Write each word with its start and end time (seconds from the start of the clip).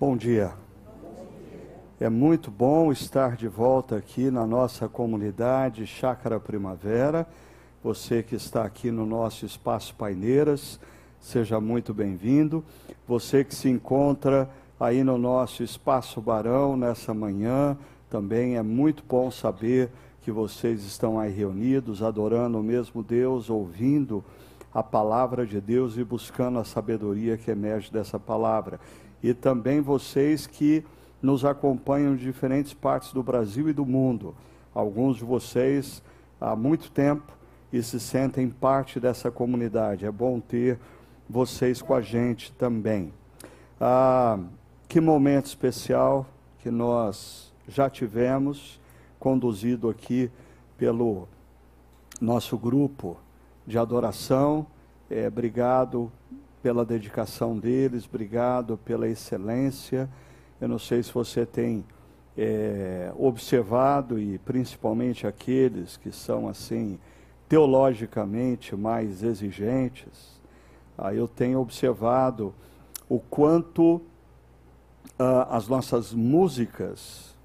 Bom 0.00 0.16
dia. 0.16 0.52
É 2.00 2.08
muito 2.08 2.50
bom 2.50 2.90
estar 2.90 3.36
de 3.36 3.46
volta 3.46 3.94
aqui 3.96 4.28
na 4.28 4.44
nossa 4.44 4.88
comunidade 4.88 5.86
Chácara 5.86 6.40
Primavera. 6.40 7.24
Você 7.80 8.20
que 8.20 8.34
está 8.34 8.64
aqui 8.64 8.90
no 8.90 9.06
nosso 9.06 9.46
espaço 9.46 9.94
Paineiras, 9.94 10.80
seja 11.20 11.60
muito 11.60 11.94
bem-vindo. 11.94 12.64
Você 13.06 13.44
que 13.44 13.54
se 13.54 13.68
encontra 13.68 14.50
aí 14.80 15.04
no 15.04 15.16
nosso 15.16 15.62
espaço 15.62 16.20
Barão 16.20 16.76
nessa 16.76 17.14
manhã, 17.14 17.78
também 18.10 18.56
é 18.56 18.62
muito 18.62 19.04
bom 19.08 19.30
saber 19.30 19.90
que 20.22 20.32
vocês 20.32 20.82
estão 20.82 21.20
aí 21.20 21.30
reunidos, 21.30 22.02
adorando 22.02 22.58
o 22.58 22.64
mesmo 22.64 23.00
Deus, 23.00 23.48
ouvindo 23.48 24.24
a 24.74 24.82
palavra 24.82 25.46
de 25.46 25.60
Deus 25.60 25.96
e 25.96 26.02
buscando 26.02 26.58
a 26.58 26.64
sabedoria 26.64 27.36
que 27.36 27.48
emerge 27.48 27.92
dessa 27.92 28.18
palavra. 28.18 28.80
E 29.24 29.32
também 29.32 29.80
vocês 29.80 30.46
que 30.46 30.84
nos 31.22 31.46
acompanham 31.46 32.14
de 32.14 32.22
diferentes 32.22 32.74
partes 32.74 33.10
do 33.10 33.22
Brasil 33.22 33.70
e 33.70 33.72
do 33.72 33.86
mundo. 33.86 34.34
Alguns 34.74 35.16
de 35.16 35.24
vocês 35.24 36.02
há 36.38 36.54
muito 36.54 36.90
tempo 36.90 37.32
e 37.72 37.82
se 37.82 37.98
sentem 37.98 38.50
parte 38.50 39.00
dessa 39.00 39.30
comunidade. 39.30 40.04
É 40.04 40.12
bom 40.12 40.38
ter 40.40 40.78
vocês 41.26 41.80
com 41.80 41.94
a 41.94 42.02
gente 42.02 42.52
também. 42.52 43.14
Ah, 43.80 44.38
que 44.86 45.00
momento 45.00 45.46
especial 45.46 46.26
que 46.58 46.70
nós 46.70 47.50
já 47.66 47.88
tivemos 47.88 48.78
conduzido 49.18 49.88
aqui 49.88 50.30
pelo 50.76 51.26
nosso 52.20 52.58
grupo 52.58 53.16
de 53.66 53.78
adoração. 53.78 54.66
É, 55.08 55.28
obrigado 55.28 56.12
pela 56.64 56.82
dedicação 56.82 57.58
deles, 57.58 58.06
obrigado 58.06 58.78
pela 58.78 59.06
excelência. 59.06 60.08
Eu 60.58 60.66
não 60.66 60.78
sei 60.78 61.02
se 61.02 61.12
você 61.12 61.44
tem 61.44 61.84
é, 62.38 63.12
observado, 63.18 64.18
e 64.18 64.38
principalmente 64.38 65.26
aqueles 65.26 65.98
que 65.98 66.10
são 66.10 66.48
assim, 66.48 66.98
teologicamente 67.46 68.74
mais 68.74 69.22
exigentes, 69.22 70.40
ah, 70.96 71.12
eu 71.12 71.28
tenho 71.28 71.60
observado 71.60 72.54
o 73.10 73.20
quanto 73.20 74.00
ah, 75.18 75.54
as 75.54 75.68
nossas 75.68 76.14
músicas 76.14 77.36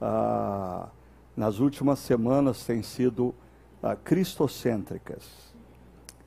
ah, 0.00 0.86
nas 1.36 1.58
últimas 1.58 1.98
semanas 1.98 2.64
têm 2.64 2.84
sido 2.84 3.34
ah, 3.82 3.96
cristocêntricas. 3.96 5.52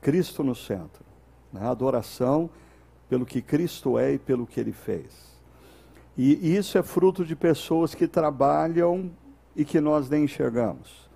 Cristo 0.02 0.44
no 0.44 0.54
centro. 0.54 1.01
Né? 1.52 1.66
Adoração 1.66 2.48
pelo 3.08 3.26
que 3.26 3.42
Cristo 3.42 3.98
é 3.98 4.14
e 4.14 4.18
pelo 4.18 4.46
que 4.46 4.58
ele 4.58 4.72
fez. 4.72 5.32
E 6.16 6.56
isso 6.56 6.76
é 6.76 6.82
fruto 6.82 7.24
de 7.24 7.34
pessoas 7.34 7.94
que 7.94 8.06
trabalham 8.06 9.10
e 9.56 9.64
que 9.64 9.80
nós 9.80 10.08
nem 10.08 10.24
enxergamos. 10.24 11.10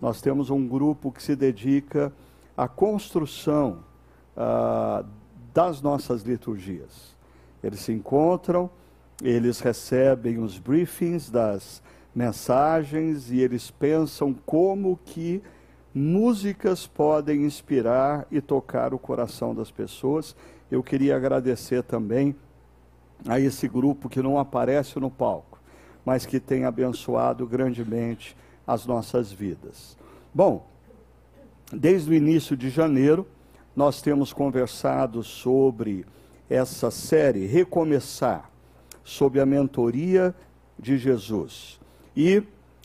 Nós 0.00 0.20
temos 0.20 0.50
um 0.50 0.66
grupo 0.66 1.12
que 1.12 1.22
se 1.22 1.36
dedica 1.36 2.12
à 2.56 2.66
construção 2.66 3.84
ah, 4.36 5.04
das 5.52 5.80
nossas 5.82 6.22
liturgias. 6.22 7.14
Eles 7.62 7.80
se 7.80 7.92
encontram, 7.92 8.70
eles 9.22 9.60
recebem 9.60 10.38
os 10.38 10.58
briefings 10.58 11.30
das 11.30 11.82
mensagens 12.14 13.30
e 13.30 13.40
eles 13.40 13.70
pensam 13.70 14.34
como 14.46 14.98
que 15.04 15.42
músicas 15.94 16.86
podem 16.86 17.44
inspirar 17.44 18.26
e 18.30 18.40
tocar 18.40 18.94
o 18.94 18.98
coração 18.98 19.54
das 19.54 19.70
pessoas. 19.70 20.36
Eu 20.70 20.82
queria 20.82 21.16
agradecer 21.16 21.82
também 21.82 22.34
a 23.26 23.38
esse 23.38 23.68
grupo 23.68 24.08
que 24.08 24.22
não 24.22 24.38
aparece 24.38 24.98
no 24.98 25.10
palco, 25.10 25.60
mas 26.04 26.24
que 26.24 26.40
tem 26.40 26.64
abençoado 26.64 27.46
grandemente 27.46 28.36
as 28.66 28.86
nossas 28.86 29.32
vidas. 29.32 29.96
Bom, 30.32 30.66
desde 31.72 32.10
o 32.10 32.14
início 32.14 32.56
de 32.56 32.70
janeiro, 32.70 33.26
nós 33.74 34.00
temos 34.00 34.32
conversado 34.32 35.22
sobre 35.22 36.04
essa 36.48 36.90
série 36.90 37.46
Recomeçar, 37.46 38.50
sob 39.04 39.40
a 39.40 39.46
mentoria 39.46 40.34
de 40.78 40.98
Jesus. 40.98 41.80
E 42.16 42.42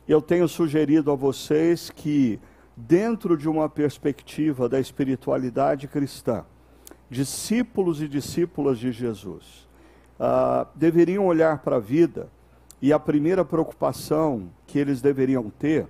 eu 0.07 0.21
tenho 0.21 0.47
sugerido 0.47 1.11
a 1.11 1.15
vocês 1.15 1.89
que, 1.89 2.39
dentro 2.75 3.37
de 3.37 3.47
uma 3.47 3.69
perspectiva 3.69 4.67
da 4.67 4.79
espiritualidade 4.79 5.87
cristã, 5.87 6.43
discípulos 7.09 8.01
e 8.01 8.07
discípulas 8.07 8.77
de 8.77 8.91
Jesus 8.91 9.67
uh, 10.19 10.67
deveriam 10.75 11.25
olhar 11.25 11.59
para 11.59 11.77
a 11.77 11.79
vida 11.79 12.29
e 12.81 12.91
a 12.91 12.99
primeira 12.99 13.45
preocupação 13.45 14.49
que 14.67 14.77
eles 14.77 15.01
deveriam 15.01 15.49
ter 15.49 15.87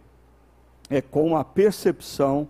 é 0.89 1.01
com 1.01 1.35
a 1.35 1.43
percepção 1.43 2.47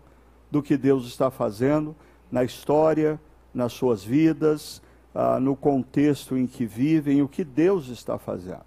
do 0.52 0.62
que 0.62 0.75
Deus 0.75 1.06
está 1.07 1.31
fazendo 1.31 1.96
na 2.31 2.44
história, 2.44 3.19
nas 3.53 3.72
suas 3.72 4.03
vidas, 4.03 4.81
uh, 5.13 5.40
no 5.40 5.56
contexto 5.56 6.38
em 6.38 6.46
que 6.46 6.66
vivem, 6.66 7.22
o 7.22 7.29
que 7.29 7.44
Deus 7.44 7.88
está 7.88 8.17
fazendo. 8.17 8.66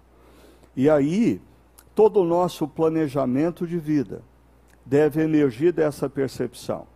E 0.75 0.89
aí, 0.89 1.39
todo 1.93 2.21
o 2.21 2.25
nosso 2.25 2.67
planejamento 2.67 3.67
de 3.67 3.77
vida 3.77 4.23
deve 4.89 5.21
emergir 5.21 5.71
dessa 5.71 6.09
percepção 6.09 6.87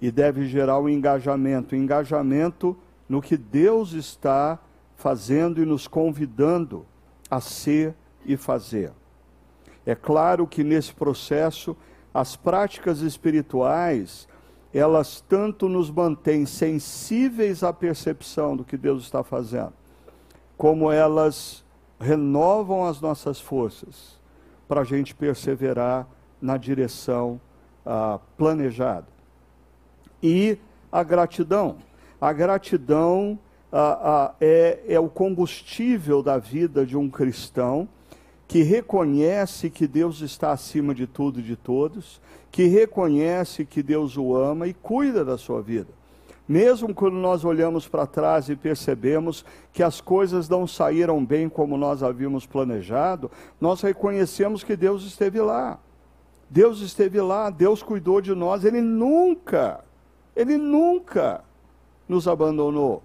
e 0.00 0.10
deve 0.10 0.46
gerar 0.46 0.78
o 0.78 0.84
um 0.84 0.88
engajamento 0.88 1.76
engajamento 1.76 2.74
no 3.06 3.20
que 3.20 3.36
Deus 3.36 3.92
está 3.92 4.58
fazendo 4.96 5.62
e 5.62 5.66
nos 5.66 5.86
convidando 5.86 6.86
a 7.30 7.40
ser 7.40 7.94
e 8.24 8.38
fazer. 8.38 8.90
É 9.84 9.94
claro 9.94 10.46
que 10.46 10.64
nesse 10.64 10.94
processo 10.94 11.76
as 12.14 12.36
práticas 12.36 13.00
espirituais 13.00 14.26
elas 14.72 15.20
tanto 15.20 15.68
nos 15.68 15.90
mantêm 15.90 16.46
sensíveis 16.46 17.62
à 17.62 17.70
percepção 17.70 18.56
do 18.56 18.64
que 18.64 18.78
Deus 18.78 19.02
está 19.02 19.22
fazendo, 19.22 19.74
como 20.56 20.90
elas 20.90 21.62
renovam 22.00 22.86
as 22.86 22.98
nossas 22.98 23.38
forças 23.38 24.18
para 24.66 24.80
a 24.80 24.84
gente 24.84 25.14
perseverar 25.14 26.08
na 26.42 26.56
direção 26.56 27.40
ah, 27.86 28.18
planejada. 28.36 29.06
E 30.22 30.58
a 30.90 31.02
gratidão. 31.02 31.76
A 32.20 32.32
gratidão 32.32 33.38
ah, 33.72 33.98
ah, 34.02 34.34
é, 34.40 34.80
é 34.86 35.00
o 35.00 35.08
combustível 35.08 36.22
da 36.22 36.36
vida 36.36 36.84
de 36.84 36.96
um 36.96 37.08
cristão 37.08 37.88
que 38.46 38.62
reconhece 38.62 39.70
que 39.70 39.86
Deus 39.86 40.20
está 40.20 40.52
acima 40.52 40.94
de 40.94 41.06
tudo 41.06 41.40
e 41.40 41.42
de 41.42 41.56
todos, 41.56 42.20
que 42.50 42.66
reconhece 42.66 43.64
que 43.64 43.82
Deus 43.82 44.18
o 44.18 44.36
ama 44.36 44.66
e 44.66 44.74
cuida 44.74 45.24
da 45.24 45.38
sua 45.38 45.62
vida. 45.62 45.88
Mesmo 46.46 46.92
quando 46.92 47.14
nós 47.14 47.46
olhamos 47.46 47.88
para 47.88 48.06
trás 48.06 48.50
e 48.50 48.56
percebemos 48.56 49.42
que 49.72 49.82
as 49.82 50.02
coisas 50.02 50.50
não 50.50 50.66
saíram 50.66 51.24
bem 51.24 51.48
como 51.48 51.78
nós 51.78 52.02
havíamos 52.02 52.44
planejado, 52.44 53.30
nós 53.58 53.80
reconhecemos 53.80 54.62
que 54.62 54.76
Deus 54.76 55.02
esteve 55.04 55.40
lá. 55.40 55.78
Deus 56.52 56.80
esteve 56.80 57.18
lá, 57.18 57.48
Deus 57.48 57.82
cuidou 57.82 58.20
de 58.20 58.34
nós, 58.34 58.62
Ele 58.62 58.82
nunca, 58.82 59.82
Ele 60.36 60.58
nunca 60.58 61.42
nos 62.06 62.28
abandonou. 62.28 63.02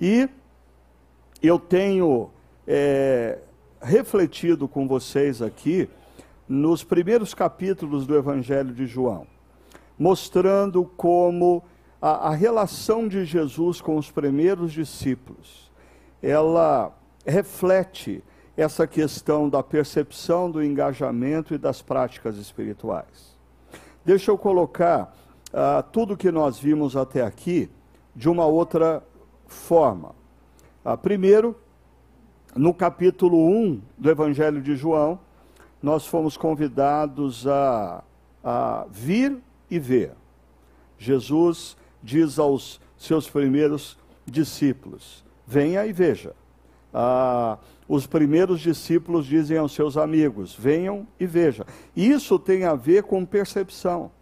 E 0.00 0.28
eu 1.40 1.60
tenho 1.60 2.28
é, 2.66 3.38
refletido 3.80 4.66
com 4.66 4.88
vocês 4.88 5.40
aqui 5.40 5.88
nos 6.48 6.82
primeiros 6.82 7.34
capítulos 7.34 8.04
do 8.04 8.16
Evangelho 8.16 8.74
de 8.74 8.84
João, 8.84 9.28
mostrando 9.96 10.84
como 10.96 11.62
a, 12.02 12.30
a 12.30 12.34
relação 12.34 13.06
de 13.06 13.24
Jesus 13.24 13.80
com 13.80 13.96
os 13.96 14.10
primeiros 14.10 14.72
discípulos, 14.72 15.70
ela 16.20 16.92
reflete 17.24 18.24
essa 18.56 18.86
questão 18.86 19.48
da 19.48 19.62
percepção 19.62 20.50
do 20.50 20.62
engajamento 20.62 21.54
e 21.54 21.58
das 21.58 21.80
práticas 21.80 22.36
espirituais. 22.36 23.36
Deixa 24.04 24.30
eu 24.30 24.38
colocar 24.38 25.14
uh, 25.48 25.82
tudo 25.92 26.16
que 26.16 26.30
nós 26.30 26.58
vimos 26.58 26.96
até 26.96 27.22
aqui 27.22 27.70
de 28.14 28.28
uma 28.28 28.46
outra 28.46 29.02
forma. 29.46 30.14
Uh, 30.84 30.96
primeiro, 30.96 31.56
no 32.54 32.74
capítulo 32.74 33.48
1 33.48 33.80
do 33.96 34.10
Evangelho 34.10 34.60
de 34.60 34.74
João, 34.74 35.18
nós 35.82 36.06
fomos 36.06 36.36
convidados 36.36 37.46
a, 37.46 38.02
a 38.42 38.86
vir 38.90 39.38
e 39.70 39.78
ver. 39.78 40.12
Jesus 40.98 41.76
diz 42.02 42.38
aos 42.38 42.80
seus 42.96 43.28
primeiros 43.28 43.96
discípulos: 44.26 45.24
venha 45.46 45.86
e 45.86 45.92
veja. 45.92 46.34
Ah, 46.92 47.58
os 47.90 48.06
primeiros 48.06 48.60
discípulos 48.60 49.26
dizem 49.26 49.58
aos 49.58 49.72
seus 49.72 49.96
amigos: 49.96 50.54
venham 50.54 51.08
e 51.18 51.26
vejam. 51.26 51.66
Isso 51.96 52.38
tem 52.38 52.64
a 52.64 52.76
ver 52.76 53.02
com 53.02 53.26
percepção. 53.26 54.12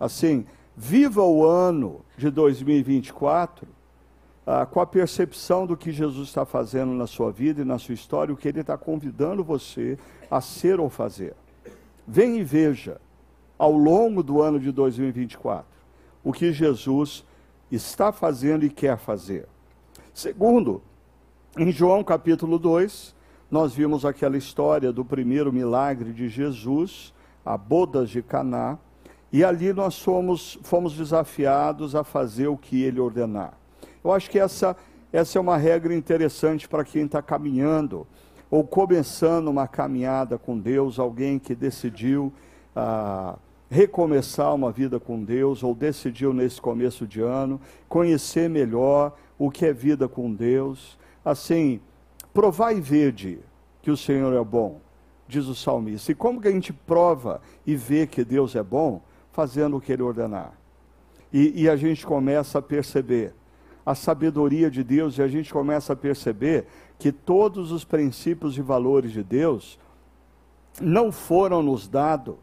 Assim, 0.00 0.46
viva 0.74 1.22
o 1.22 1.44
ano 1.44 2.00
de 2.16 2.30
2024 2.30 3.68
ah, 4.46 4.64
com 4.64 4.80
a 4.80 4.86
percepção 4.86 5.66
do 5.66 5.76
que 5.76 5.92
Jesus 5.92 6.28
está 6.28 6.46
fazendo 6.46 6.92
na 6.92 7.06
sua 7.06 7.30
vida 7.30 7.60
e 7.60 7.66
na 7.66 7.78
sua 7.78 7.92
história, 7.92 8.32
o 8.32 8.36
que 8.36 8.48
ele 8.48 8.60
está 8.60 8.78
convidando 8.78 9.44
você 9.44 9.98
a 10.30 10.40
ser 10.40 10.80
ou 10.80 10.88
fazer. 10.88 11.34
Vem 12.08 12.38
e 12.38 12.44
veja, 12.44 12.98
ao 13.58 13.72
longo 13.72 14.22
do 14.22 14.40
ano 14.40 14.58
de 14.58 14.72
2024, 14.72 15.66
o 16.24 16.32
que 16.32 16.50
Jesus 16.50 17.26
está 17.70 18.10
fazendo 18.10 18.64
e 18.64 18.70
quer 18.70 18.96
fazer. 18.96 19.46
Segundo, 20.14 20.80
em 21.58 21.72
João 21.72 22.04
capítulo 22.04 22.58
2, 22.58 23.14
nós 23.50 23.72
vimos 23.72 24.04
aquela 24.04 24.36
história 24.36 24.92
do 24.92 25.04
primeiro 25.04 25.50
milagre 25.50 26.12
de 26.12 26.28
Jesus, 26.28 27.14
a 27.44 27.56
bodas 27.56 28.10
de 28.10 28.22
Caná, 28.22 28.78
e 29.32 29.42
ali 29.42 29.72
nós 29.72 29.98
fomos, 29.98 30.58
fomos 30.62 30.94
desafiados 30.94 31.94
a 31.94 32.04
fazer 32.04 32.48
o 32.48 32.58
que 32.58 32.82
ele 32.82 33.00
ordenar. 33.00 33.54
Eu 34.04 34.12
acho 34.12 34.30
que 34.30 34.38
essa, 34.38 34.76
essa 35.10 35.38
é 35.38 35.40
uma 35.40 35.56
regra 35.56 35.94
interessante 35.94 36.68
para 36.68 36.84
quem 36.84 37.06
está 37.06 37.22
caminhando 37.22 38.06
ou 38.50 38.62
começando 38.62 39.48
uma 39.48 39.66
caminhada 39.66 40.36
com 40.36 40.58
Deus, 40.58 40.98
alguém 40.98 41.38
que 41.38 41.54
decidiu 41.54 42.32
ah, 42.74 43.36
recomeçar 43.70 44.54
uma 44.54 44.70
vida 44.70 45.00
com 45.00 45.24
Deus, 45.24 45.62
ou 45.62 45.74
decidiu 45.74 46.32
nesse 46.34 46.60
começo 46.60 47.06
de 47.06 47.20
ano 47.22 47.60
conhecer 47.88 48.48
melhor 48.48 49.16
o 49.38 49.50
que 49.50 49.64
é 49.64 49.72
vida 49.72 50.06
com 50.06 50.32
Deus. 50.32 50.98
Assim, 51.26 51.80
provar 52.32 52.72
e 52.72 52.80
vede 52.80 53.40
que 53.82 53.90
o 53.90 53.96
Senhor 53.96 54.32
é 54.32 54.44
bom, 54.44 54.80
diz 55.26 55.46
o 55.46 55.56
salmista. 55.56 56.12
E 56.12 56.14
como 56.14 56.40
que 56.40 56.46
a 56.46 56.52
gente 56.52 56.72
prova 56.72 57.40
e 57.66 57.74
vê 57.74 58.06
que 58.06 58.24
Deus 58.24 58.54
é 58.54 58.62
bom? 58.62 59.02
Fazendo 59.32 59.76
o 59.76 59.80
que 59.80 59.92
Ele 59.92 60.04
ordenar. 60.04 60.52
E, 61.32 61.64
e 61.64 61.68
a 61.68 61.74
gente 61.74 62.06
começa 62.06 62.60
a 62.60 62.62
perceber 62.62 63.34
a 63.84 63.92
sabedoria 63.92 64.70
de 64.70 64.84
Deus 64.84 65.18
e 65.18 65.22
a 65.22 65.26
gente 65.26 65.52
começa 65.52 65.94
a 65.94 65.96
perceber 65.96 66.68
que 66.96 67.10
todos 67.10 67.72
os 67.72 67.84
princípios 67.84 68.56
e 68.56 68.62
valores 68.62 69.10
de 69.10 69.24
Deus 69.24 69.80
não 70.80 71.10
foram 71.10 71.60
nos 71.60 71.88
dados 71.88 72.36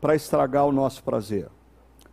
para 0.00 0.14
estragar 0.14 0.64
o 0.64 0.72
nosso 0.72 1.02
prazer. 1.02 1.48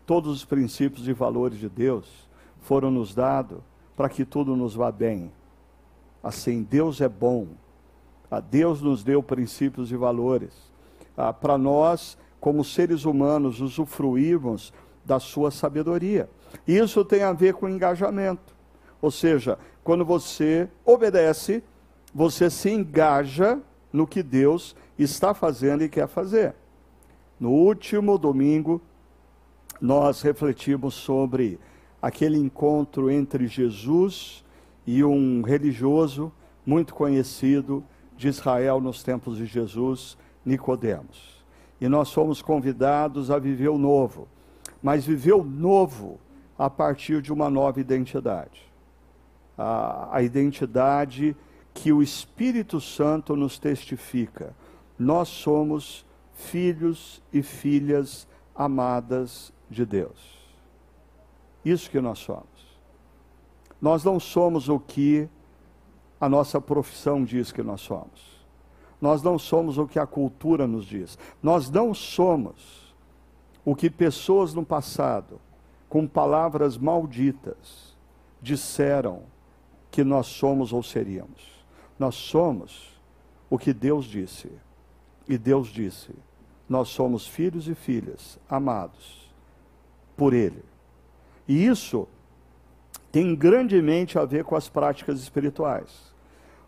Todos 0.08 0.38
os 0.38 0.44
princípios 0.44 1.08
e 1.08 1.14
valores 1.14 1.60
de 1.60 1.70
Deus 1.70 2.28
foram 2.62 2.90
nos 2.90 3.14
dados 3.14 3.60
para 3.96 4.10
que 4.10 4.26
tudo 4.26 4.56
nos 4.56 4.74
vá 4.74 4.92
bem. 4.92 5.32
Assim, 6.24 6.64
Deus 6.64 7.02
é 7.02 7.10
bom. 7.10 7.48
Ah, 8.32 8.40
Deus 8.40 8.82
nos 8.82 9.04
deu 9.04 9.22
princípios 9.22 9.92
e 9.92 9.98
valores 9.98 10.72
ah, 11.16 11.34
para 11.34 11.58
nós, 11.58 12.18
como 12.40 12.64
seres 12.64 13.06
humanos, 13.06 13.62
usufruirmos 13.62 14.74
da 15.06 15.20
sua 15.20 15.52
sabedoria. 15.52 16.30
Isso 16.68 17.04
tem 17.04 17.24
a 17.24 17.34
ver 17.34 17.54
com 17.54 17.70
engajamento. 17.70 18.56
Ou 19.02 19.12
seja, 19.12 19.60
quando 19.84 20.06
você 20.06 20.70
obedece, 20.86 21.64
você 22.14 22.50
se 22.50 22.70
engaja 22.70 23.60
no 23.92 24.08
que 24.08 24.24
Deus 24.24 24.76
está 24.98 25.34
fazendo 25.34 25.84
e 25.84 25.90
quer 25.90 26.08
fazer. 26.08 26.56
No 27.40 27.52
último 27.52 28.18
domingo, 28.18 28.82
nós 29.82 30.22
refletimos 30.22 30.94
sobre 30.94 31.60
aquele 32.02 32.38
encontro 32.38 33.12
entre 33.12 33.48
Jesus 33.48 34.44
e 34.86 35.04
um 35.04 35.42
religioso 35.42 36.32
muito 36.66 36.94
conhecido 36.94 37.84
de 38.16 38.28
Israel 38.28 38.80
nos 38.80 39.04
tempos 39.04 39.38
de 39.38 39.46
Jesus, 39.46 40.18
Nicodemos. 40.46 41.44
E 41.80 41.88
nós 41.88 42.12
fomos 42.12 42.42
convidados 42.42 43.30
a 43.32 43.40
viver 43.40 43.70
o 43.70 43.78
novo, 43.78 44.28
mas 44.82 45.06
viver 45.06 45.34
o 45.34 45.44
novo 45.44 46.20
a 46.58 46.70
partir 46.70 47.22
de 47.22 47.34
uma 47.34 47.50
nova 47.50 47.80
identidade. 47.80 48.72
A, 49.58 50.18
a 50.18 50.22
identidade 50.22 51.36
que 51.74 51.92
o 51.92 52.02
Espírito 52.02 52.80
Santo 52.80 53.36
nos 53.36 53.58
testifica. 53.58 54.56
Nós 54.98 55.28
somos 55.28 56.06
filhos 56.34 57.22
e 57.32 57.42
filhas 57.42 58.28
amadas 58.56 59.52
de 59.70 59.86
Deus. 59.86 60.40
Isso 61.66 61.90
que 61.90 62.00
nós 62.00 62.20
somos. 62.20 62.53
Nós 63.84 64.02
não 64.02 64.18
somos 64.18 64.70
o 64.70 64.80
que 64.80 65.28
a 66.18 66.30
nossa 66.30 66.62
profissão 66.62 67.22
diz 67.22 67.52
que 67.52 67.62
nós 67.62 67.82
somos. 67.82 68.42
Nós 69.02 69.22
não 69.22 69.38
somos 69.38 69.78
o 69.78 69.86
que 69.86 70.00
a 70.00 70.08
cultura 70.08 70.66
nos 70.66 70.86
diz. 70.86 71.18
Nós 71.42 71.70
não 71.70 71.94
somos 71.94 72.96
o 73.66 73.76
que 73.76 73.90
pessoas 73.90 74.54
no 74.54 74.66
passado 74.66 75.38
com 75.90 76.08
palavras 76.08 76.78
malditas, 76.78 77.94
disseram 78.42 79.24
que 79.92 80.02
nós 80.02 80.28
somos 80.28 80.72
ou 80.72 80.82
seríamos. 80.82 81.66
Nós 82.00 82.16
somos 82.16 82.98
o 83.50 83.58
que 83.58 83.74
Deus 83.74 84.06
disse. 84.06 84.50
E 85.28 85.38
Deus 85.38 85.68
disse: 85.68 86.14
nós 86.70 86.88
somos 86.88 87.28
filhos 87.28 87.68
e 87.68 87.76
filhas 87.76 88.40
amados 88.50 89.30
por 90.16 90.34
Ele. 90.34 90.64
E 91.46 91.66
isso 91.66 92.08
tem 93.14 93.36
grandemente 93.36 94.18
a 94.18 94.26
ver 94.26 94.44
com 94.44 94.56
as 94.56 94.68
práticas 94.68 95.20
espirituais. 95.20 96.12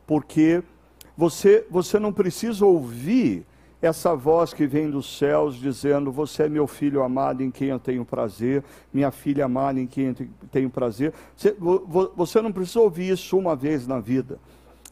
Porque 0.05 0.61
você, 1.17 1.65
você 1.71 1.97
não 1.97 2.13
precisa 2.13 2.63
ouvir 2.63 3.43
essa 3.81 4.15
voz 4.15 4.53
que 4.53 4.67
vem 4.67 4.91
dos 4.91 5.17
céus 5.17 5.55
dizendo: 5.55 6.11
Você 6.11 6.43
é 6.43 6.49
meu 6.49 6.67
filho 6.67 7.01
amado 7.01 7.41
em 7.41 7.49
quem 7.49 7.69
eu 7.69 7.79
tenho 7.79 8.05
prazer, 8.05 8.63
minha 8.93 9.09
filha 9.09 9.45
amada 9.45 9.79
em 9.79 9.87
quem 9.87 10.09
eu 10.09 10.15
tenho 10.51 10.69
prazer. 10.69 11.13
Você, 11.35 11.57
você 12.15 12.39
não 12.43 12.51
precisa 12.51 12.79
ouvir 12.79 13.09
isso 13.09 13.35
uma 13.35 13.55
vez 13.55 13.87
na 13.87 13.99
vida. 13.99 14.37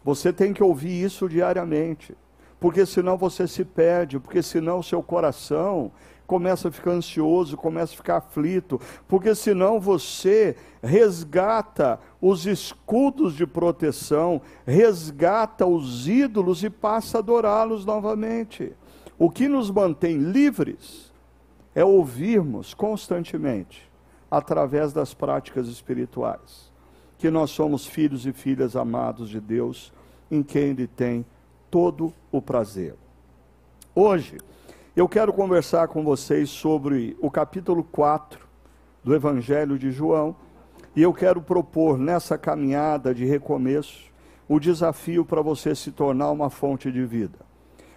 Você 0.03 0.33
tem 0.33 0.53
que 0.53 0.63
ouvir 0.63 1.03
isso 1.03 1.29
diariamente. 1.29 2.15
Porque 2.59 2.83
senão 2.83 3.15
você 3.15 3.47
se 3.47 3.63
perde, 3.63 4.19
porque 4.19 4.41
senão 4.41 4.79
o 4.79 4.83
seu 4.83 5.03
coração 5.03 5.91
começa 6.33 6.69
a 6.69 6.71
ficar 6.71 6.93
ansioso, 6.93 7.55
começa 7.55 7.93
a 7.93 7.95
ficar 7.95 8.17
aflito, 8.17 8.81
porque 9.07 9.35
senão 9.35 9.79
você 9.79 10.55
resgata 10.81 11.99
os 12.19 12.47
escudos 12.47 13.35
de 13.35 13.45
proteção, 13.45 14.41
resgata 14.65 15.63
os 15.67 16.07
ídolos 16.07 16.63
e 16.63 16.71
passa 16.71 17.17
a 17.17 17.21
adorá-los 17.21 17.85
novamente. 17.85 18.73
O 19.15 19.29
que 19.29 19.47
nos 19.47 19.69
mantém 19.69 20.17
livres 20.17 21.13
é 21.75 21.85
ouvirmos 21.85 22.73
constantemente, 22.73 23.87
através 24.31 24.91
das 24.91 25.13
práticas 25.13 25.67
espirituais, 25.67 26.71
que 27.19 27.29
nós 27.29 27.51
somos 27.51 27.85
filhos 27.85 28.25
e 28.25 28.33
filhas 28.33 28.75
amados 28.75 29.29
de 29.29 29.39
Deus, 29.39 29.93
em 30.31 30.41
quem 30.41 30.69
Ele 30.69 30.87
tem 30.87 31.23
todo 31.69 32.11
o 32.31 32.41
prazer. 32.41 32.95
Hoje, 33.93 34.39
eu 34.95 35.09
quero 35.09 35.33
conversar 35.33 35.87
com 35.87 36.03
vocês 36.03 36.49
sobre 36.49 37.17
o 37.19 37.31
capítulo 37.31 37.83
4 37.83 38.47
do 39.03 39.15
Evangelho 39.15 39.77
de 39.77 39.91
João, 39.91 40.35
e 40.95 41.01
eu 41.01 41.13
quero 41.13 41.41
propor 41.41 41.97
nessa 41.97 42.37
caminhada 42.37 43.13
de 43.13 43.25
recomeço 43.25 44.11
o 44.47 44.59
desafio 44.59 45.25
para 45.25 45.41
você 45.41 45.73
se 45.73 45.91
tornar 45.91 46.29
uma 46.31 46.49
fonte 46.49 46.91
de 46.91 47.03
vida 47.03 47.39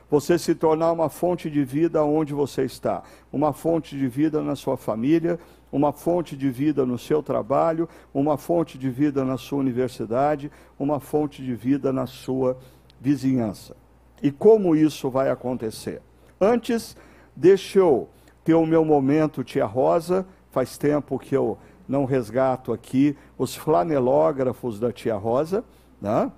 você 0.08 0.38
se 0.38 0.54
tornar 0.54 0.92
uma 0.92 1.08
fonte 1.08 1.50
de 1.50 1.64
vida 1.64 2.02
onde 2.04 2.32
você 2.32 2.62
está, 2.62 3.02
uma 3.32 3.52
fonte 3.52 3.96
de 3.96 4.06
vida 4.06 4.40
na 4.40 4.54
sua 4.54 4.76
família, 4.76 5.38
uma 5.70 5.92
fonte 5.92 6.36
de 6.36 6.48
vida 6.48 6.86
no 6.86 6.96
seu 6.96 7.22
trabalho, 7.22 7.88
uma 8.14 8.36
fonte 8.36 8.78
de 8.78 8.88
vida 8.88 9.24
na 9.24 9.36
sua 9.36 9.58
universidade, 9.58 10.50
uma 10.78 11.00
fonte 11.00 11.42
de 11.42 11.54
vida 11.54 11.92
na 11.92 12.06
sua 12.06 12.56
vizinhança. 13.00 13.76
E 14.22 14.30
como 14.30 14.76
isso 14.76 15.10
vai 15.10 15.28
acontecer? 15.28 16.00
Antes, 16.40 16.96
deixa 17.34 17.78
eu 17.78 18.08
ter 18.44 18.54
o 18.54 18.66
meu 18.66 18.84
momento 18.84 19.42
Tia 19.42 19.64
Rosa, 19.64 20.26
faz 20.50 20.76
tempo 20.76 21.18
que 21.18 21.36
eu 21.36 21.58
não 21.88 22.04
resgato 22.04 22.72
aqui 22.72 23.16
os 23.38 23.54
flanelógrafos 23.54 24.78
da 24.78 24.92
Tia 24.92 25.16
Rosa, 25.16 25.64
né? 26.00 26.30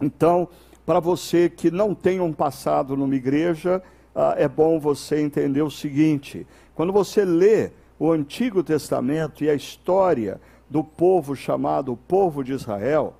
Então, 0.00 0.48
para 0.86 1.00
você 1.00 1.48
que 1.48 1.70
não 1.70 1.94
tem 1.94 2.20
um 2.20 2.32
passado 2.32 2.96
numa 2.96 3.14
igreja, 3.14 3.82
ah, 4.14 4.34
é 4.36 4.48
bom 4.48 4.78
você 4.78 5.20
entender 5.20 5.62
o 5.62 5.70
seguinte: 5.70 6.46
quando 6.74 6.92
você 6.92 7.24
lê 7.24 7.72
o 7.98 8.12
Antigo 8.12 8.62
Testamento 8.62 9.42
e 9.42 9.50
a 9.50 9.54
história 9.54 10.40
do 10.70 10.84
povo 10.84 11.34
chamado 11.34 11.96
povo 11.96 12.44
de 12.44 12.52
Israel, 12.52 13.14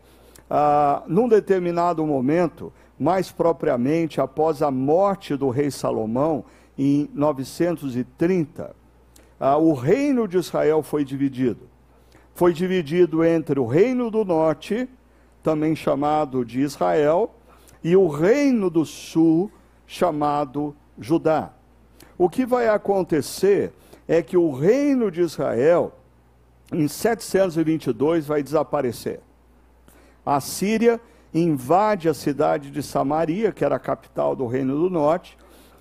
ah, 0.48 1.02
num 1.06 1.28
determinado 1.28 2.06
momento, 2.06 2.72
mais 2.98 3.30
propriamente 3.30 4.20
após 4.20 4.62
a 4.62 4.70
morte 4.70 5.36
do 5.36 5.48
rei 5.50 5.70
Salomão, 5.70 6.44
em 6.76 7.08
930, 7.14 8.74
ah, 9.40 9.56
o 9.56 9.72
reino 9.72 10.26
de 10.26 10.36
Israel 10.36 10.82
foi 10.82 11.04
dividido. 11.04 11.68
Foi 12.34 12.52
dividido 12.52 13.24
entre 13.24 13.58
o 13.58 13.66
reino 13.66 14.10
do 14.10 14.24
norte, 14.24 14.88
também 15.42 15.74
chamado 15.74 16.44
de 16.44 16.60
Israel, 16.60 17.34
e 17.82 17.96
o 17.96 18.08
reino 18.08 18.68
do 18.68 18.84
sul, 18.84 19.50
chamado 19.86 20.74
Judá. 20.98 21.52
O 22.16 22.28
que 22.28 22.44
vai 22.44 22.68
acontecer 22.68 23.72
é 24.06 24.22
que 24.22 24.36
o 24.36 24.50
reino 24.50 25.10
de 25.10 25.20
Israel 25.20 25.92
em 26.72 26.88
722 26.88 28.26
vai 28.26 28.42
desaparecer. 28.42 29.20
A 30.24 30.40
Síria 30.40 31.00
invade 31.32 32.08
a 32.08 32.14
cidade 32.14 32.70
de 32.70 32.82
Samaria, 32.82 33.52
que 33.52 33.64
era 33.64 33.76
a 33.76 33.80
capital 33.80 34.34
do 34.34 34.46
Reino 34.46 34.74
do 34.76 34.90
Norte, 34.90 35.36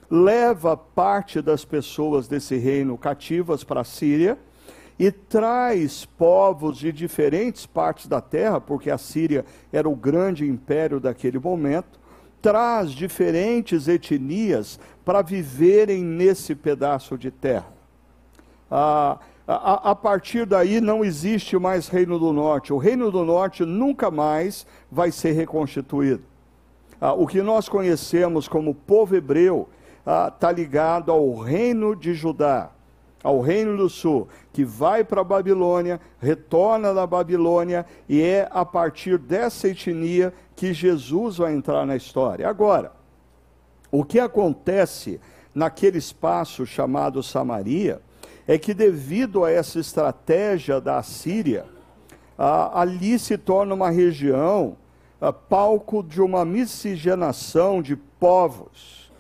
leva 0.10 0.76
parte 0.78 1.42
das 1.42 1.66
pessoas 1.66 2.28
desse 2.28 2.58
reino 2.58 2.98
cativas 2.98 3.64
para 3.64 3.82
a 3.82 3.86
Síria 3.86 4.38
e 5.00 5.12
traz 5.12 6.06
povos 6.06 6.78
de 6.78 6.92
diferentes 6.92 7.66
partes 7.66 8.08
da 8.08 8.20
terra, 8.20 8.60
porque 8.60 8.90
a 8.90 8.98
Síria 8.98 9.46
era 9.72 9.88
o 9.88 9.96
grande 9.96 10.48
império 10.48 11.00
daquele 11.00 11.38
momento, 11.38 12.00
traz 12.42 12.92
diferentes 12.92 13.88
etnias 13.88 14.80
para 15.06 15.22
viverem 15.22 16.04
nesse 16.04 16.56
pedaço 16.56 17.18
de 17.18 17.30
terra. 17.30 17.68
Ah, 18.70 19.20
a, 19.48 19.92
a, 19.92 19.96
partir 19.96 20.46
daí 20.46 20.82
não 20.82 21.06
existe 21.06 21.58
mais 21.58 21.88
Reino 21.88 22.20
do 22.20 22.34
Norte. 22.34 22.74
O 22.74 22.78
Reino 22.78 23.10
do 23.10 23.24
Norte 23.24 23.64
nunca 23.64 24.12
mais 24.12 24.68
vai 24.92 25.10
ser 25.10 25.32
reconstituído. 25.32 26.22
Ah, 27.00 27.14
o 27.14 27.26
que 27.26 27.42
nós 27.42 27.70
conhecemos 27.70 28.48
como 28.48 28.76
povo 28.76 29.16
hebreu 29.16 29.70
está 30.00 30.50
ah, 30.50 30.52
ligado 30.52 31.14
ao 31.14 31.36
Reino 31.38 31.96
de 31.96 32.14
Judá, 32.14 32.72
ao 33.24 33.40
Reino 33.40 33.78
do 33.78 33.90
Sul, 33.90 34.28
que 34.52 34.66
vai 34.66 35.06
para 35.06 35.22
a 35.22 35.24
Babilônia, 35.24 36.02
retorna 36.20 36.94
da 36.94 37.08
Babilônia, 37.08 37.86
e 38.10 38.22
é 38.22 38.50
a 38.52 38.66
partir 38.66 39.18
dessa 39.18 39.70
etnia 39.70 40.34
que 40.58 40.74
Jesus 40.74 41.38
vai 41.38 41.54
entrar 41.54 41.86
na 41.86 41.96
história. 41.96 42.50
Agora, 42.50 42.92
o 43.90 44.04
que 44.04 44.20
acontece 44.20 45.22
naquele 45.56 46.00
espaço 46.00 46.66
chamado 46.66 47.24
Samaria 47.24 48.02
é 48.48 48.58
que, 48.58 48.74
devido 48.74 49.44
a 49.44 49.52
essa 49.52 49.78
estratégia 49.78 50.80
da 50.80 51.04
Síria, 51.04 51.66
ali 52.74 53.20
se 53.20 53.38
torna 53.38 53.74
uma 53.74 53.90
região 53.90 54.78
palco 55.50 56.02
de 56.02 56.22
uma 56.22 56.46
miscigenação 56.46 57.82
de 57.82 57.96
povos, 57.96 59.12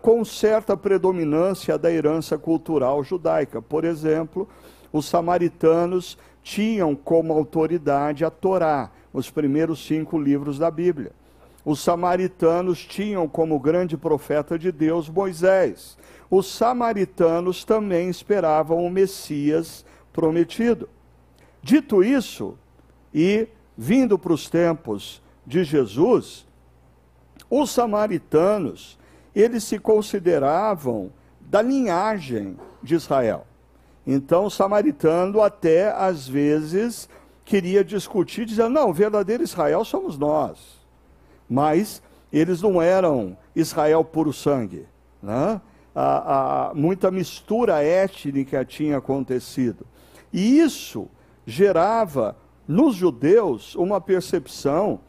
com 0.00 0.24
certa 0.24 0.76
predominância 0.76 1.76
da 1.76 1.90
herança 1.90 2.38
cultural 2.38 3.02
judaica. 3.02 3.60
Por 3.60 3.84
exemplo, 3.84 4.48
os 4.92 5.06
samaritanos 5.06 6.16
tinham 6.42 6.94
como 6.94 7.32
autoridade 7.32 8.24
a 8.24 8.30
Torá, 8.30 8.90
os 9.12 9.28
primeiros 9.28 9.84
cinco 9.84 10.18
livros 10.18 10.58
da 10.58 10.70
Bíblia. 10.70 11.10
Os 11.64 11.80
samaritanos 11.80 12.78
tinham 12.78 13.26
como 13.26 13.58
grande 13.58 13.96
profeta 13.96 14.58
de 14.58 14.70
Deus 14.70 15.08
Moisés 15.08 15.97
os 16.30 16.46
samaritanos 16.52 17.64
também 17.64 18.08
esperavam 18.08 18.84
o 18.84 18.90
Messias 18.90 19.84
prometido. 20.12 20.88
Dito 21.62 22.02
isso, 22.02 22.58
e 23.12 23.48
vindo 23.76 24.18
para 24.18 24.32
os 24.32 24.48
tempos 24.48 25.22
de 25.46 25.64
Jesus, 25.64 26.46
os 27.50 27.70
samaritanos, 27.70 28.98
eles 29.34 29.64
se 29.64 29.78
consideravam 29.78 31.10
da 31.40 31.62
linhagem 31.62 32.56
de 32.82 32.94
Israel. 32.94 33.46
Então, 34.06 34.46
o 34.46 34.50
samaritano 34.50 35.40
até 35.40 35.90
às 35.92 36.26
vezes 36.26 37.08
queria 37.44 37.84
discutir, 37.84 38.44
dizendo: 38.44 38.70
não, 38.70 38.90
o 38.90 38.92
verdadeiro 38.92 39.42
Israel 39.42 39.84
somos 39.84 40.18
nós. 40.18 40.78
Mas 41.48 42.02
eles 42.32 42.60
não 42.60 42.80
eram 42.80 43.36
Israel 43.54 44.04
puro 44.04 44.32
sangue. 44.32 44.86
Né? 45.22 45.60
A, 46.00 46.68
a, 46.68 46.74
muita 46.74 47.10
mistura 47.10 47.82
étnica 47.82 48.64
tinha 48.64 48.98
acontecido. 48.98 49.84
E 50.32 50.60
isso 50.60 51.08
gerava 51.44 52.36
nos 52.68 52.94
judeus 52.94 53.74
uma 53.74 54.00
percepção 54.00 55.00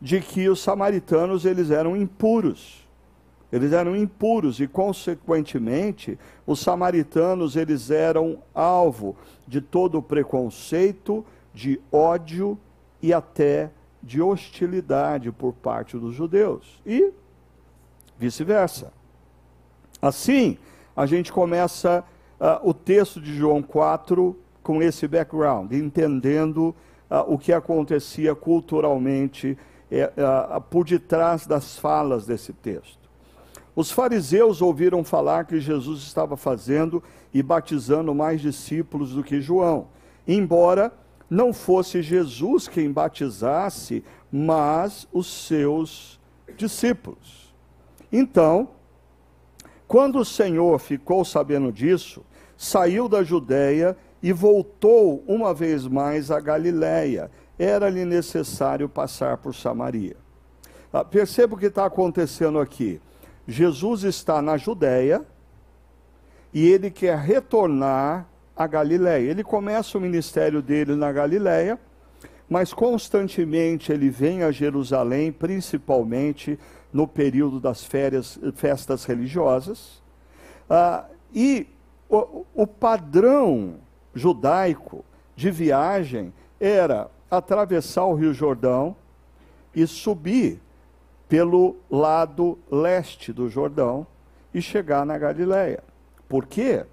de 0.00 0.20
que 0.20 0.48
os 0.48 0.60
samaritanos 0.60 1.44
eles 1.44 1.70
eram 1.70 1.96
impuros. 1.96 2.82
Eles 3.52 3.72
eram 3.72 3.94
impuros 3.94 4.58
e 4.58 4.66
consequentemente 4.66 6.18
os 6.44 6.58
samaritanos 6.58 7.54
eles 7.54 7.88
eram 7.92 8.42
alvo 8.52 9.14
de 9.46 9.60
todo 9.60 10.02
preconceito, 10.02 11.24
de 11.54 11.80
ódio 11.92 12.58
e 13.00 13.12
até 13.12 13.70
de 14.02 14.20
hostilidade 14.20 15.30
por 15.30 15.52
parte 15.52 15.96
dos 15.96 16.16
judeus 16.16 16.80
e 16.84 17.12
vice-versa. 18.18 18.92
Assim, 20.02 20.58
a 20.96 21.06
gente 21.06 21.32
começa 21.32 22.04
uh, 22.40 22.68
o 22.68 22.74
texto 22.74 23.20
de 23.20 23.32
João 23.36 23.62
4 23.62 24.36
com 24.60 24.82
esse 24.82 25.06
background, 25.06 25.72
entendendo 25.72 26.74
uh, 27.08 27.32
o 27.32 27.38
que 27.38 27.52
acontecia 27.52 28.34
culturalmente 28.34 29.56
uh, 29.92 30.60
por 30.62 30.84
detrás 30.84 31.46
das 31.46 31.78
falas 31.78 32.26
desse 32.26 32.52
texto. 32.52 32.98
Os 33.76 33.92
fariseus 33.92 34.60
ouviram 34.60 35.04
falar 35.04 35.46
que 35.46 35.60
Jesus 35.60 36.02
estava 36.02 36.36
fazendo 36.36 37.00
e 37.32 37.40
batizando 37.40 38.12
mais 38.12 38.40
discípulos 38.40 39.14
do 39.14 39.22
que 39.22 39.40
João, 39.40 39.86
embora 40.26 40.92
não 41.30 41.52
fosse 41.52 42.02
Jesus 42.02 42.66
quem 42.66 42.90
batizasse, 42.90 44.04
mas 44.30 45.06
os 45.12 45.46
seus 45.46 46.20
discípulos. 46.56 47.54
Então, 48.12 48.68
quando 49.92 50.20
o 50.20 50.24
Senhor 50.24 50.78
ficou 50.78 51.22
sabendo 51.22 51.70
disso, 51.70 52.24
saiu 52.56 53.10
da 53.10 53.22
Judéia 53.22 53.94
e 54.22 54.32
voltou 54.32 55.22
uma 55.28 55.52
vez 55.52 55.86
mais 55.86 56.30
a 56.30 56.40
Galiléia. 56.40 57.30
Era-lhe 57.58 58.02
necessário 58.06 58.88
passar 58.88 59.36
por 59.36 59.54
Samaria. 59.54 60.16
Ah, 60.90 61.04
perceba 61.04 61.54
o 61.54 61.58
que 61.58 61.66
está 61.66 61.84
acontecendo 61.84 62.58
aqui. 62.58 63.02
Jesus 63.46 64.02
está 64.02 64.40
na 64.40 64.56
Judéia 64.56 65.26
e 66.54 66.66
ele 66.70 66.90
quer 66.90 67.18
retornar 67.18 68.26
a 68.56 68.66
Galiléia. 68.66 69.30
Ele 69.30 69.44
começa 69.44 69.98
o 69.98 70.00
ministério 70.00 70.62
dele 70.62 70.96
na 70.96 71.12
Galiléia, 71.12 71.78
mas 72.48 72.72
constantemente 72.72 73.92
ele 73.92 74.08
vem 74.08 74.42
a 74.42 74.50
Jerusalém, 74.50 75.30
principalmente 75.30 76.58
no 76.92 77.08
período 77.08 77.58
das 77.58 77.84
férias, 77.84 78.38
festas 78.54 79.04
religiosas. 79.04 80.02
Ah, 80.68 81.06
e 81.34 81.66
o, 82.08 82.44
o 82.54 82.66
padrão 82.66 83.76
judaico 84.14 85.04
de 85.34 85.50
viagem 85.50 86.32
era 86.60 87.10
atravessar 87.30 88.04
o 88.04 88.14
Rio 88.14 88.34
Jordão 88.34 88.94
e 89.74 89.86
subir 89.86 90.60
pelo 91.28 91.76
lado 91.90 92.58
leste 92.70 93.32
do 93.32 93.48
Jordão 93.48 94.06
e 94.52 94.60
chegar 94.60 95.06
na 95.06 95.16
Galileia. 95.16 95.82
Por 96.28 96.46
quê? 96.46 96.84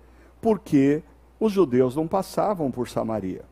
Porque 0.42 1.04
os 1.40 1.52
judeus 1.52 1.96
não 1.96 2.08
passavam 2.08 2.72
por 2.72 2.88
Samaria. 2.88 3.44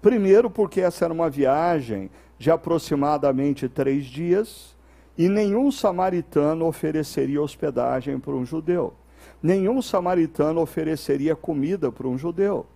Primeiro, 0.00 0.50
porque 0.50 0.80
essa 0.80 1.04
era 1.04 1.12
uma 1.12 1.28
viagem 1.28 2.10
de 2.38 2.50
aproximadamente 2.50 3.68
três 3.68 4.06
dias, 4.06 4.71
e 5.16 5.28
nenhum 5.28 5.70
samaritano 5.70 6.66
ofereceria 6.66 7.42
hospedagem 7.42 8.18
para 8.18 8.32
um 8.32 8.44
judeu. 8.44 8.94
Nenhum 9.42 9.82
samaritano 9.82 10.60
ofereceria 10.60 11.36
comida 11.36 11.90
para 11.92 12.08
um 12.08 12.16
judeu. 12.16 12.66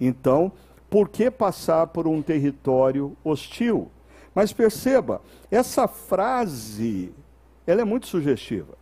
Então, 0.00 0.52
por 0.88 1.08
que 1.08 1.30
passar 1.30 1.86
por 1.88 2.06
um 2.06 2.22
território 2.22 3.16
hostil? 3.24 3.90
Mas 4.34 4.52
perceba, 4.52 5.20
essa 5.50 5.86
frase, 5.86 7.12
ela 7.66 7.82
é 7.82 7.84
muito 7.84 8.06
sugestiva. 8.06 8.76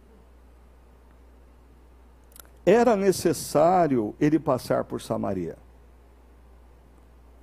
Era 2.64 2.94
necessário 2.94 4.14
ele 4.20 4.38
passar 4.38 4.84
por 4.84 5.00
Samaria. 5.00 5.56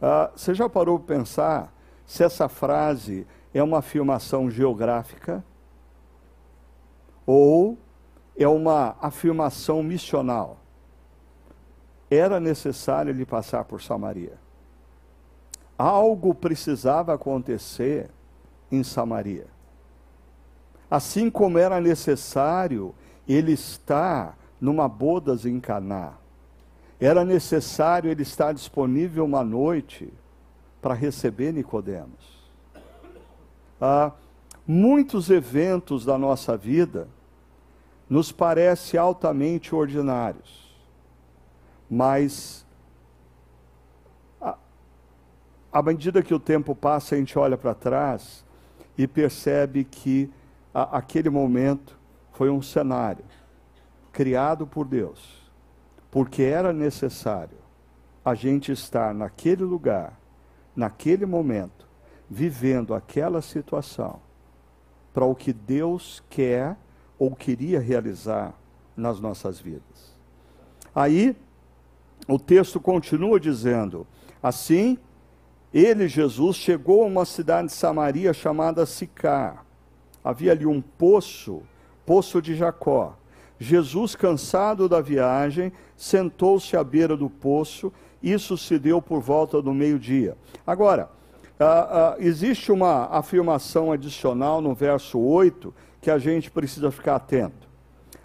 Ah, 0.01 0.31
você 0.35 0.53
já 0.53 0.69
parou 0.69 0.99
para 0.99 1.17
pensar 1.17 1.73
se 2.05 2.23
essa 2.23 2.47
frase 2.47 3.25
é 3.53 3.61
uma 3.61 3.79
afirmação 3.79 4.49
geográfica? 4.49 5.43
Ou 7.27 7.77
é 8.37 8.47
uma 8.47 8.95
afirmação 9.01 9.83
missional. 9.83 10.57
Era 12.09 12.39
necessário 12.39 13.09
ele 13.09 13.25
passar 13.25 13.65
por 13.65 13.81
Samaria. 13.81 14.39
Algo 15.77 16.33
precisava 16.33 17.13
acontecer 17.13 18.09
em 18.71 18.81
Samaria. 18.81 19.47
Assim 20.89 21.29
como 21.29 21.57
era 21.57 21.81
necessário 21.81 22.95
ele 23.27 23.51
estar 23.51 24.37
numa 24.59 24.87
bodas 24.87 25.45
em 25.45 25.59
Caná. 25.59 26.13
Era 26.99 27.25
necessário 27.25 28.09
ele 28.09 28.23
estar 28.23 28.53
disponível 28.53 29.25
uma 29.25 29.43
noite 29.43 30.11
para 30.81 30.93
receber 30.93 31.51
Nicodemos. 31.51 32.37
Ah, 33.79 34.11
muitos 34.65 35.29
eventos 35.29 36.05
da 36.05 36.17
nossa 36.17 36.55
vida 36.55 37.07
nos 38.09 38.31
parece 38.31 38.97
altamente 38.97 39.75
ordinários, 39.75 40.67
mas 41.89 42.65
à 45.71 45.81
medida 45.81 46.23
que 46.23 46.33
o 46.33 46.39
tempo 46.39 46.73
passa, 46.73 47.15
a 47.15 47.17
gente 47.17 47.37
olha 47.37 47.57
para 47.57 47.75
trás 47.75 48.43
e 48.97 49.07
percebe 49.07 49.83
que 49.83 50.31
a, 50.73 50.97
aquele 50.97 51.29
momento 51.29 51.97
foi 52.33 52.49
um 52.49 52.61
cenário 52.61 53.25
criado 54.11 54.65
por 54.65 54.85
Deus, 54.85 55.51
porque 56.09 56.41
era 56.41 56.73
necessário 56.73 57.57
a 58.23 58.33
gente 58.33 58.71
estar 58.71 59.13
naquele 59.13 59.63
lugar, 59.63 60.19
naquele 60.75 61.25
momento, 61.25 61.87
vivendo 62.29 62.93
aquela 62.93 63.41
situação, 63.41 64.19
para 65.13 65.25
o 65.25 65.35
que 65.35 65.53
Deus 65.53 66.23
quer 66.29 66.75
ou 67.17 67.35
queria 67.35 67.79
realizar 67.79 68.53
nas 68.95 69.19
nossas 69.19 69.59
vidas. 69.59 70.15
Aí, 70.93 71.35
o 72.27 72.39
texto 72.39 72.79
continua 72.79 73.39
dizendo: 73.39 74.05
assim, 74.41 74.97
ele, 75.73 76.07
Jesus, 76.07 76.55
chegou 76.55 77.03
a 77.03 77.07
uma 77.07 77.25
cidade 77.25 77.67
de 77.67 77.73
Samaria 77.73 78.33
chamada 78.33 78.85
Sicar. 78.85 79.65
Havia 80.23 80.51
ali 80.51 80.65
um 80.65 80.81
poço, 80.81 81.61
poço 82.05 82.41
de 82.41 82.55
Jacó. 82.55 83.15
Jesus, 83.59 84.15
cansado 84.15 84.87
da 84.87 85.01
viagem, 85.01 85.71
sentou-se 85.95 86.75
à 86.75 86.83
beira 86.83 87.15
do 87.15 87.29
poço. 87.29 87.91
Isso 88.21 88.57
se 88.57 88.77
deu 88.77 89.01
por 89.01 89.21
volta 89.21 89.61
do 89.61 89.73
meio-dia. 89.73 90.37
Agora, 90.65 91.09
ah, 91.59 91.65
ah, 91.65 92.15
existe 92.19 92.71
uma 92.71 93.05
afirmação 93.05 93.91
adicional 93.91 94.61
no 94.61 94.75
verso 94.75 95.19
8 95.19 95.73
que 96.07 96.11
a 96.11 96.17
gente 96.17 96.49
precisa 96.49 96.89
ficar 96.89 97.17
atento. 97.17 97.67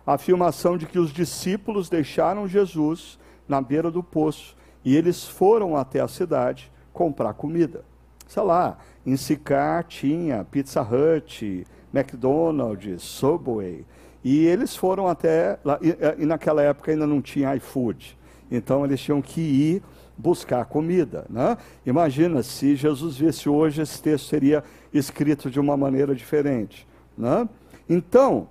A 0.07 0.15
afirmação 0.15 0.79
de 0.79 0.87
que 0.87 1.01
os 1.01 1.12
discípulos 1.12 1.89
deixaram 1.89 2.47
Jesus 2.47 3.19
na 3.49 3.61
beira 3.61 3.91
do 3.91 4.05
poço 4.05 4.57
e 4.85 4.95
eles 4.97 5.27
foram 5.27 5.77
até 5.77 5.99
a 5.99 6.07
cidade 6.07 6.71
comprar 6.93 7.35
comida. 7.35 7.85
Sei 8.29 8.41
lá, 8.41 8.79
em 9.05 9.17
Sicar 9.17 9.83
tinha 9.83 10.47
Pizza 10.49 10.81
Hut, 10.81 11.67
McDonald's, 11.93 13.03
Subway, 13.03 13.85
e 14.23 14.47
eles 14.47 14.77
foram 14.77 15.09
até 15.09 15.59
lá, 15.65 15.77
e, 15.83 16.23
e 16.23 16.25
naquela 16.25 16.62
época 16.62 16.93
ainda 16.93 17.05
não 17.05 17.21
tinha 17.21 17.57
iFood. 17.57 18.17
Então 18.49 18.85
eles 18.85 19.01
tinham 19.01 19.21
que 19.21 19.41
ir 19.41 19.83
buscar 20.17 20.67
comida. 20.67 21.27
Né? 21.29 21.59
Imagina 21.85 22.45
se 22.45 22.77
Jesus 22.77 23.17
visse 23.17 23.49
hoje, 23.49 23.83
esse 23.83 24.01
texto 24.01 24.29
seria 24.29 24.62
escrito 24.95 25.51
de 25.51 25.59
uma 25.59 25.77
maneira 25.77 26.15
diferente. 26.15 26.87
Né? 27.19 27.49
Então, 27.89 28.49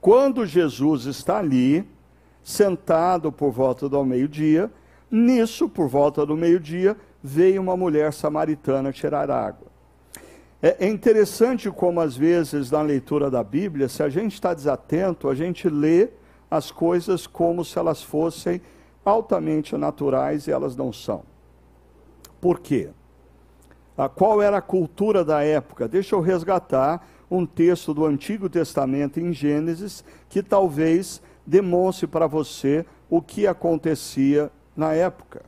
quando 0.00 0.44
Jesus 0.44 1.06
está 1.06 1.38
ali, 1.38 1.88
sentado 2.42 3.30
por 3.30 3.52
volta 3.52 3.88
do 3.88 4.04
meio-dia, 4.04 4.70
nisso, 5.10 5.68
por 5.68 5.88
volta 5.88 6.26
do 6.26 6.36
meio-dia, 6.36 6.96
veio 7.22 7.62
uma 7.62 7.76
mulher 7.76 8.12
samaritana 8.12 8.92
tirar 8.92 9.30
água. 9.30 9.68
É, 10.60 10.86
é 10.86 10.88
interessante 10.88 11.70
como, 11.70 12.00
às 12.00 12.16
vezes, 12.16 12.70
na 12.70 12.82
leitura 12.82 13.30
da 13.30 13.44
Bíblia, 13.44 13.88
se 13.88 14.02
a 14.02 14.08
gente 14.08 14.34
está 14.34 14.54
desatento, 14.54 15.28
a 15.28 15.34
gente 15.34 15.68
lê 15.68 16.08
as 16.50 16.70
coisas 16.70 17.26
como 17.26 17.64
se 17.64 17.78
elas 17.78 18.02
fossem 18.02 18.60
altamente 19.04 19.76
naturais 19.76 20.46
e 20.46 20.50
elas 20.50 20.76
não 20.76 20.92
são. 20.92 21.22
Por 22.40 22.60
quê? 22.60 22.90
A 23.96 24.08
qual 24.08 24.40
era 24.42 24.58
a 24.58 24.62
cultura 24.62 25.24
da 25.24 25.42
época? 25.42 25.86
Deixa 25.86 26.14
eu 26.14 26.20
resgatar 26.20 27.06
um 27.32 27.46
texto 27.46 27.94
do 27.94 28.04
Antigo 28.04 28.48
Testamento 28.50 29.18
em 29.18 29.32
Gênesis 29.32 30.04
que 30.28 30.42
talvez 30.42 31.22
demonstre 31.46 32.06
para 32.06 32.26
você 32.26 32.84
o 33.08 33.22
que 33.22 33.46
acontecia 33.46 34.52
na 34.76 34.92
época. 34.92 35.42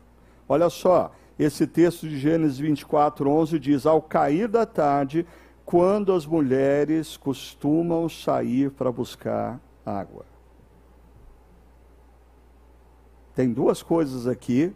Olha 0.48 0.70
só, 0.70 1.12
esse 1.38 1.66
texto 1.66 2.08
de 2.08 2.18
Gênesis 2.18 2.58
24, 2.58 3.28
11 3.28 3.58
diz: 3.58 3.84
Ao 3.84 4.00
cair 4.00 4.48
da 4.48 4.64
tarde, 4.64 5.26
quando 5.64 6.12
as 6.14 6.24
mulheres 6.24 7.18
costumam 7.18 8.08
sair 8.08 8.70
para 8.70 8.90
buscar 8.90 9.60
água. 9.84 10.24
Tem 13.34 13.52
duas 13.52 13.82
coisas 13.82 14.26
aqui 14.26 14.72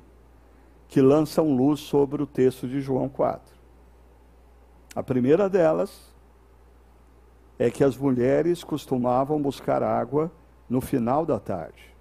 que 0.89 1.01
lançam 1.01 1.55
luz 1.55 1.81
sobre 1.81 2.23
o 2.23 2.27
texto 2.27 2.69
de 2.69 2.81
João 2.81 3.09
4. 3.09 3.57
A 4.95 5.03
primeira 5.03 5.49
delas 5.49 6.08
é 7.59 7.71
que 7.71 7.83
as 7.83 7.97
mulheres 7.97 8.63
costumavam 8.63 9.41
buscar 9.41 9.83
água 9.83 10.31
no 10.69 10.81
final 10.81 11.27
da 11.27 11.41
tarde. 11.41 11.95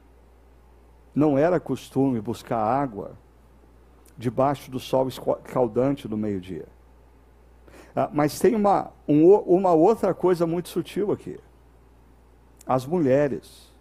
Não 1.15 1.37
era 1.37 1.59
costume 1.59 2.21
buscar 2.21 2.59
água 2.59 3.17
debaixo 4.17 4.69
do 4.69 4.79
sol 4.79 5.07
escaldante 5.07 6.07
do 6.07 6.17
meio-dia. 6.17 6.67
Ah, 7.95 8.09
mas 8.13 8.39
tem 8.39 8.53
uma, 8.53 8.91
um, 9.07 9.33
uma 9.33 9.73
outra 9.73 10.13
coisa 10.13 10.45
muito 10.45 10.69
sutil 10.69 11.11
aqui. 11.11 11.39
As 12.65 12.85
mulheres, 12.85 13.73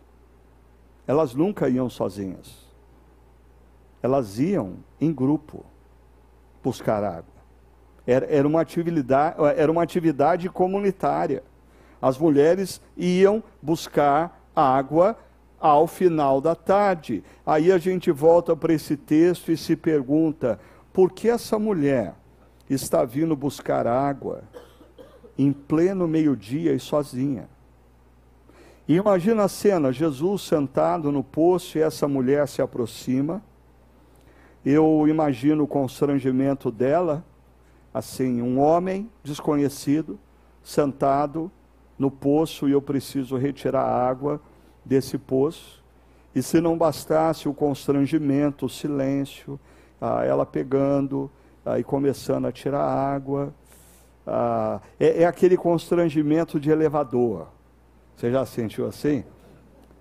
elas 1.06 1.34
nunca 1.34 1.68
iam 1.68 1.90
sozinhas. 1.90 2.66
Elas 4.02 4.38
iam 4.38 4.76
em 5.00 5.12
grupo 5.12 5.64
buscar 6.62 7.04
água. 7.04 7.36
Era, 8.06 8.24
era, 8.26 8.46
uma, 8.46 8.60
atividade, 8.60 9.36
era 9.56 9.70
uma 9.70 9.82
atividade 9.82 10.48
comunitária. 10.48 11.42
As 12.00 12.18
mulheres 12.18 12.80
iam 12.96 13.42
buscar 13.60 14.40
água 14.54 15.16
ao 15.58 15.86
final 15.86 16.40
da 16.40 16.54
tarde. 16.54 17.24
Aí 17.44 17.72
a 17.72 17.78
gente 17.78 18.10
volta 18.10 18.54
para 18.54 18.72
esse 18.72 18.96
texto 18.96 19.50
e 19.50 19.56
se 19.56 19.76
pergunta: 19.76 20.58
por 20.92 21.12
que 21.12 21.28
essa 21.28 21.58
mulher 21.58 22.14
está 22.68 23.04
vindo 23.04 23.36
buscar 23.36 23.86
água 23.86 24.42
em 25.38 25.52
pleno 25.52 26.06
meio-dia 26.06 26.72
e 26.72 26.80
sozinha? 26.80 27.48
E 28.88 28.94
imagina 28.94 29.44
a 29.44 29.48
cena: 29.48 29.92
Jesus 29.92 30.42
sentado 30.42 31.10
no 31.10 31.24
poço 31.24 31.78
e 31.78 31.82
essa 31.82 32.06
mulher 32.06 32.46
se 32.48 32.62
aproxima. 32.62 33.42
Eu 34.64 35.06
imagino 35.06 35.62
o 35.62 35.68
constrangimento 35.68 36.72
dela, 36.72 37.24
assim, 37.94 38.42
um 38.42 38.58
homem 38.58 39.08
desconhecido 39.22 40.18
sentado 40.62 41.50
no 41.98 42.10
poço 42.10 42.68
e 42.68 42.72
eu 42.72 42.82
preciso 42.82 43.36
retirar 43.36 43.82
água 43.82 44.40
desse 44.84 45.18
poço. 45.18 45.82
E 46.34 46.42
se 46.42 46.60
não 46.60 46.76
bastasse 46.76 47.48
o 47.48 47.54
constrangimento, 47.54 48.66
o 48.66 48.68
silêncio, 48.68 49.58
ah, 50.00 50.24
ela 50.24 50.44
pegando 50.44 51.30
ah, 51.64 51.78
e 51.78 51.84
começando 51.84 52.46
a 52.46 52.52
tirar 52.52 52.82
água, 52.82 53.54
ah, 54.26 54.80
é, 55.00 55.22
é 55.22 55.26
aquele 55.26 55.56
constrangimento 55.56 56.60
de 56.60 56.70
elevador. 56.70 57.48
Você 58.14 58.30
já 58.30 58.44
sentiu 58.44 58.86
assim? 58.86 59.24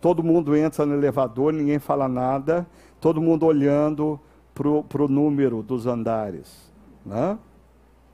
Todo 0.01 0.23
mundo 0.23 0.55
entra 0.55 0.85
no 0.85 0.93
elevador, 0.93 1.53
ninguém 1.53 1.79
fala 1.79 2.07
nada, 2.07 2.67
todo 2.99 3.21
mundo 3.21 3.45
olhando 3.45 4.19
para 4.53 5.03
o 5.03 5.07
número 5.07 5.63
dos 5.63 5.87
andares. 5.87 6.71
Né? 7.05 7.37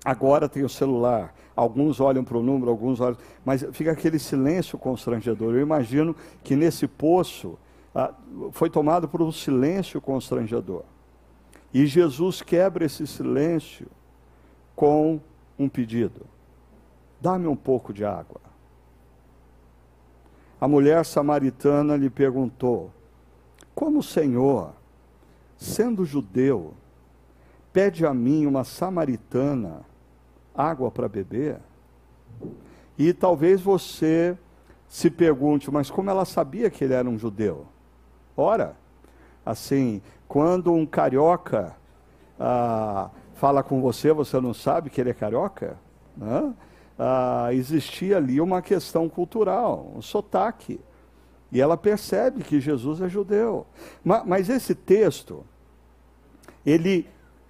Agora 0.04 0.50
tem 0.50 0.64
o 0.64 0.70
celular. 0.70 1.34
Alguns 1.56 2.00
olham 2.00 2.24
para 2.24 2.38
o 2.38 2.44
número, 2.44 2.72
alguns 2.72 3.00
olham. 3.00 3.18
Mas 3.44 3.66
fica 3.72 3.92
aquele 3.92 4.18
silêncio 4.18 4.78
constrangedor. 4.78 5.54
Eu 5.54 5.62
imagino 5.62 6.16
que 6.44 6.56
nesse 6.56 6.88
poço 6.88 7.58
ah, 7.94 8.14
foi 8.52 8.70
tomado 8.70 9.08
por 9.08 9.22
um 9.22 9.32
silêncio 9.32 10.00
constrangedor. 10.00 10.84
E 11.74 11.86
Jesus 11.86 12.42
quebra 12.42 12.86
esse 12.86 13.06
silêncio 13.06 13.88
com 14.76 15.20
um 15.58 15.70
pedido: 15.70 16.22
dá-me 17.20 17.48
um 17.48 17.56
pouco 17.56 17.94
de 17.94 18.04
água. 18.04 18.42
A 20.60 20.68
mulher 20.68 21.06
samaritana 21.06 21.96
lhe 21.96 22.10
perguntou: 22.10 22.92
Como 23.74 24.00
o 24.00 24.04
Senhor, 24.04 24.74
sendo 25.58 26.06
judeu, 26.06 26.74
pede 27.74 28.06
a 28.06 28.14
mim, 28.14 28.46
uma 28.46 28.64
samaritana, 28.64 29.82
água 30.56 30.92
para 30.92 31.08
beber? 31.08 31.60
E 32.98 33.14
talvez 33.14 33.62
você 33.62 34.38
se 34.88 35.10
pergunte, 35.10 35.72
mas 35.72 35.90
como 35.90 36.10
ela 36.10 36.26
sabia 36.26 36.70
que 36.70 36.84
ele 36.84 36.94
era 36.94 37.10
um 37.10 37.18
judeu? 37.18 37.66
Ora, 38.36 38.76
assim, 39.46 40.02
quando 40.28 40.74
um 40.74 40.86
carioca 40.86 41.76
ah, 42.40 43.10
fala 43.36 43.64
com 43.64 43.82
você, 43.82 44.12
você 44.12 44.40
não 44.40 44.54
sabe 44.54 44.90
que 44.90 45.00
ele 45.00 45.10
é 45.10 45.14
carioca? 45.14 45.78
Né? 46.16 46.54
Ah, 47.00 47.50
existia 47.54 48.18
ali 48.18 48.42
uma 48.42 48.62
questão 48.62 49.08
cultural, 49.08 49.92
um 49.96 50.02
sotaque. 50.02 50.80
E 51.52 51.60
ela 51.60 51.76
percebe 51.76 52.44
que 52.44 52.60
Jesus 52.60 53.02
é 53.02 53.10
judeu. 53.10 53.66
Mas, 54.04 54.26
mas 54.26 54.50
esse 54.50 54.74
texto, 54.76 55.46
ele, 56.66 57.08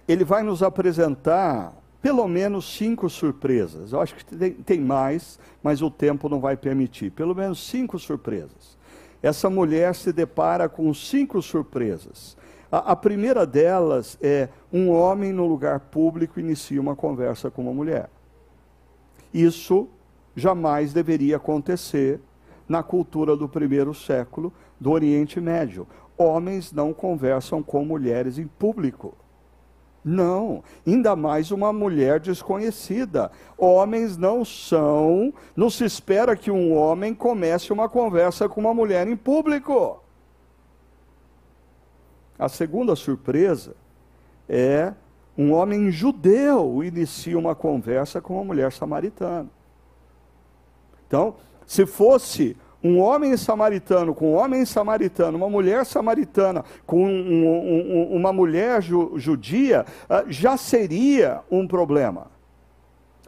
ele 0.08 0.24
vai 0.24 0.42
nos 0.42 0.62
apresentar 0.62 1.72
pelo 2.02 2.26
menos 2.26 2.76
cinco 2.76 3.08
surpresas. 3.08 3.92
Eu 3.92 4.00
acho 4.00 4.16
que 4.16 4.24
tem, 4.24 4.52
tem, 4.52 4.80
mais, 4.80 5.38
mas 5.62 5.80
o 5.80 5.90
tempo 5.90 6.28
não 6.28 6.40
vai 6.40 6.56
permitir. 6.56 7.12
Pelo 7.12 7.34
menos 7.34 7.64
cinco 7.64 7.96
surpresas. 7.96 8.76
Essa 9.22 9.48
mulher 9.48 9.94
se 9.94 10.12
depara 10.12 10.68
com 10.68 10.92
cinco 10.92 11.40
surpresas. 11.40 12.36
A, 12.70 12.92
a, 12.92 12.96
primeira 12.96 13.46
delas 13.46 14.18
é 14.20 14.48
um 14.72 14.90
homem 14.90 15.32
no 15.32 15.46
lugar 15.46 15.78
público 15.78 16.40
inicia 16.40 16.80
uma 16.80 16.96
conversa 16.96 17.52
com 17.52 17.62
uma 17.62 17.72
mulher. 17.72 18.10
Isso 19.32 19.88
jamais 20.34 20.92
deveria 20.92 21.36
acontecer 21.36 22.20
na 22.68 22.82
cultura 22.82 23.36
do 23.36 23.48
primeiro 23.48 23.94
século 23.94 24.52
do 24.80 24.90
Oriente 24.90 25.40
Médio. 25.40 25.86
Homens 26.18 26.72
não 26.72 26.92
conversam 26.92 27.62
com 27.62 27.84
mulheres 27.84 28.38
em 28.38 28.46
público. 28.46 29.14
Não, 30.04 30.64
ainda 30.84 31.14
mais 31.14 31.52
uma 31.52 31.72
mulher 31.72 32.18
desconhecida. 32.18 33.30
Homens 33.56 34.16
não 34.16 34.44
são, 34.44 35.32
não 35.54 35.70
se 35.70 35.84
espera 35.84 36.34
que 36.34 36.50
um 36.50 36.74
homem 36.74 37.14
comece 37.14 37.72
uma 37.72 37.88
conversa 37.88 38.48
com 38.48 38.60
uma 38.60 38.74
mulher 38.74 39.06
em 39.06 39.16
público. 39.16 40.02
A 42.36 42.48
segunda 42.48 42.96
surpresa 42.96 43.76
é 44.48 44.92
um 45.38 45.52
homem 45.52 45.90
judeu 45.90 46.82
inicia 46.82 47.38
uma 47.38 47.54
conversa 47.54 48.20
com 48.20 48.34
uma 48.34 48.44
mulher 48.44 48.72
samaritana. 48.72 49.48
Então, 51.06 51.36
se 51.66 51.86
fosse 51.86 52.56
um 52.82 52.98
homem 52.98 53.36
samaritano 53.36 54.14
com 54.14 54.32
um 54.32 54.34
homem 54.34 54.64
samaritano, 54.64 55.38
uma 55.38 55.48
mulher 55.48 55.86
samaritana 55.86 56.64
com 56.84 57.04
um, 57.04 57.46
um, 57.46 58.16
uma 58.16 58.32
mulher 58.32 58.82
ju, 58.82 59.12
judia, 59.16 59.86
ah, 60.08 60.24
já 60.26 60.56
seria 60.56 61.42
um 61.50 61.66
problema. 61.66 62.26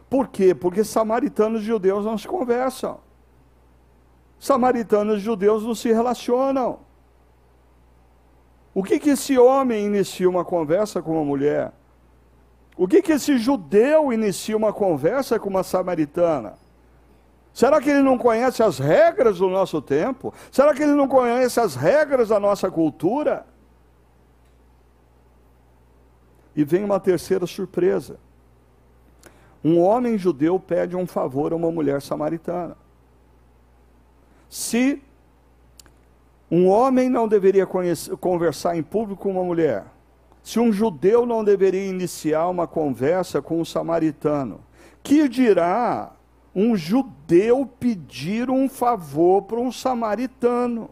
Por 0.09 0.27
quê? 0.27 0.53
Porque 0.53 0.83
samaritanos 0.83 1.61
e 1.61 1.65
judeus 1.65 2.05
não 2.05 2.17
se 2.17 2.27
conversam. 2.27 2.99
Samaritanos 4.39 5.17
e 5.17 5.19
judeus 5.19 5.63
não 5.63 5.73
se 5.73 5.91
relacionam. 5.91 6.79
O 8.73 8.83
que 8.83 8.99
que 8.99 9.11
esse 9.11 9.37
homem 9.37 9.85
inicia 9.85 10.29
uma 10.29 10.43
conversa 10.43 11.01
com 11.01 11.13
uma 11.13 11.23
mulher? 11.23 11.71
O 12.77 12.87
que 12.89 13.01
que 13.01 13.13
esse 13.13 13.37
judeu 13.37 14.11
inicia 14.11 14.55
uma 14.57 14.73
conversa 14.73 15.39
com 15.39 15.49
uma 15.49 15.63
samaritana? 15.63 16.57
Será 17.55 17.79
que 17.79 17.89
ele 17.89 18.01
não 18.01 18.17
conhece 18.17 18.61
as 18.61 18.77
regras 18.77 19.37
do 19.37 19.47
nosso 19.49 19.81
tempo? 19.81 20.33
Será 20.51 20.73
que 20.73 20.83
ele 20.83 20.91
não 20.91 21.07
conhece 21.07 21.57
as 21.57 21.73
regras 21.73 22.27
da 22.27 22.37
nossa 22.37 22.69
cultura? 22.69 23.45
E 26.53 26.65
vem 26.65 26.83
uma 26.83 26.99
terceira 26.99 27.47
surpresa. 27.47 28.19
Um 29.63 29.79
homem 29.79 30.17
judeu 30.17 30.59
pede 30.59 30.97
um 30.97 31.07
favor 31.07 31.53
a 31.53 31.55
uma 31.55 31.71
mulher 31.71 32.01
samaritana. 32.01 32.75
Se 34.49 35.01
um 36.51 36.67
homem 36.67 37.09
não 37.09 37.25
deveria 37.25 37.65
conhecer, 37.65 38.17
conversar 38.17 38.75
em 38.75 38.83
público 38.83 39.23
com 39.23 39.31
uma 39.31 39.45
mulher, 39.45 39.85
se 40.43 40.59
um 40.59 40.73
judeu 40.73 41.25
não 41.25 41.41
deveria 41.41 41.87
iniciar 41.87 42.49
uma 42.49 42.67
conversa 42.67 43.41
com 43.41 43.61
um 43.61 43.65
samaritano, 43.65 44.59
que 45.01 45.29
dirá 45.29 46.14
um 46.55 46.77
judeu 46.77 47.65
pedir 47.65 48.49
um 48.49 48.69
favor 48.69 49.41
para 49.41 49.59
um 49.59 49.71
samaritano. 49.71 50.89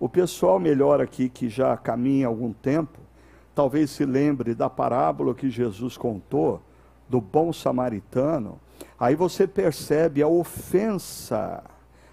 O 0.00 0.08
pessoal 0.08 0.58
melhor 0.58 1.00
aqui 1.00 1.28
que 1.28 1.48
já 1.48 1.76
caminha 1.76 2.26
algum 2.26 2.52
tempo, 2.52 2.98
talvez 3.54 3.90
se 3.90 4.04
lembre 4.04 4.52
da 4.54 4.68
parábola 4.68 5.34
que 5.34 5.48
Jesus 5.48 5.96
contou 5.96 6.60
do 7.08 7.20
bom 7.20 7.52
samaritano. 7.52 8.58
Aí 8.98 9.14
você 9.14 9.46
percebe 9.46 10.22
a 10.22 10.28
ofensa, 10.28 11.62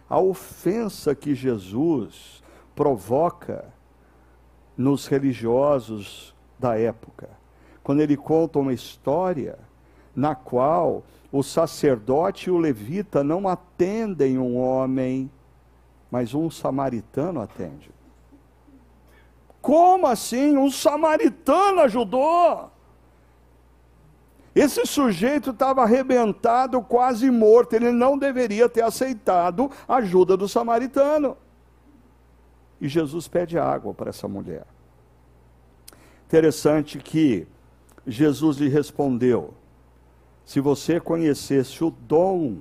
a 0.08 0.20
ofensa 0.20 1.16
que 1.16 1.34
Jesus 1.34 2.44
provoca 2.76 3.74
nos 4.78 5.08
religiosos 5.08 6.36
da 6.60 6.78
época. 6.78 7.30
Quando 7.84 8.02
ele 8.02 8.18
conta 8.18 8.60
uma 8.60 8.74
história 8.74 9.58
na 10.16 10.34
qual 10.34 11.04
o 11.38 11.44
sacerdote 11.44 12.48
e 12.48 12.52
o 12.52 12.58
levita 12.58 13.22
não 13.22 13.46
atendem 13.46 14.38
um 14.38 14.56
homem, 14.58 15.30
mas 16.10 16.34
um 16.34 16.50
samaritano 16.50 17.42
atende. 17.42 17.92
Como 19.62 20.08
assim? 20.08 20.56
Um 20.56 20.72
samaritano 20.72 21.82
ajudou? 21.82 22.72
Esse 24.56 24.86
sujeito 24.86 25.50
estava 25.50 25.84
arrebentado, 25.84 26.82
quase 26.82 27.30
morto. 27.30 27.74
Ele 27.74 27.92
não 27.92 28.18
deveria 28.18 28.70
ter 28.70 28.84
aceitado 28.84 29.70
a 29.86 29.98
ajuda 29.98 30.38
do 30.38 30.48
samaritano. 30.48 31.36
E 32.80 32.88
Jesus 32.88 33.28
pede 33.28 33.60
água 33.60 33.94
para 33.94 34.10
essa 34.10 34.26
mulher. 34.26 34.66
Interessante 36.28 36.98
que 36.98 37.46
Jesus 38.08 38.56
lhe 38.56 38.70
respondeu: 38.70 39.54
se 40.46 40.60
você 40.60 41.00
conhecesse 41.00 41.84
o 41.84 41.90
dom 41.90 42.60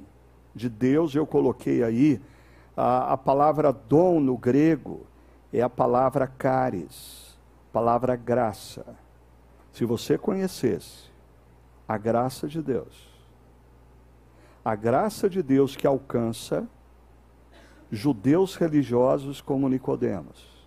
de 0.54 0.70
Deus, 0.70 1.14
eu 1.14 1.26
coloquei 1.26 1.84
aí, 1.84 2.20
a, 2.74 3.12
a 3.12 3.16
palavra 3.16 3.72
dom 3.72 4.18
no 4.20 4.38
grego 4.38 5.06
é 5.52 5.60
a 5.60 5.68
palavra 5.68 6.26
caris, 6.26 7.38
palavra 7.70 8.16
graça. 8.16 8.96
Se 9.70 9.84
você 9.84 10.16
conhecesse 10.16 11.10
a 11.86 11.98
graça 11.98 12.48
de 12.48 12.62
Deus, 12.62 13.12
a 14.64 14.74
graça 14.74 15.28
de 15.28 15.42
Deus 15.42 15.76
que 15.76 15.86
alcança 15.86 16.66
judeus 17.90 18.56
religiosos 18.56 19.42
como 19.42 19.68
Nicodemos, 19.68 20.66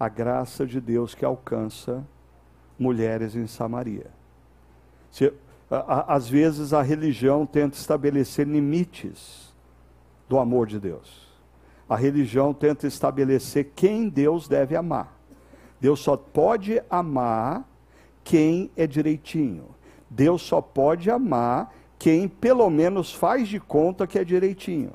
a 0.00 0.08
graça 0.08 0.66
de 0.66 0.80
Deus 0.80 1.14
que 1.14 1.24
alcança 1.24 2.02
mulheres 2.78 3.36
em 3.36 3.46
Samaria. 3.46 4.10
Se, 5.10 5.32
às 5.86 6.28
vezes 6.28 6.72
a 6.72 6.82
religião 6.82 7.46
tenta 7.46 7.76
estabelecer 7.76 8.46
limites 8.46 9.54
do 10.28 10.38
amor 10.38 10.66
de 10.66 10.78
Deus. 10.78 11.24
A 11.88 11.96
religião 11.96 12.54
tenta 12.54 12.86
estabelecer 12.86 13.72
quem 13.74 14.08
Deus 14.08 14.48
deve 14.48 14.74
amar. 14.74 15.18
Deus 15.80 16.00
só 16.00 16.16
pode 16.16 16.82
amar 16.88 17.68
quem 18.22 18.70
é 18.76 18.86
direitinho. 18.86 19.66
Deus 20.08 20.42
só 20.42 20.60
pode 20.60 21.10
amar 21.10 21.74
quem 21.98 22.26
pelo 22.26 22.68
menos 22.70 23.12
faz 23.12 23.48
de 23.48 23.60
conta 23.60 24.06
que 24.06 24.18
é 24.18 24.24
direitinho. 24.24 24.92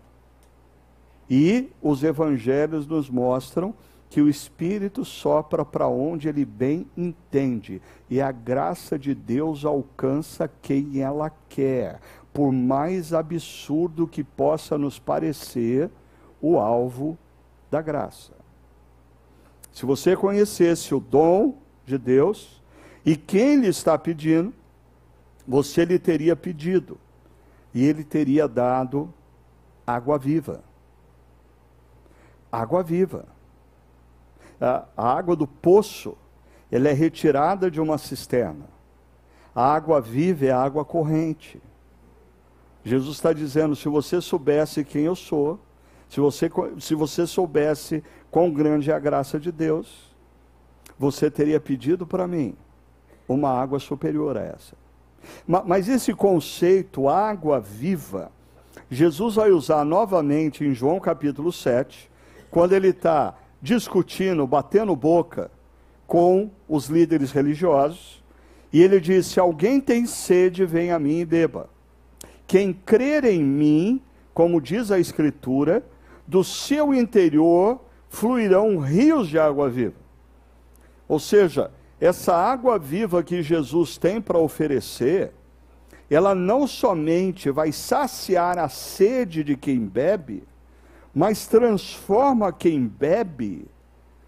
E 1.29 1.69
os 1.81 2.03
evangelhos 2.03 2.87
nos 2.87 3.09
mostram 3.09 3.73
que 4.09 4.21
o 4.21 4.27
Espírito 4.27 5.05
sopra 5.05 5.63
para 5.63 5.87
onde 5.87 6.27
ele 6.27 6.43
bem 6.43 6.87
entende, 6.97 7.79
e 8.09 8.19
a 8.19 8.31
graça 8.31 8.97
de 8.97 9.13
Deus 9.13 9.63
alcança 9.63 10.49
quem 10.61 10.99
ela 10.99 11.31
quer, 11.47 11.99
por 12.33 12.51
mais 12.51 13.13
absurdo 13.13 14.07
que 14.07 14.23
possa 14.23 14.77
nos 14.77 14.97
parecer 14.97 15.91
o 16.41 16.57
alvo 16.57 17.17
da 17.69 17.81
graça. 17.81 18.33
Se 19.71 19.85
você 19.85 20.15
conhecesse 20.15 20.95
o 20.95 20.99
dom 20.99 21.57
de 21.85 21.97
Deus 21.97 22.61
e 23.05 23.15
quem 23.15 23.57
lhe 23.57 23.67
está 23.67 23.95
pedindo, 23.97 24.51
você 25.47 25.85
lhe 25.85 25.99
teria 25.99 26.35
pedido, 26.35 26.97
e 27.73 27.85
ele 27.85 28.03
teria 28.03 28.47
dado 28.47 29.13
água 29.85 30.17
viva. 30.17 30.63
Água 32.51 32.81
viva 32.81 33.38
a, 34.59 34.85
água 34.97 35.35
do 35.35 35.47
poço, 35.47 36.17
ela 36.71 36.89
é 36.89 36.93
retirada 36.93 37.69
de 37.69 37.79
uma 37.79 37.97
cisterna. 37.97 38.65
A 39.55 39.73
água 39.73 39.99
viva 39.99 40.45
é 40.45 40.51
a 40.51 40.61
água 40.61 40.85
corrente. 40.85 41.61
Jesus 42.83 43.17
está 43.17 43.33
dizendo: 43.33 43.75
se 43.75 43.87
você 43.87 44.21
soubesse 44.21 44.83
quem 44.83 45.03
eu 45.03 45.15
sou, 45.15 45.59
se 46.07 46.19
você, 46.19 46.49
se 46.79 46.95
você 46.95 47.25
soubesse 47.25 48.03
quão 48.31 48.51
grande 48.51 48.91
é 48.91 48.93
a 48.93 48.99
graça 48.99 49.39
de 49.39 49.51
Deus, 49.51 50.15
você 50.97 51.29
teria 51.29 51.59
pedido 51.59 52.05
para 52.05 52.27
mim 52.27 52.55
uma 53.27 53.49
água 53.49 53.79
superior 53.79 54.37
a 54.37 54.41
essa. 54.41 54.75
Mas, 55.45 55.63
mas 55.65 55.89
esse 55.89 56.13
conceito, 56.13 57.07
água 57.07 57.59
viva, 57.59 58.31
Jesus 58.89 59.35
vai 59.35 59.51
usar 59.51 59.83
novamente 59.85 60.63
em 60.63 60.73
João 60.73 60.99
capítulo 60.99 61.51
7, 61.51 62.09
quando 62.49 62.73
ele 62.73 62.89
está 62.89 63.35
discutindo, 63.61 64.45
batendo 64.47 64.95
boca 64.95 65.51
com 66.07 66.49
os 66.67 66.87
líderes 66.87 67.31
religiosos, 67.31 68.23
e 68.71 68.81
ele 68.81 68.99
disse: 68.99 69.31
Se 69.31 69.39
alguém 69.39 69.79
tem 69.81 70.05
sede, 70.05 70.65
vem 70.65 70.91
a 70.91 70.99
mim 70.99 71.19
e 71.19 71.25
beba. 71.25 71.69
Quem 72.47 72.73
crer 72.73 73.25
em 73.25 73.43
mim, 73.43 74.01
como 74.33 74.61
diz 74.61 74.91
a 74.91 74.99
Escritura, 74.99 75.83
do 76.27 76.43
seu 76.43 76.93
interior 76.93 77.79
fluirão 78.09 78.79
rios 78.79 79.27
de 79.27 79.37
água 79.37 79.69
viva. 79.69 79.95
Ou 81.07 81.19
seja, 81.19 81.71
essa 81.99 82.35
água 82.35 82.79
viva 82.79 83.21
que 83.21 83.41
Jesus 83.41 83.97
tem 83.97 84.21
para 84.21 84.37
oferecer, 84.37 85.31
ela 86.09 86.33
não 86.33 86.65
somente 86.65 87.51
vai 87.51 87.71
saciar 87.71 88.57
a 88.57 88.69
sede 88.69 89.43
de 89.43 89.55
quem 89.55 89.79
bebe, 89.79 90.43
mas 91.19 91.47
transforma 91.47 92.49
quem 92.53 92.87
bebe 92.87 93.67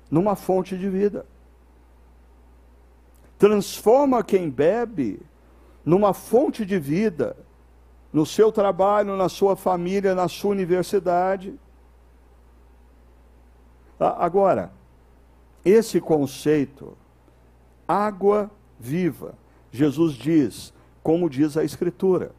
numa 0.09 0.35
fonte 0.35 0.77
de 0.77 0.89
vida. 0.89 1.25
Transforma 3.39 4.21
quem 4.21 4.49
bebe 4.49 5.21
numa 5.85 6.13
fonte 6.13 6.65
de 6.65 6.77
vida, 6.77 7.37
no 8.11 8.25
seu 8.25 8.51
trabalho, 8.51 9.15
na 9.15 9.29
sua 9.29 9.55
família, 9.55 10.13
na 10.13 10.27
sua 10.27 10.51
universidade. 10.51 11.57
Agora, 13.97 14.73
esse 15.63 16.01
conceito, 16.01 16.97
água 17.87 18.51
viva, 18.77 19.35
Jesus 19.71 20.11
diz, 20.11 20.73
como 21.01 21.29
diz 21.29 21.55
a 21.55 21.63
Escritura, 21.63 22.33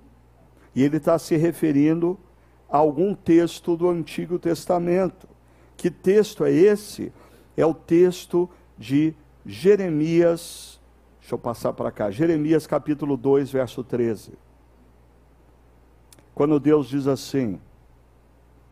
e 0.75 0.83
ele 0.83 0.99
está 0.99 1.19
se 1.19 1.39
referindo 1.39 2.19
a 2.19 2.32
algum 2.79 3.15
texto 3.15 3.77
do 3.77 3.89
Antigo 3.89 4.39
Testamento. 4.39 5.29
Que 5.77 5.91
texto 5.91 6.45
é 6.45 6.51
esse? 6.51 7.13
É 7.57 7.67
o 7.67 7.75
texto 7.75 8.49
de 8.79 9.15
Jeremias, 9.45 10.81
deixa 11.21 11.35
eu 11.35 11.39
passar 11.39 11.73
para 11.75 11.91
cá, 11.91 12.11
Jeremias 12.11 12.67
capítulo 12.67 13.17
2, 13.17 13.51
verso 13.51 13.85
13. 13.85 14.33
Quando 16.35 16.59
Deus 16.59 16.89
diz 16.89 17.07
assim, 17.07 17.61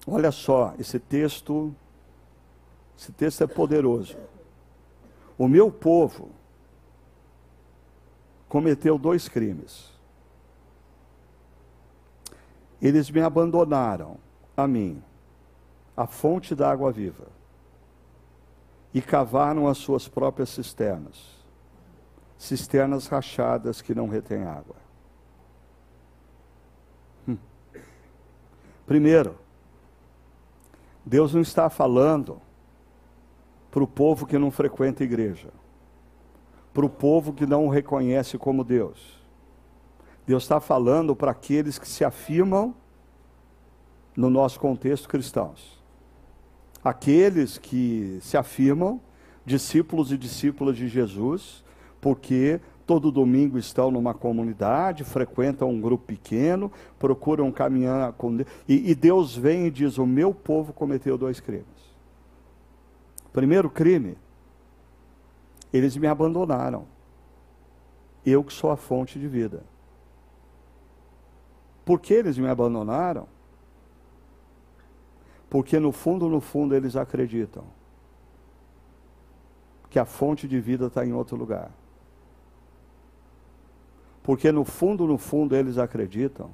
olha 0.06 0.32
só, 0.32 0.74
esse 0.78 0.98
texto, 0.98 1.74
esse 2.98 3.12
texto 3.12 3.44
é 3.44 3.46
poderoso. 3.46 4.16
O 5.36 5.46
meu 5.46 5.70
povo 5.70 6.30
cometeu 8.48 8.98
dois 8.98 9.28
crimes. 9.28 9.89
Eles 12.80 13.10
me 13.10 13.20
abandonaram, 13.20 14.16
a 14.56 14.66
mim, 14.66 15.02
a 15.96 16.06
fonte 16.06 16.54
da 16.54 16.70
água 16.70 16.90
viva, 16.90 17.26
e 18.92 19.02
cavaram 19.02 19.68
as 19.68 19.78
suas 19.78 20.08
próprias 20.08 20.48
cisternas, 20.48 21.44
cisternas 22.38 23.06
rachadas 23.06 23.82
que 23.82 23.94
não 23.94 24.08
retêm 24.08 24.44
água. 24.44 24.76
Hum. 27.28 27.36
Primeiro, 28.86 29.36
Deus 31.04 31.34
não 31.34 31.40
está 31.40 31.68
falando 31.68 32.40
para 33.70 33.82
o 33.82 33.86
povo 33.86 34.26
que 34.26 34.38
não 34.38 34.50
frequenta 34.50 35.02
a 35.02 35.06
igreja, 35.06 35.50
para 36.72 36.86
o 36.86 36.90
povo 36.90 37.32
que 37.32 37.46
não 37.46 37.66
o 37.66 37.70
reconhece 37.70 38.38
como 38.38 38.64
Deus. 38.64 39.19
Deus 40.30 40.44
está 40.44 40.60
falando 40.60 41.16
para 41.16 41.32
aqueles 41.32 41.76
que 41.76 41.88
se 41.88 42.04
afirmam 42.04 42.72
no 44.16 44.30
nosso 44.30 44.60
contexto 44.60 45.08
cristãos. 45.08 45.82
Aqueles 46.84 47.58
que 47.58 48.20
se 48.22 48.36
afirmam 48.36 49.00
discípulos 49.44 50.12
e 50.12 50.16
discípulas 50.16 50.76
de 50.76 50.86
Jesus, 50.86 51.64
porque 52.00 52.60
todo 52.86 53.10
domingo 53.10 53.58
estão 53.58 53.90
numa 53.90 54.14
comunidade, 54.14 55.02
frequentam 55.02 55.68
um 55.68 55.80
grupo 55.80 56.04
pequeno, 56.06 56.70
procuram 56.96 57.50
caminhar 57.50 58.12
com 58.12 58.36
Deus. 58.36 58.48
E, 58.68 58.92
e 58.92 58.94
Deus 58.94 59.34
vem 59.34 59.66
e 59.66 59.70
diz: 59.70 59.98
O 59.98 60.06
meu 60.06 60.32
povo 60.32 60.72
cometeu 60.72 61.18
dois 61.18 61.40
crimes. 61.40 61.66
Primeiro 63.32 63.68
crime, 63.68 64.16
eles 65.72 65.96
me 65.96 66.06
abandonaram. 66.06 66.86
Eu 68.24 68.44
que 68.44 68.52
sou 68.52 68.70
a 68.70 68.76
fonte 68.76 69.18
de 69.18 69.26
vida. 69.26 69.68
Por 71.90 71.98
que 71.98 72.14
eles 72.14 72.38
me 72.38 72.48
abandonaram? 72.48 73.26
Porque 75.48 75.80
no 75.80 75.90
fundo, 75.90 76.28
no 76.28 76.40
fundo, 76.40 76.72
eles 76.72 76.94
acreditam 76.94 77.64
que 79.88 79.98
a 79.98 80.04
fonte 80.04 80.46
de 80.46 80.60
vida 80.60 80.86
está 80.86 81.04
em 81.04 81.12
outro 81.12 81.36
lugar. 81.36 81.72
Porque 84.22 84.52
no 84.52 84.64
fundo, 84.64 85.04
no 85.04 85.18
fundo, 85.18 85.56
eles 85.56 85.78
acreditam 85.78 86.52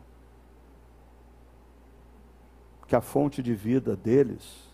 que 2.86 2.96
a 2.96 3.02
fonte 3.02 3.42
de 3.42 3.54
vida 3.54 3.94
deles 3.94 4.70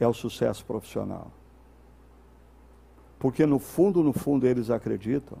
é 0.00 0.08
o 0.08 0.14
sucesso 0.14 0.64
profissional. 0.64 1.30
Porque 3.18 3.44
no 3.44 3.58
fundo, 3.58 4.02
no 4.02 4.14
fundo, 4.14 4.46
eles 4.46 4.70
acreditam 4.70 5.36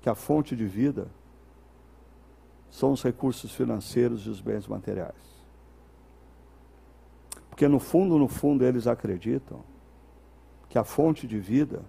que 0.00 0.08
a 0.08 0.14
fonte 0.14 0.54
de 0.54 0.64
vida 0.64 1.08
são 2.76 2.92
os 2.92 3.02
recursos 3.02 3.52
financeiros 3.52 4.26
e 4.26 4.28
os 4.28 4.38
bens 4.38 4.66
materiais. 4.68 5.14
Porque 7.48 7.66
no 7.66 7.80
fundo, 7.80 8.18
no 8.18 8.28
fundo, 8.28 8.66
eles 8.66 8.86
acreditam 8.86 9.64
que 10.68 10.78
a 10.78 10.84
fonte 10.84 11.26
de 11.26 11.38
vida 11.38 11.80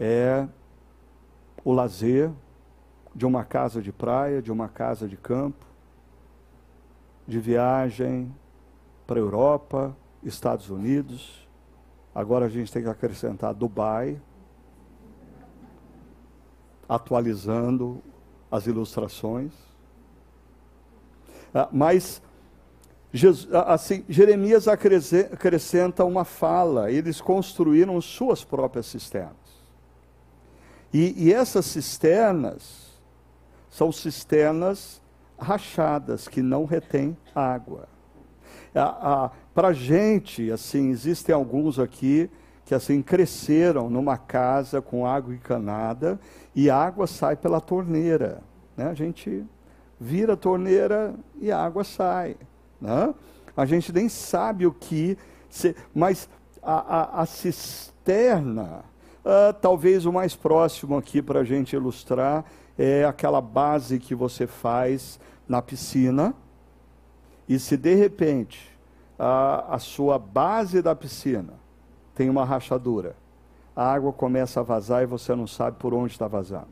é 0.00 0.48
o 1.64 1.72
lazer 1.72 2.32
de 3.14 3.24
uma 3.24 3.44
casa 3.44 3.80
de 3.80 3.92
praia, 3.92 4.42
de 4.42 4.50
uma 4.50 4.68
casa 4.68 5.06
de 5.06 5.16
campo, 5.16 5.64
de 7.28 7.38
viagem 7.38 8.34
para 9.06 9.20
a 9.20 9.22
Europa, 9.22 9.96
Estados 10.20 10.68
Unidos. 10.68 11.48
Agora 12.12 12.46
a 12.46 12.48
gente 12.48 12.72
tem 12.72 12.82
que 12.82 12.88
acrescentar 12.88 13.54
Dubai, 13.54 14.20
atualizando 16.88 18.02
as 18.50 18.66
ilustrações. 18.66 19.52
Ah, 21.54 21.68
mas 21.70 22.20
ah, 23.52 23.74
assim, 23.74 24.04
Jeremias 24.08 24.68
acrescenta 24.68 26.04
uma 26.04 26.24
fala, 26.24 26.90
eles 26.90 27.20
construíram 27.20 28.00
suas 28.00 28.44
próprias 28.44 28.86
cisternas. 28.86 29.34
E, 30.92 31.26
e 31.26 31.32
essas 31.32 31.66
cisternas 31.66 32.90
são 33.68 33.90
cisternas 33.90 35.00
rachadas, 35.38 36.28
que 36.28 36.42
não 36.42 36.64
retêm 36.64 37.16
água. 37.34 37.88
Ah, 38.74 39.30
Para 39.54 39.68
a 39.68 39.72
gente, 39.72 40.50
assim, 40.52 40.90
existem 40.90 41.34
alguns 41.34 41.78
aqui 41.78 42.30
que 42.70 42.74
assim 42.76 43.02
cresceram 43.02 43.90
numa 43.90 44.16
casa 44.16 44.80
com 44.80 45.04
água 45.04 45.34
encanada 45.34 46.20
e 46.54 46.70
a 46.70 46.76
água 46.76 47.04
sai 47.08 47.34
pela 47.34 47.60
torneira. 47.60 48.44
Né? 48.76 48.86
A 48.86 48.94
gente 48.94 49.44
vira 49.98 50.34
a 50.34 50.36
torneira 50.36 51.12
e 51.40 51.50
a 51.50 51.60
água 51.60 51.82
sai. 51.82 52.36
Né? 52.80 53.12
A 53.56 53.66
gente 53.66 53.92
nem 53.92 54.08
sabe 54.08 54.68
o 54.68 54.72
que. 54.72 55.18
Se, 55.48 55.74
mas 55.92 56.28
a, 56.62 57.18
a, 57.18 57.22
a 57.22 57.26
cisterna, 57.26 58.84
uh, 59.24 59.52
talvez 59.60 60.06
o 60.06 60.12
mais 60.12 60.36
próximo 60.36 60.96
aqui 60.96 61.20
para 61.20 61.40
a 61.40 61.44
gente 61.44 61.74
ilustrar, 61.74 62.44
é 62.78 63.04
aquela 63.04 63.40
base 63.40 63.98
que 63.98 64.14
você 64.14 64.46
faz 64.46 65.18
na 65.48 65.60
piscina. 65.60 66.32
E 67.48 67.58
se 67.58 67.76
de 67.76 67.96
repente 67.96 68.70
a, 69.18 69.74
a 69.74 69.78
sua 69.80 70.20
base 70.20 70.80
da 70.80 70.94
piscina 70.94 71.59
tem 72.20 72.28
uma 72.28 72.44
rachadura. 72.44 73.16
A 73.74 73.90
água 73.90 74.12
começa 74.12 74.60
a 74.60 74.62
vazar 74.62 75.02
e 75.02 75.06
você 75.06 75.34
não 75.34 75.46
sabe 75.46 75.78
por 75.78 75.94
onde 75.94 76.12
está 76.12 76.28
vazando. 76.28 76.68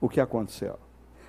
O 0.00 0.08
que 0.08 0.22
aconteceu? 0.22 0.78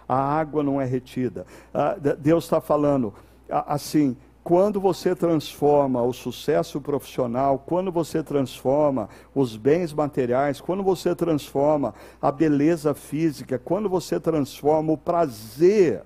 A 0.08 0.16
água 0.16 0.64
não 0.64 0.80
é 0.80 0.86
retida. 0.86 1.46
Ah, 1.74 1.98
Deus 2.18 2.46
está 2.46 2.62
falando 2.62 3.14
assim: 3.50 4.16
quando 4.42 4.80
você 4.80 5.14
transforma 5.14 6.02
o 6.02 6.14
sucesso 6.14 6.80
profissional, 6.80 7.60
quando 7.60 7.92
você 7.92 8.24
transforma 8.24 9.10
os 9.36 9.58
bens 9.58 9.92
materiais, 9.92 10.62
quando 10.62 10.82
você 10.82 11.14
transforma 11.14 11.94
a 12.22 12.32
beleza 12.32 12.94
física, 12.94 13.60
quando 13.60 13.90
você 13.90 14.18
transforma 14.18 14.94
o 14.94 14.98
prazer 14.98 16.04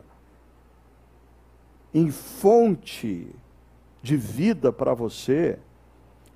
em 1.93 2.09
fonte 2.09 3.27
de 4.01 4.17
vida 4.17 4.73
para 4.73 4.95
você, 4.95 5.59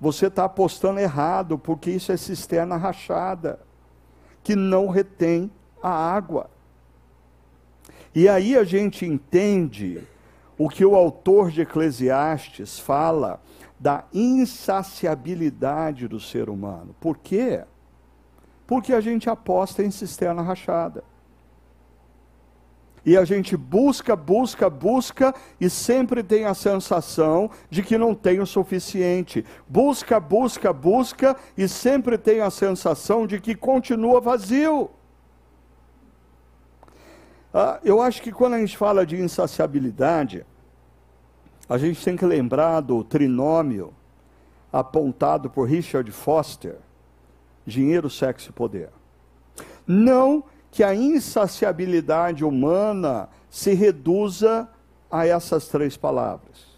você 0.00 0.26
está 0.28 0.44
apostando 0.44 1.00
errado, 1.00 1.58
porque 1.58 1.90
isso 1.90 2.12
é 2.12 2.16
cisterna 2.16 2.76
rachada, 2.76 3.60
que 4.42 4.54
não 4.54 4.88
retém 4.88 5.50
a 5.82 5.90
água. 5.90 6.48
E 8.14 8.28
aí 8.28 8.56
a 8.56 8.64
gente 8.64 9.04
entende 9.04 10.02
o 10.56 10.68
que 10.68 10.84
o 10.84 10.94
autor 10.94 11.50
de 11.50 11.62
Eclesiastes 11.62 12.78
fala 12.78 13.40
da 13.78 14.04
insaciabilidade 14.12 16.08
do 16.08 16.18
ser 16.18 16.50
humano. 16.50 16.94
Por 17.00 17.18
quê? 17.18 17.64
Porque 18.66 18.92
a 18.92 19.00
gente 19.00 19.30
aposta 19.30 19.82
em 19.82 19.90
cisterna 19.90 20.42
rachada. 20.42 21.04
E 23.04 23.16
a 23.16 23.24
gente 23.24 23.56
busca, 23.56 24.14
busca, 24.14 24.68
busca 24.68 25.34
e 25.60 25.70
sempre 25.70 26.22
tem 26.22 26.44
a 26.44 26.54
sensação 26.54 27.50
de 27.70 27.82
que 27.82 27.96
não 27.96 28.14
tem 28.14 28.40
o 28.40 28.46
suficiente. 28.46 29.44
Busca, 29.68 30.20
busca, 30.20 30.72
busca 30.72 31.36
e 31.56 31.68
sempre 31.68 32.18
tem 32.18 32.40
a 32.40 32.50
sensação 32.50 33.26
de 33.26 33.40
que 33.40 33.54
continua 33.54 34.20
vazio. 34.20 34.90
Ah, 37.52 37.80
eu 37.82 38.00
acho 38.02 38.20
que 38.20 38.30
quando 38.30 38.54
a 38.54 38.58
gente 38.58 38.76
fala 38.76 39.06
de 39.06 39.16
insaciabilidade, 39.16 40.44
a 41.68 41.78
gente 41.78 42.02
tem 42.04 42.16
que 42.16 42.24
lembrar 42.24 42.80
do 42.80 43.02
trinômio 43.02 43.92
apontado 44.72 45.50
por 45.50 45.64
Richard 45.68 46.10
Foster: 46.12 46.76
dinheiro, 47.66 48.08
sexo 48.10 48.50
e 48.50 48.52
poder. 48.52 48.90
Não 49.86 50.44
que 50.78 50.84
a 50.84 50.94
insaciabilidade 50.94 52.44
humana 52.44 53.28
se 53.50 53.74
reduza 53.74 54.68
a 55.10 55.26
essas 55.26 55.66
três 55.66 55.96
palavras. 55.96 56.68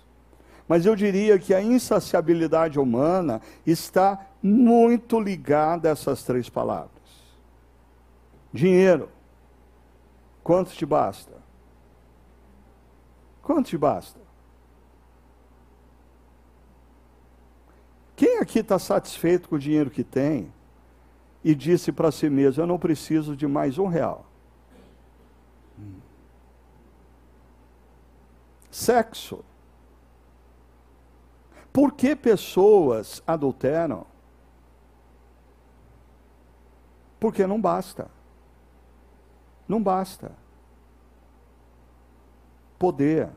Mas 0.67 0.87
eu 0.87 0.97
diria 0.97 1.39
que 1.39 1.53
a 1.53 1.61
insaciabilidade 1.61 2.79
humana 2.79 3.43
está 3.67 4.27
muito 4.43 5.21
ligada 5.21 5.87
a 5.87 5.93
essas 5.93 6.23
três 6.23 6.49
palavras. 6.49 6.91
Dinheiro. 8.51 9.11
Quanto 10.43 10.71
te 10.71 10.87
basta? 10.87 11.35
Quanto 13.43 13.67
te 13.67 13.77
basta? 13.77 14.19
Quem 18.17 18.39
aqui 18.39 18.61
está 18.61 18.79
satisfeito 18.79 19.47
com 19.47 19.57
o 19.57 19.59
dinheiro 19.59 19.91
que 19.91 20.03
tem 20.03 20.51
e 21.43 21.55
disse 21.55 21.91
para 21.91 22.13
si 22.13 22.29
mesmo: 22.29 22.63
Eu 22.63 22.67
não 22.67 22.79
preciso 22.79 23.37
de 23.37 23.47
mais 23.47 23.79
um 23.79 23.87
real? 23.87 24.27
Sexo. 28.71 29.45
Por 31.73 31.93
que 31.93 32.17
pessoas 32.17 33.23
adulteram? 33.27 34.07
Porque 37.19 37.47
não 37.47 37.61
basta. 37.61 38.11
Não 39.69 39.83
basta. 39.83 40.33
Poder. 42.79 43.29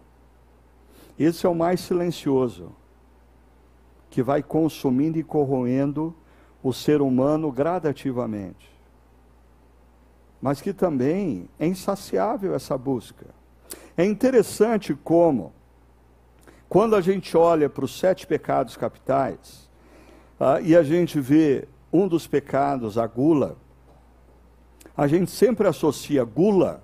Esse 1.19 1.45
é 1.45 1.49
o 1.49 1.53
mais 1.53 1.79
silencioso, 1.81 2.71
que 4.09 4.23
vai 4.23 4.41
consumindo 4.41 5.19
e 5.19 5.23
corroendo 5.23 6.15
o 6.63 6.71
ser 6.71 7.01
humano 7.01 7.51
gradativamente. 7.51 8.71
Mas 10.41 10.61
que 10.61 10.73
também 10.73 11.49
é 11.59 11.67
insaciável 11.67 12.55
essa 12.55 12.77
busca. 12.77 13.25
É 13.97 14.05
interessante 14.05 14.95
como, 14.95 15.53
quando 16.69 16.95
a 16.95 17.01
gente 17.01 17.35
olha 17.37 17.69
para 17.69 17.85
os 17.85 17.99
sete 17.99 18.25
pecados 18.25 18.77
capitais, 18.77 19.69
uh, 20.39 20.63
e 20.63 20.75
a 20.75 20.81
gente 20.81 21.19
vê 21.19 21.67
um 21.91 22.07
dos 22.07 22.25
pecados, 22.25 22.97
a 22.97 23.05
gula, 23.05 23.57
a 24.95 25.07
gente 25.07 25.29
sempre 25.29 25.67
associa 25.67 26.23
gula 26.23 26.83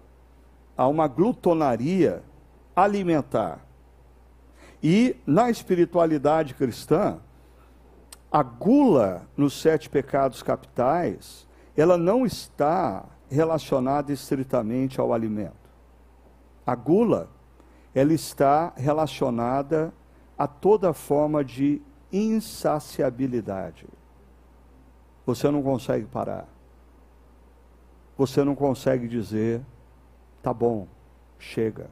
a 0.78 0.88
uma 0.88 1.08
glutonaria 1.08 2.24
alimentar. 2.76 3.66
E 4.82 5.16
na 5.26 5.50
espiritualidade 5.50 6.54
cristã, 6.54 7.20
a 8.32 8.44
gula 8.44 9.28
nos 9.36 9.60
sete 9.60 9.90
pecados 9.90 10.44
capitais, 10.44 11.48
ela 11.76 11.98
não 11.98 12.26
está 12.26 13.06
relacionada 13.30 14.12
estritamente 14.12 15.00
ao 15.00 15.14
alimento. 15.14 15.70
A 16.66 16.76
gula, 16.76 17.30
ela 17.94 18.14
está 18.14 18.74
relacionada 18.76 19.94
a 20.38 20.48
toda 20.48 20.94
forma 20.94 21.44
de 21.44 21.82
insaciabilidade. 22.12 23.88
Você 25.26 25.50
não 25.50 25.62
consegue 25.62 26.06
parar 26.06 26.48
você 28.20 28.44
não 28.44 28.54
consegue 28.54 29.08
dizer, 29.08 29.62
tá 30.44 30.54
bom, 30.54 30.90
chega. 31.40 31.90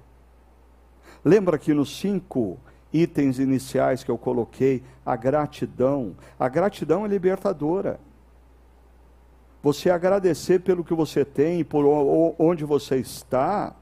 Lembra 1.24 1.58
que 1.58 1.74
nos 1.74 2.02
cinco 2.02 2.60
itens 3.02 3.40
iniciais 3.40 4.04
que 4.04 4.12
eu 4.12 4.18
coloquei, 4.18 4.84
a 5.06 5.16
gratidão, 5.16 6.16
a 6.40 6.48
gratidão 6.48 7.06
é 7.06 7.08
libertadora. 7.08 8.00
Você 9.62 9.90
agradecer 9.90 10.60
pelo 10.60 10.84
que 10.84 10.94
você 10.94 11.26
tem, 11.26 11.64
por 11.64 11.86
onde 12.40 12.64
você 12.64 12.98
está, 12.98 13.76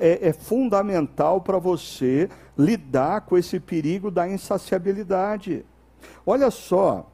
é, 0.00 0.28
é 0.28 0.32
fundamental 0.32 1.40
para 1.40 1.58
você 1.58 2.28
lidar 2.56 3.22
com 3.22 3.38
esse 3.38 3.60
perigo 3.60 4.10
da 4.10 4.28
insaciabilidade. 4.28 5.64
Olha 6.26 6.50
só 6.50 7.08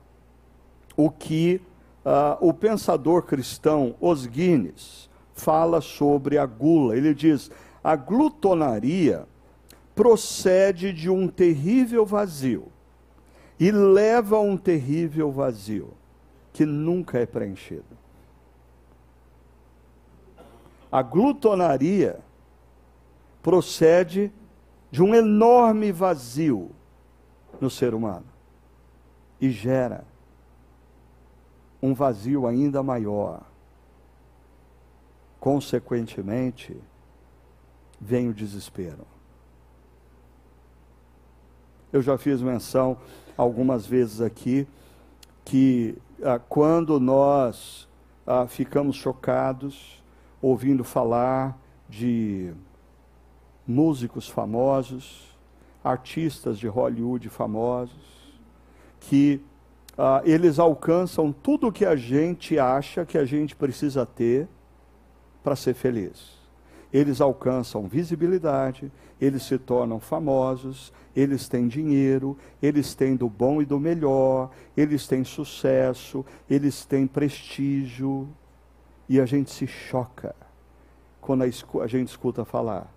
o 0.96 1.10
que 1.10 1.60
uh, 2.04 2.46
o 2.46 2.52
pensador 2.52 3.22
cristão 3.22 3.94
Os 4.00 4.26
Guinness 4.26 5.08
fala 5.34 5.80
sobre 5.80 6.38
a 6.38 6.46
gula. 6.46 6.96
Ele 6.96 7.14
diz: 7.14 7.50
a 7.82 7.96
glutonaria 7.96 9.26
procede 9.94 10.92
de 10.92 11.08
um 11.08 11.28
terrível 11.28 12.04
vazio 12.04 12.72
e 13.58 13.70
leva 13.70 14.36
a 14.36 14.40
um 14.40 14.56
terrível 14.56 15.30
vazio 15.30 15.94
que 16.52 16.66
nunca 16.66 17.18
é 17.18 17.26
preenchido. 17.26 17.84
A 20.90 21.02
glutonaria 21.02 22.20
procede 23.42 24.32
de 24.90 25.02
um 25.02 25.14
enorme 25.14 25.90
vazio 25.90 26.70
no 27.60 27.68
ser 27.68 27.94
humano 27.94 28.26
e 29.40 29.50
gera 29.50 30.04
um 31.82 31.92
vazio 31.92 32.46
ainda 32.46 32.82
maior. 32.82 33.42
Consequentemente, 35.38 36.80
vem 38.00 38.28
o 38.28 38.34
desespero. 38.34 39.13
Eu 41.94 42.02
já 42.02 42.18
fiz 42.18 42.42
menção 42.42 42.96
algumas 43.36 43.86
vezes 43.86 44.20
aqui 44.20 44.66
que 45.44 45.96
ah, 46.24 46.40
quando 46.40 46.98
nós 46.98 47.88
ah, 48.26 48.48
ficamos 48.48 48.96
chocados 48.96 50.02
ouvindo 50.42 50.82
falar 50.82 51.56
de 51.88 52.52
músicos 53.64 54.28
famosos, 54.28 55.38
artistas 55.84 56.58
de 56.58 56.66
Hollywood 56.66 57.28
famosos, 57.28 58.34
que 58.98 59.40
ah, 59.96 60.20
eles 60.24 60.58
alcançam 60.58 61.30
tudo 61.30 61.68
o 61.68 61.72
que 61.72 61.84
a 61.84 61.94
gente 61.94 62.58
acha 62.58 63.06
que 63.06 63.16
a 63.16 63.24
gente 63.24 63.54
precisa 63.54 64.04
ter 64.04 64.48
para 65.44 65.54
ser 65.54 65.74
feliz. 65.74 66.33
Eles 66.94 67.20
alcançam 67.20 67.88
visibilidade, 67.88 68.90
eles 69.20 69.42
se 69.42 69.58
tornam 69.58 69.98
famosos, 69.98 70.92
eles 71.14 71.48
têm 71.48 71.66
dinheiro, 71.66 72.38
eles 72.62 72.94
têm 72.94 73.16
do 73.16 73.28
bom 73.28 73.60
e 73.60 73.64
do 73.64 73.80
melhor, 73.80 74.50
eles 74.76 75.08
têm 75.08 75.24
sucesso, 75.24 76.24
eles 76.48 76.86
têm 76.86 77.06
prestígio. 77.06 78.28
E 79.08 79.20
a 79.20 79.26
gente 79.26 79.50
se 79.50 79.66
choca 79.66 80.36
quando 81.20 81.42
a, 81.42 81.86
gente 81.86 82.08
escuta 82.08 82.44
falar 82.44 82.88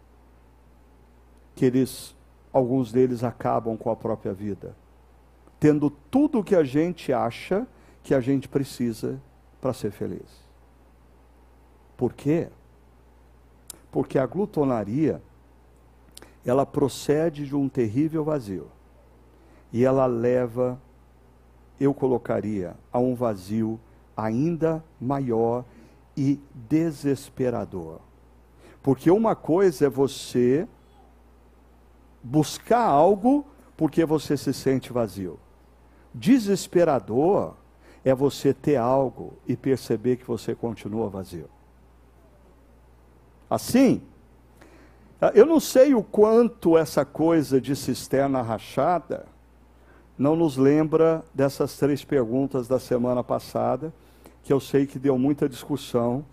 que 1.55 1.65
eles, 1.65 2.15
alguns 2.53 2.91
deles 2.91 3.23
acabam 3.23 3.75
com 3.75 3.89
a 3.89 3.95
própria 3.95 4.31
vida 4.31 4.75
tendo 5.59 5.89
tudo 5.89 6.39
o 6.39 6.43
que 6.43 6.55
a 6.55 6.63
gente 6.63 7.11
acha 7.11 7.67
que 8.03 8.13
a 8.13 8.21
gente 8.21 8.47
precisa 8.47 9.21
para 9.59 9.73
ser 9.73 9.91
feliz. 9.91 10.47
Por 11.95 12.13
quê? 12.13 12.49
Porque 13.91 14.17
a 14.17 14.25
glutonaria 14.25 15.21
ela 16.45 16.65
procede 16.65 17.45
de 17.45 17.55
um 17.55 17.67
terrível 17.67 18.23
vazio. 18.23 18.67
E 19.71 19.83
ela 19.83 20.05
leva, 20.05 20.79
eu 21.79 21.93
colocaria, 21.93 22.75
a 22.91 22.99
um 22.99 23.13
vazio 23.13 23.79
ainda 24.15 24.83
maior 24.99 25.65
e 26.15 26.39
desesperador. 26.53 27.99
Porque 28.81 29.11
uma 29.11 29.35
coisa 29.35 29.87
é 29.87 29.89
você 29.89 30.67
buscar 32.23 32.83
algo 32.83 33.45
porque 33.75 34.05
você 34.05 34.37
se 34.37 34.53
sente 34.53 34.93
vazio. 34.93 35.37
Desesperador 36.13 37.53
é 38.03 38.15
você 38.15 38.53
ter 38.53 38.77
algo 38.77 39.33
e 39.45 39.55
perceber 39.55 40.15
que 40.15 40.25
você 40.25 40.55
continua 40.55 41.09
vazio. 41.09 41.49
Assim, 43.49 44.01
eu 45.33 45.45
não 45.45 45.59
sei 45.59 45.93
o 45.93 46.03
quanto 46.03 46.77
essa 46.77 47.03
coisa 47.05 47.59
de 47.59 47.75
cisterna 47.75 48.41
rachada 48.41 49.25
não 50.17 50.35
nos 50.35 50.57
lembra 50.57 51.23
dessas 51.33 51.77
três 51.77 52.03
perguntas 52.03 52.67
da 52.67 52.79
semana 52.79 53.23
passada, 53.23 53.93
que 54.43 54.51
eu 54.51 54.59
sei 54.59 54.87
que 54.87 54.97
deu 54.97 55.17
muita 55.17 55.47
discussão 55.47 56.25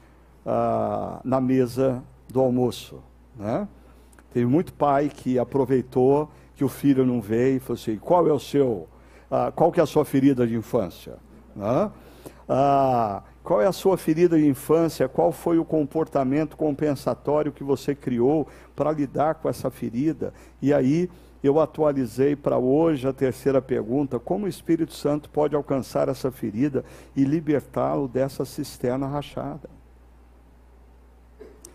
ah, 0.46 1.20
na 1.22 1.40
mesa 1.40 2.02
do 2.28 2.40
almoço. 2.40 3.02
Né? 3.36 3.68
Teve 4.32 4.46
muito 4.46 4.72
pai 4.72 5.10
que 5.10 5.38
aproveitou 5.38 6.30
que 6.56 6.64
o 6.64 6.68
filho 6.68 7.04
não 7.04 7.20
veio 7.20 7.56
e 7.56 7.60
falou 7.60 7.74
assim: 7.74 7.96
qual 7.98 8.26
é 8.26 8.32
o 8.32 8.38
seu 8.38 8.88
ah, 9.30 9.52
qual 9.54 9.70
que 9.70 9.80
é 9.80 9.82
a 9.82 9.86
sua 9.86 10.04
ferida 10.04 10.46
de 10.46 10.54
infância? 10.54 11.16
Ah, 12.48 13.22
qual 13.44 13.60
é 13.60 13.66
a 13.66 13.72
sua 13.72 13.98
ferida 13.98 14.38
de 14.38 14.48
infância? 14.48 15.06
Qual 15.06 15.30
foi 15.30 15.58
o 15.58 15.66
comportamento 15.66 16.56
compensatório 16.56 17.52
que 17.52 17.62
você 17.62 17.94
criou 17.94 18.48
para 18.74 18.90
lidar 18.90 19.34
com 19.34 19.50
essa 19.50 19.70
ferida? 19.70 20.32
E 20.62 20.72
aí 20.72 21.10
eu 21.42 21.60
atualizei 21.60 22.34
para 22.34 22.56
hoje 22.56 23.06
a 23.06 23.12
terceira 23.12 23.60
pergunta: 23.60 24.18
como 24.18 24.46
o 24.46 24.48
Espírito 24.48 24.94
Santo 24.94 25.28
pode 25.28 25.54
alcançar 25.54 26.08
essa 26.08 26.32
ferida 26.32 26.86
e 27.14 27.22
libertá-lo 27.22 28.08
dessa 28.08 28.46
cisterna 28.46 29.06
rachada? 29.06 29.68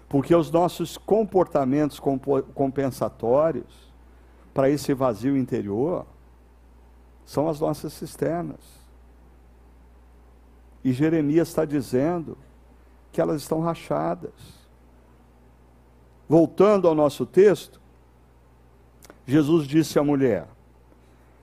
Porque 0.09 0.33
os 0.33 0.49
nossos 0.49 0.97
comportamentos 0.97 2.01
compensatórios 2.55 3.93
para 4.55 4.71
esse 4.71 4.91
vazio 4.91 5.37
interior 5.37 6.03
são 7.27 7.47
as 7.47 7.59
nossas 7.59 7.93
cisternas. 7.93 8.78
E 10.83 10.91
Jeremias 10.93 11.49
está 11.49 11.65
dizendo 11.65 12.37
que 13.11 13.19
elas 13.19 13.41
estão 13.41 13.59
rachadas. 13.59 14.31
Voltando 16.27 16.87
ao 16.87 16.95
nosso 16.95 17.25
texto, 17.25 17.81
Jesus 19.25 19.67
disse 19.67 19.97
à 19.97 20.03
mulher: 20.03 20.47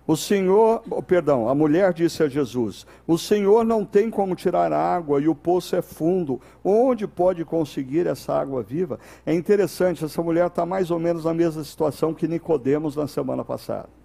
O 0.06 0.16
Senhor, 0.16 0.82
oh, 0.88 1.02
perdão, 1.02 1.48
a 1.48 1.54
mulher 1.54 1.92
disse 1.92 2.22
a 2.22 2.28
Jesus: 2.28 2.86
O 3.06 3.18
Senhor 3.18 3.64
não 3.64 3.84
tem 3.84 4.08
como 4.08 4.36
tirar 4.36 4.72
água 4.72 5.20
e 5.20 5.28
o 5.28 5.34
poço 5.34 5.74
é 5.74 5.82
fundo. 5.82 6.40
Onde 6.64 7.06
pode 7.06 7.44
conseguir 7.44 8.06
essa 8.06 8.32
água 8.32 8.62
viva? 8.62 8.98
É 9.24 9.34
interessante, 9.34 10.04
essa 10.04 10.22
mulher 10.22 10.46
está 10.46 10.64
mais 10.64 10.90
ou 10.90 10.98
menos 10.98 11.24
na 11.24 11.34
mesma 11.34 11.64
situação 11.64 12.14
que 12.14 12.28
Nicodemos 12.28 12.94
na 12.94 13.08
semana 13.08 13.44
passada. 13.44 13.95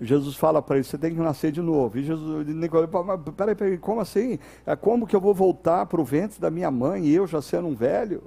Jesus 0.00 0.36
fala 0.36 0.62
para 0.62 0.76
ele, 0.76 0.84
você 0.84 0.96
tem 0.96 1.12
que 1.12 1.20
nascer 1.20 1.50
de 1.50 1.60
novo. 1.60 1.98
E 1.98 2.04
Jesus, 2.04 2.46
Nicodemos, 2.46 3.20
peraí, 3.36 3.54
peraí, 3.54 3.78
como 3.78 4.00
assim? 4.00 4.38
É 4.64 4.76
como 4.76 5.06
que 5.06 5.16
eu 5.16 5.20
vou 5.20 5.34
voltar 5.34 5.86
para 5.86 6.00
o 6.00 6.04
ventre 6.04 6.40
da 6.40 6.50
minha 6.50 6.70
mãe 6.70 7.04
e 7.04 7.14
eu 7.14 7.26
já 7.26 7.42
sendo 7.42 7.68
um 7.68 7.74
velho? 7.74 8.22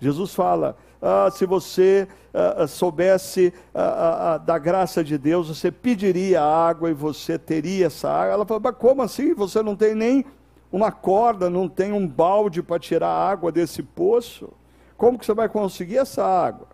Jesus 0.00 0.34
fala: 0.34 0.76
ah, 1.00 1.30
se 1.30 1.46
você 1.46 2.06
ah, 2.32 2.62
ah 2.62 2.66
soubesse 2.66 3.52
ah, 3.74 3.82
ah, 3.82 4.34
ah, 4.34 4.38
da 4.38 4.58
graça 4.58 5.02
de 5.02 5.16
Deus, 5.16 5.48
você 5.48 5.70
pediria 5.70 6.42
água 6.42 6.90
e 6.90 6.94
você 6.94 7.38
teria 7.38 7.86
essa 7.86 8.10
água. 8.10 8.34
Ela 8.34 8.46
fala: 8.46 8.60
mas 8.60 8.76
como 8.76 9.02
assim? 9.02 9.34
Você 9.34 9.62
não 9.62 9.74
tem 9.74 9.94
nem 9.94 10.24
uma 10.70 10.92
corda, 10.92 11.48
não 11.48 11.68
tem 11.68 11.92
um 11.92 12.06
balde 12.06 12.62
para 12.62 12.78
tirar 12.78 13.08
a 13.08 13.30
água 13.30 13.50
desse 13.50 13.82
poço? 13.82 14.50
Como 14.96 15.18
que 15.18 15.24
você 15.24 15.34
vai 15.34 15.48
conseguir 15.48 15.98
essa 15.98 16.24
água? 16.24 16.68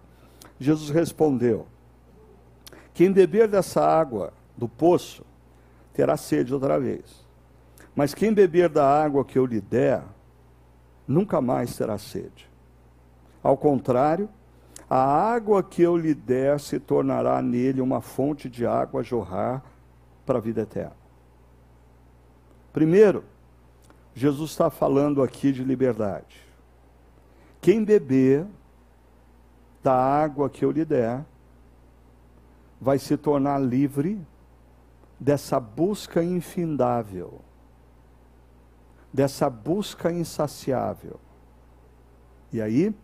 Jesus 0.59 0.91
respondeu: 0.91 1.67
Quem 2.95 3.13
beber 3.13 3.49
dessa 3.49 3.85
água 3.85 4.33
do 4.57 4.69
poço 4.69 5.25
terá 5.93 6.17
sede 6.17 6.55
outra 6.55 6.79
vez. 6.79 7.25
Mas 7.95 8.15
quem 8.15 8.33
beber 8.33 8.69
da 8.69 8.87
água 8.87 9.25
que 9.25 9.39
eu 9.39 9.45
lhe 9.45 9.61
der, 9.61 10.03
nunca 11.07 11.41
mais 11.41 11.77
terá 11.77 11.99
sede. 11.99 12.49
Ao 13.43 13.57
contrário, 13.57 14.29
a 14.89 14.99
água 14.99 15.63
que 15.63 15.83
eu 15.83 15.97
lhe 15.97 16.15
der 16.15 16.59
se 16.61 16.79
tornará 16.79 17.43
nele 17.43 17.81
uma 17.81 18.01
fonte 18.01 18.49
de 18.49 18.65
água 18.65 19.01
a 19.01 19.05
jorrar 19.05 19.63
para 20.25 20.39
a 20.39 20.41
vida 20.41 20.63
eterna. 20.63 20.97
Primeiro, 22.73 23.25
Jesus 24.15 24.51
está 24.51 24.71
falando 24.71 25.23
aqui 25.23 25.53
de 25.53 25.65
liberdade. 25.65 26.41
Quem 27.61 27.85
beber 27.85 28.47
da 29.83 29.95
água 29.95 30.49
que 30.49 30.65
eu 30.65 30.71
lhe 30.71 30.85
der, 30.85 31.25
vai 32.85 32.99
se 32.99 33.17
tornar 33.17 33.59
livre 33.59 34.21
dessa 35.19 35.59
busca 35.59 36.23
infindável, 36.23 37.41
dessa 39.11 39.49
busca 39.49 40.13
insaciável. 40.13 41.19
E 42.53 42.61
aí, 42.61 42.95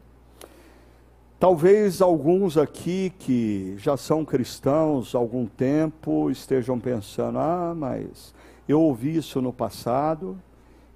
Talvez 1.39 2.03
alguns 2.03 2.59
aqui 2.59 3.15
que 3.19 3.75
já 3.79 3.97
são 3.97 4.27
cristãos 4.27 5.15
há 5.15 5.19
algum 5.19 5.47
tempo 5.47 6.31
estejam 6.31 6.79
pensando: 6.79 7.39
ah, 7.39 7.73
mas 7.75 8.35
eu 8.69 8.79
ouvi 8.79 9.17
isso 9.17 9.41
no 9.41 9.51
passado 9.51 10.39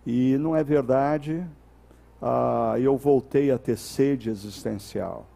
e 0.04 0.36
não 0.36 0.54
é 0.54 0.62
verdade, 0.62 1.42
ah, 2.20 2.74
eu 2.78 2.94
voltei 2.94 3.50
a 3.50 3.56
ter 3.56 3.78
sede 3.78 4.28
existencial. 4.28 5.26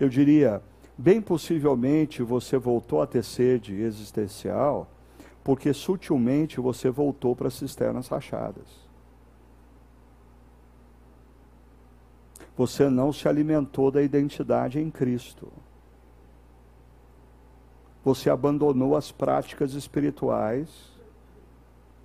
Eu 0.00 0.08
diria, 0.08 0.60
bem 1.02 1.20
possivelmente 1.20 2.22
você 2.22 2.56
voltou 2.56 3.02
a 3.02 3.06
ter 3.06 3.24
sede 3.24 3.74
existencial 3.74 4.88
porque 5.42 5.72
sutilmente 5.72 6.60
você 6.60 6.88
voltou 6.90 7.34
para 7.34 7.48
as 7.48 7.54
cisternas 7.54 8.08
rachadas. 8.08 8.82
você 12.56 12.88
não 12.88 13.12
se 13.12 13.28
alimentou 13.28 13.90
da 13.90 14.02
identidade 14.02 14.78
em 14.78 14.90
Cristo. 14.90 15.50
Você 18.04 18.28
abandonou 18.28 18.96
as 18.96 19.12
práticas 19.12 19.74
espirituais 19.74 20.68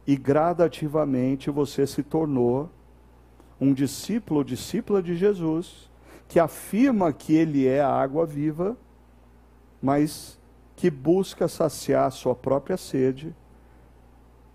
e 0.05 0.15
gradativamente 0.15 1.49
você 1.49 1.85
se 1.85 2.03
tornou 2.03 2.69
um 3.59 3.73
discípulo 3.73 4.39
ou 4.39 4.43
discípula 4.43 5.01
de 5.01 5.15
Jesus, 5.15 5.89
que 6.27 6.39
afirma 6.39 7.11
que 7.11 7.33
ele 7.33 7.67
é 7.67 7.81
a 7.81 7.89
água 7.89 8.25
viva, 8.25 8.77
mas 9.81 10.39
que 10.75 10.89
busca 10.89 11.47
saciar 11.47 12.11
sua 12.11 12.35
própria 12.35 12.77
sede 12.77 13.35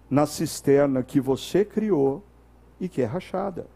na 0.08 0.26
cisterna 0.26 1.02
que 1.02 1.20
você 1.20 1.64
criou 1.64 2.22
e 2.80 2.88
que 2.88 3.02
é 3.02 3.04
rachada. 3.04 3.66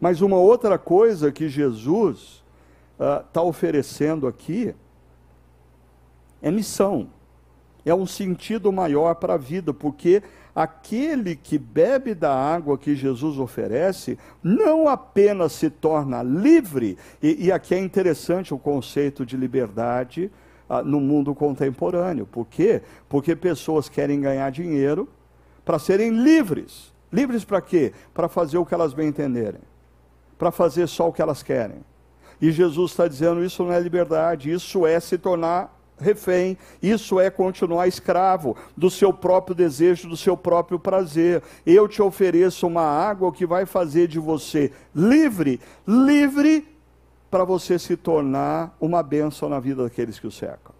Mas 0.00 0.20
uma 0.20 0.36
outra 0.36 0.78
coisa 0.78 1.30
que 1.30 1.48
Jesus 1.48 2.42
está 2.98 3.40
uh, 3.40 3.46
oferecendo 3.46 4.26
aqui 4.26 4.74
é 6.42 6.50
missão. 6.50 7.08
É 7.84 7.94
um 7.94 8.06
sentido 8.06 8.72
maior 8.72 9.14
para 9.14 9.34
a 9.34 9.38
vida, 9.38 9.72
porque 9.72 10.22
aquele 10.54 11.34
que 11.36 11.58
bebe 11.58 12.14
da 12.14 12.34
água 12.34 12.76
que 12.76 12.94
Jesus 12.94 13.38
oferece 13.38 14.18
não 14.42 14.88
apenas 14.88 15.52
se 15.52 15.70
torna 15.70 16.22
livre, 16.22 16.98
e, 17.22 17.46
e 17.46 17.52
aqui 17.52 17.74
é 17.74 17.78
interessante 17.78 18.52
o 18.52 18.58
conceito 18.58 19.24
de 19.24 19.36
liberdade 19.36 20.30
uh, 20.68 20.82
no 20.84 21.00
mundo 21.00 21.34
contemporâneo. 21.34 22.26
Por 22.26 22.46
quê? 22.46 22.82
Porque 23.08 23.34
pessoas 23.34 23.88
querem 23.88 24.20
ganhar 24.20 24.50
dinheiro 24.50 25.08
para 25.64 25.78
serem 25.78 26.10
livres. 26.10 26.92
Livres 27.12 27.44
para 27.44 27.60
quê? 27.60 27.92
Para 28.12 28.28
fazer 28.28 28.58
o 28.58 28.66
que 28.66 28.74
elas 28.74 28.94
bem 28.94 29.08
entenderem 29.08 29.60
para 30.42 30.50
fazer 30.50 30.88
só 30.88 31.08
o 31.08 31.12
que 31.12 31.22
elas 31.22 31.40
querem. 31.40 31.84
E 32.40 32.50
Jesus 32.50 32.90
está 32.90 33.06
dizendo: 33.06 33.44
isso 33.44 33.62
não 33.62 33.72
é 33.72 33.78
liberdade, 33.78 34.50
isso 34.50 34.84
é 34.84 34.98
se 34.98 35.16
tornar 35.16 35.72
refém, 36.02 36.58
isso 36.82 37.18
é 37.18 37.30
continuar 37.30 37.88
escravo 37.88 38.56
do 38.76 38.90
seu 38.90 39.12
próprio 39.12 39.54
desejo, 39.54 40.08
do 40.08 40.16
seu 40.16 40.36
próprio 40.36 40.78
prazer. 40.78 41.42
Eu 41.64 41.88
te 41.88 42.02
ofereço 42.02 42.66
uma 42.66 42.82
água 42.82 43.32
que 43.32 43.46
vai 43.46 43.64
fazer 43.64 44.08
de 44.08 44.18
você 44.18 44.72
livre, 44.94 45.60
livre 45.86 46.68
para 47.30 47.44
você 47.44 47.78
se 47.78 47.96
tornar 47.96 48.76
uma 48.78 49.02
bênção 49.02 49.48
na 49.48 49.58
vida 49.58 49.82
daqueles 49.84 50.18
que 50.18 50.26
o 50.26 50.30
cercam. 50.30 50.74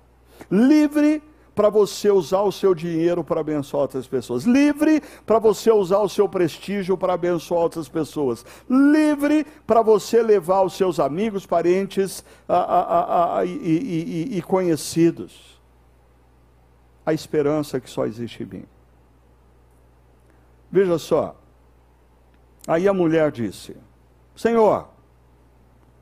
Livre 0.50 1.22
para 1.54 1.68
você 1.68 2.10
usar 2.10 2.42
o 2.42 2.52
seu 2.52 2.74
dinheiro 2.74 3.22
para 3.22 3.40
abençoar 3.40 3.82
outras 3.82 4.06
pessoas. 4.06 4.44
Livre 4.44 5.02
para 5.26 5.38
você 5.38 5.70
usar 5.70 5.98
o 5.98 6.08
seu 6.08 6.28
prestígio 6.28 6.96
para 6.96 7.14
abençoar 7.14 7.62
outras 7.62 7.88
pessoas. 7.88 8.44
Livre 8.68 9.44
para 9.66 9.82
você 9.82 10.22
levar 10.22 10.62
os 10.62 10.74
seus 10.74 10.98
amigos, 10.98 11.46
parentes 11.46 12.24
a, 12.48 12.56
a, 12.56 13.38
a, 13.38 13.44
e, 13.44 13.50
e, 13.50 14.38
e 14.38 14.42
conhecidos. 14.42 15.60
A 17.04 17.12
esperança 17.12 17.80
que 17.80 17.90
só 17.90 18.06
existe 18.06 18.42
em 18.42 18.46
mim. 18.46 18.64
Veja 20.70 20.98
só. 20.98 21.36
Aí 22.66 22.88
a 22.88 22.94
mulher 22.94 23.30
disse: 23.30 23.76
Senhor, 24.34 24.88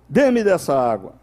dê-me 0.09 0.44
dessa 0.44 0.78
água 0.78 1.20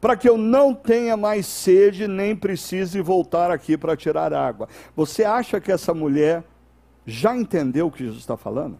para 0.00 0.16
que 0.16 0.28
eu 0.28 0.38
não 0.38 0.74
tenha 0.74 1.16
mais 1.16 1.46
sede 1.46 2.06
nem 2.06 2.34
precise 2.34 3.00
voltar 3.00 3.50
aqui 3.50 3.76
para 3.76 3.96
tirar 3.96 4.32
água. 4.32 4.68
Você 4.94 5.24
acha 5.24 5.60
que 5.60 5.72
essa 5.72 5.92
mulher 5.92 6.44
já 7.04 7.36
entendeu 7.36 7.86
o 7.88 7.90
que 7.90 8.04
Jesus 8.04 8.20
está 8.20 8.36
falando? 8.36 8.78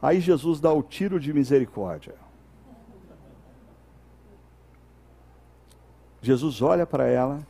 Aí 0.00 0.20
Jesus 0.20 0.60
dá 0.60 0.72
o 0.72 0.82
tiro 0.82 1.18
de 1.18 1.32
misericórdia. 1.32 2.14
Jesus 6.22 6.62
olha 6.62 6.86
para 6.86 7.06
ela 7.06 7.40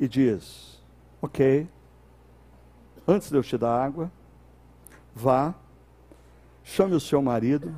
e 0.00 0.08
diz: 0.08 0.82
Ok, 1.20 1.68
antes 3.06 3.30
de 3.30 3.36
eu 3.36 3.42
te 3.42 3.56
dar 3.56 3.84
água, 3.84 4.10
vá, 5.14 5.54
chame 6.64 6.94
o 6.94 7.00
seu 7.00 7.22
marido 7.22 7.74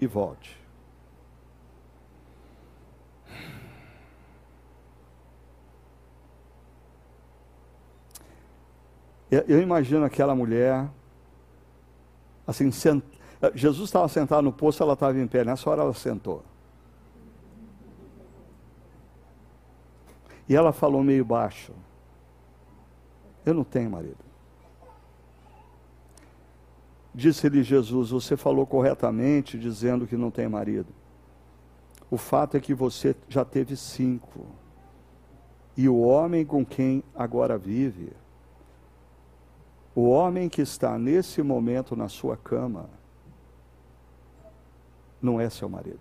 e 0.00 0.06
volte. 0.06 0.57
Eu 9.30 9.60
imagino 9.60 10.04
aquela 10.04 10.34
mulher, 10.34 10.88
assim, 12.46 12.70
sent, 12.70 13.04
Jesus 13.54 13.88
estava 13.88 14.08
sentado 14.08 14.42
no 14.42 14.52
poço, 14.52 14.82
ela 14.82 14.94
estava 14.94 15.18
em 15.18 15.26
pé. 15.26 15.44
Nessa 15.44 15.68
hora 15.68 15.82
ela 15.82 15.94
sentou. 15.94 16.42
E 20.48 20.56
ela 20.56 20.72
falou 20.72 21.02
meio 21.04 21.24
baixo: 21.24 21.72
Eu 23.44 23.54
não 23.54 23.64
tenho 23.64 23.90
marido. 23.90 24.18
Disse-lhe 27.14 27.62
Jesus: 27.62 28.10
Você 28.10 28.36
falou 28.36 28.66
corretamente 28.66 29.58
dizendo 29.58 30.06
que 30.06 30.16
não 30.16 30.30
tem 30.30 30.48
marido. 30.48 30.92
O 32.10 32.16
fato 32.16 32.56
é 32.56 32.60
que 32.60 32.72
você 32.72 33.14
já 33.28 33.44
teve 33.44 33.76
cinco. 33.76 34.46
E 35.76 35.88
o 35.88 35.98
homem 35.98 36.44
com 36.44 36.64
quem 36.64 37.04
agora 37.14 37.56
vive, 37.56 38.12
o 39.98 40.10
homem 40.10 40.48
que 40.48 40.62
está 40.62 40.96
nesse 40.96 41.42
momento 41.42 41.96
na 41.96 42.08
sua 42.08 42.36
cama, 42.36 42.88
não 45.20 45.40
é 45.40 45.50
seu 45.50 45.68
marido. 45.68 45.98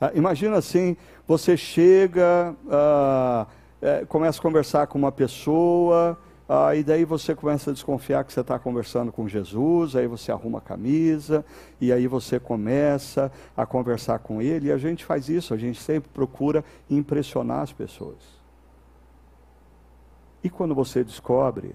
Ah, 0.00 0.10
imagina 0.14 0.56
assim, 0.56 0.96
você 1.26 1.54
chega, 1.54 2.56
ah, 2.70 3.46
é, 3.82 4.06
começa 4.06 4.38
a 4.38 4.42
conversar 4.42 4.86
com 4.86 4.96
uma 4.96 5.12
pessoa, 5.12 6.18
ah, 6.48 6.74
e 6.74 6.84
daí 6.84 7.06
você 7.06 7.34
começa 7.34 7.70
a 7.70 7.72
desconfiar 7.72 8.22
que 8.22 8.32
você 8.32 8.40
está 8.40 8.58
conversando 8.58 9.10
com 9.10 9.26
Jesus, 9.26 9.96
aí 9.96 10.06
você 10.06 10.30
arruma 10.30 10.58
a 10.58 10.60
camisa, 10.60 11.44
e 11.80 11.90
aí 11.90 12.06
você 12.06 12.38
começa 12.38 13.32
a 13.56 13.64
conversar 13.64 14.18
com 14.18 14.42
ele, 14.42 14.68
e 14.68 14.72
a 14.72 14.76
gente 14.76 15.04
faz 15.04 15.30
isso, 15.30 15.54
a 15.54 15.56
gente 15.56 15.80
sempre 15.80 16.10
procura 16.10 16.62
impressionar 16.90 17.60
as 17.60 17.72
pessoas. 17.72 18.18
E 20.42 20.50
quando 20.50 20.74
você 20.74 21.02
descobre 21.02 21.74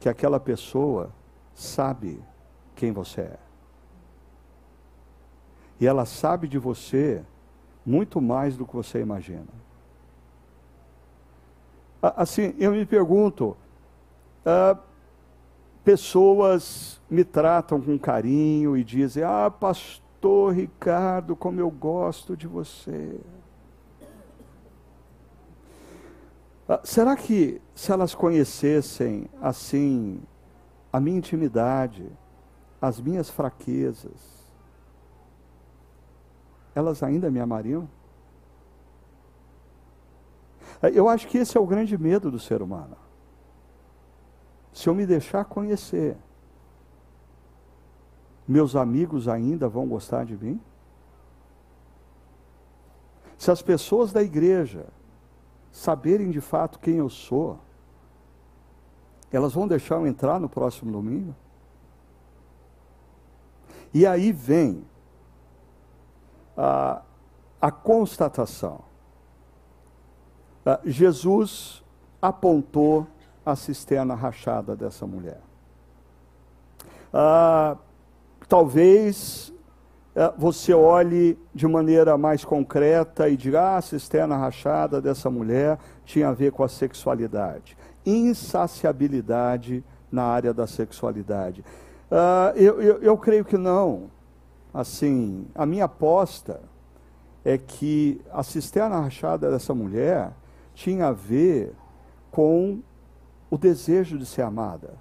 que 0.00 0.08
aquela 0.08 0.40
pessoa 0.40 1.12
sabe 1.54 2.22
quem 2.74 2.90
você 2.90 3.20
é, 3.20 3.38
e 5.78 5.86
ela 5.86 6.06
sabe 6.06 6.48
de 6.48 6.58
você 6.58 7.22
muito 7.84 8.18
mais 8.18 8.56
do 8.56 8.66
que 8.66 8.74
você 8.74 9.00
imagina. 9.00 9.64
Assim, 12.00 12.54
eu 12.58 12.72
me 12.72 12.86
pergunto, 12.86 13.56
ah, 14.44 14.76
pessoas 15.82 17.00
me 17.08 17.24
tratam 17.24 17.80
com 17.80 17.98
carinho 17.98 18.76
e 18.76 18.84
dizem: 18.84 19.22
Ah, 19.22 19.50
pastor 19.50 20.54
Ricardo, 20.54 21.36
como 21.36 21.60
eu 21.60 21.70
gosto 21.70 22.36
de 22.36 22.46
você. 22.46 23.20
Ah, 26.68 26.80
será 26.82 27.16
que 27.16 27.60
se 27.74 27.92
elas 27.92 28.14
conhecessem 28.14 29.28
assim 29.40 30.20
a 30.92 30.98
minha 30.98 31.18
intimidade, 31.18 32.10
as 32.80 33.00
minhas 33.00 33.28
fraquezas, 33.28 34.48
elas 36.74 37.02
ainda 37.02 37.30
me 37.30 37.40
amariam? 37.40 37.88
Eu 40.82 41.08
acho 41.08 41.28
que 41.28 41.38
esse 41.38 41.56
é 41.56 41.60
o 41.60 41.66
grande 41.66 41.96
medo 41.96 42.30
do 42.30 42.38
ser 42.38 42.60
humano 42.60 43.03
se 44.74 44.88
eu 44.88 44.94
me 44.94 45.06
deixar 45.06 45.44
conhecer, 45.44 46.16
meus 48.46 48.74
amigos 48.74 49.28
ainda 49.28 49.68
vão 49.68 49.86
gostar 49.86 50.26
de 50.26 50.36
mim? 50.36 50.60
Se 53.38 53.52
as 53.52 53.62
pessoas 53.62 54.12
da 54.12 54.20
igreja 54.20 54.86
saberem 55.70 56.30
de 56.30 56.40
fato 56.40 56.80
quem 56.80 56.96
eu 56.96 57.08
sou, 57.08 57.58
elas 59.30 59.52
vão 59.54 59.68
deixar 59.68 59.94
eu 59.94 60.06
entrar 60.08 60.40
no 60.40 60.48
próximo 60.48 60.90
domingo? 60.90 61.34
E 63.92 64.04
aí 64.04 64.32
vem 64.32 64.84
a, 66.56 67.00
a 67.60 67.70
constatação. 67.70 68.80
Jesus 70.84 71.84
apontou 72.20 73.06
a 73.44 73.54
cisterna 73.54 74.14
rachada 74.14 74.74
dessa 74.74 75.06
mulher. 75.06 75.40
Ah, 77.12 77.76
talvez 78.48 79.52
ah, 80.16 80.32
você 80.36 80.72
olhe 80.72 81.38
de 81.54 81.66
maneira 81.66 82.16
mais 82.16 82.44
concreta 82.44 83.28
e 83.28 83.36
diga: 83.36 83.60
ah, 83.60 83.76
a 83.76 83.82
cisterna 83.82 84.36
rachada 84.36 85.00
dessa 85.00 85.30
mulher 85.30 85.78
tinha 86.04 86.28
a 86.28 86.32
ver 86.32 86.52
com 86.52 86.62
a 86.62 86.68
sexualidade. 86.68 87.76
Insaciabilidade 88.04 89.84
na 90.10 90.24
área 90.24 90.54
da 90.54 90.66
sexualidade. 90.66 91.64
Ah, 92.10 92.52
eu, 92.56 92.80
eu, 92.80 92.98
eu 93.02 93.18
creio 93.18 93.44
que 93.44 93.56
não. 93.56 94.10
Assim, 94.72 95.46
a 95.54 95.64
minha 95.64 95.84
aposta 95.84 96.60
é 97.44 97.58
que 97.58 98.20
a 98.32 98.42
cisterna 98.42 98.98
rachada 99.00 99.50
dessa 99.50 99.74
mulher 99.74 100.32
tinha 100.74 101.08
a 101.08 101.12
ver 101.12 101.72
com 102.30 102.80
o 103.54 103.56
desejo 103.56 104.18
de 104.18 104.26
ser 104.26 104.42
amada. 104.42 104.98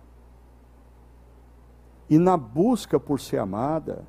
E 2.08 2.20
na 2.20 2.38
busca 2.38 3.00
por 3.00 3.20
ser 3.20 3.40
amada, 3.40 4.06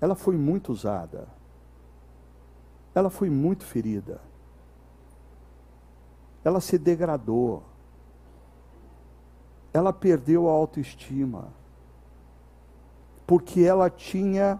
ela 0.00 0.14
foi 0.14 0.38
muito 0.38 0.72
usada. 0.72 1.28
Ela 2.94 3.10
foi 3.10 3.28
muito 3.28 3.62
ferida. 3.62 4.22
Ela 6.42 6.62
se 6.62 6.78
degradou. 6.78 7.62
Ela 9.70 9.92
perdeu 9.92 10.48
a 10.48 10.52
autoestima. 10.52 11.48
Porque 13.26 13.60
ela 13.60 13.90
tinha 13.90 14.58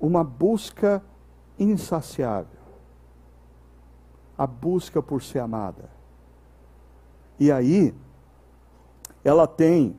uma 0.00 0.22
busca 0.22 1.02
insaciável 1.58 2.56
a 4.38 4.46
busca 4.46 5.02
por 5.02 5.20
ser 5.20 5.40
amada. 5.40 5.97
E 7.38 7.52
aí, 7.52 7.94
ela 9.24 9.46
tem 9.46 9.96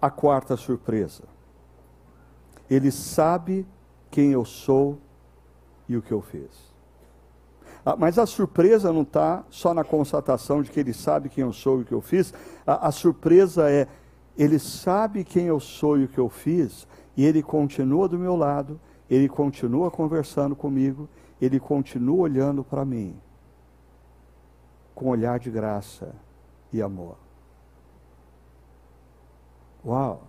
a 0.00 0.10
quarta 0.10 0.56
surpresa. 0.56 1.24
Ele 2.68 2.90
sabe 2.90 3.66
quem 4.10 4.32
eu 4.32 4.44
sou 4.44 4.98
e 5.88 5.96
o 5.96 6.02
que 6.02 6.12
eu 6.12 6.22
fiz. 6.22 6.72
Ah, 7.84 7.96
mas 7.96 8.18
a 8.18 8.24
surpresa 8.24 8.92
não 8.92 9.02
está 9.02 9.44
só 9.50 9.74
na 9.74 9.84
constatação 9.84 10.62
de 10.62 10.70
que 10.70 10.80
ele 10.80 10.94
sabe 10.94 11.28
quem 11.28 11.42
eu 11.42 11.52
sou 11.52 11.78
e 11.78 11.82
o 11.82 11.84
que 11.84 11.92
eu 11.92 12.00
fiz. 12.00 12.32
A, 12.66 12.88
a 12.88 12.92
surpresa 12.92 13.70
é, 13.70 13.86
ele 14.36 14.58
sabe 14.58 15.24
quem 15.24 15.46
eu 15.46 15.60
sou 15.60 15.98
e 15.98 16.04
o 16.04 16.08
que 16.08 16.18
eu 16.18 16.30
fiz, 16.30 16.88
e 17.16 17.24
ele 17.24 17.42
continua 17.42 18.08
do 18.08 18.18
meu 18.18 18.34
lado, 18.34 18.80
ele 19.10 19.28
continua 19.28 19.90
conversando 19.90 20.56
comigo, 20.56 21.08
ele 21.40 21.60
continua 21.60 22.22
olhando 22.22 22.64
para 22.64 22.84
mim 22.84 23.14
com 24.94 25.08
olhar 25.08 25.38
de 25.38 25.50
graça 25.50 26.14
e 26.72 26.80
amor. 26.80 27.16
Uau! 29.84 30.22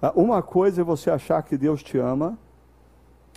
Ah, 0.00 0.12
uma 0.16 0.42
coisa 0.42 0.80
é 0.80 0.84
você 0.84 1.10
achar 1.10 1.42
que 1.42 1.56
Deus 1.56 1.82
te 1.82 1.96
ama, 1.98 2.36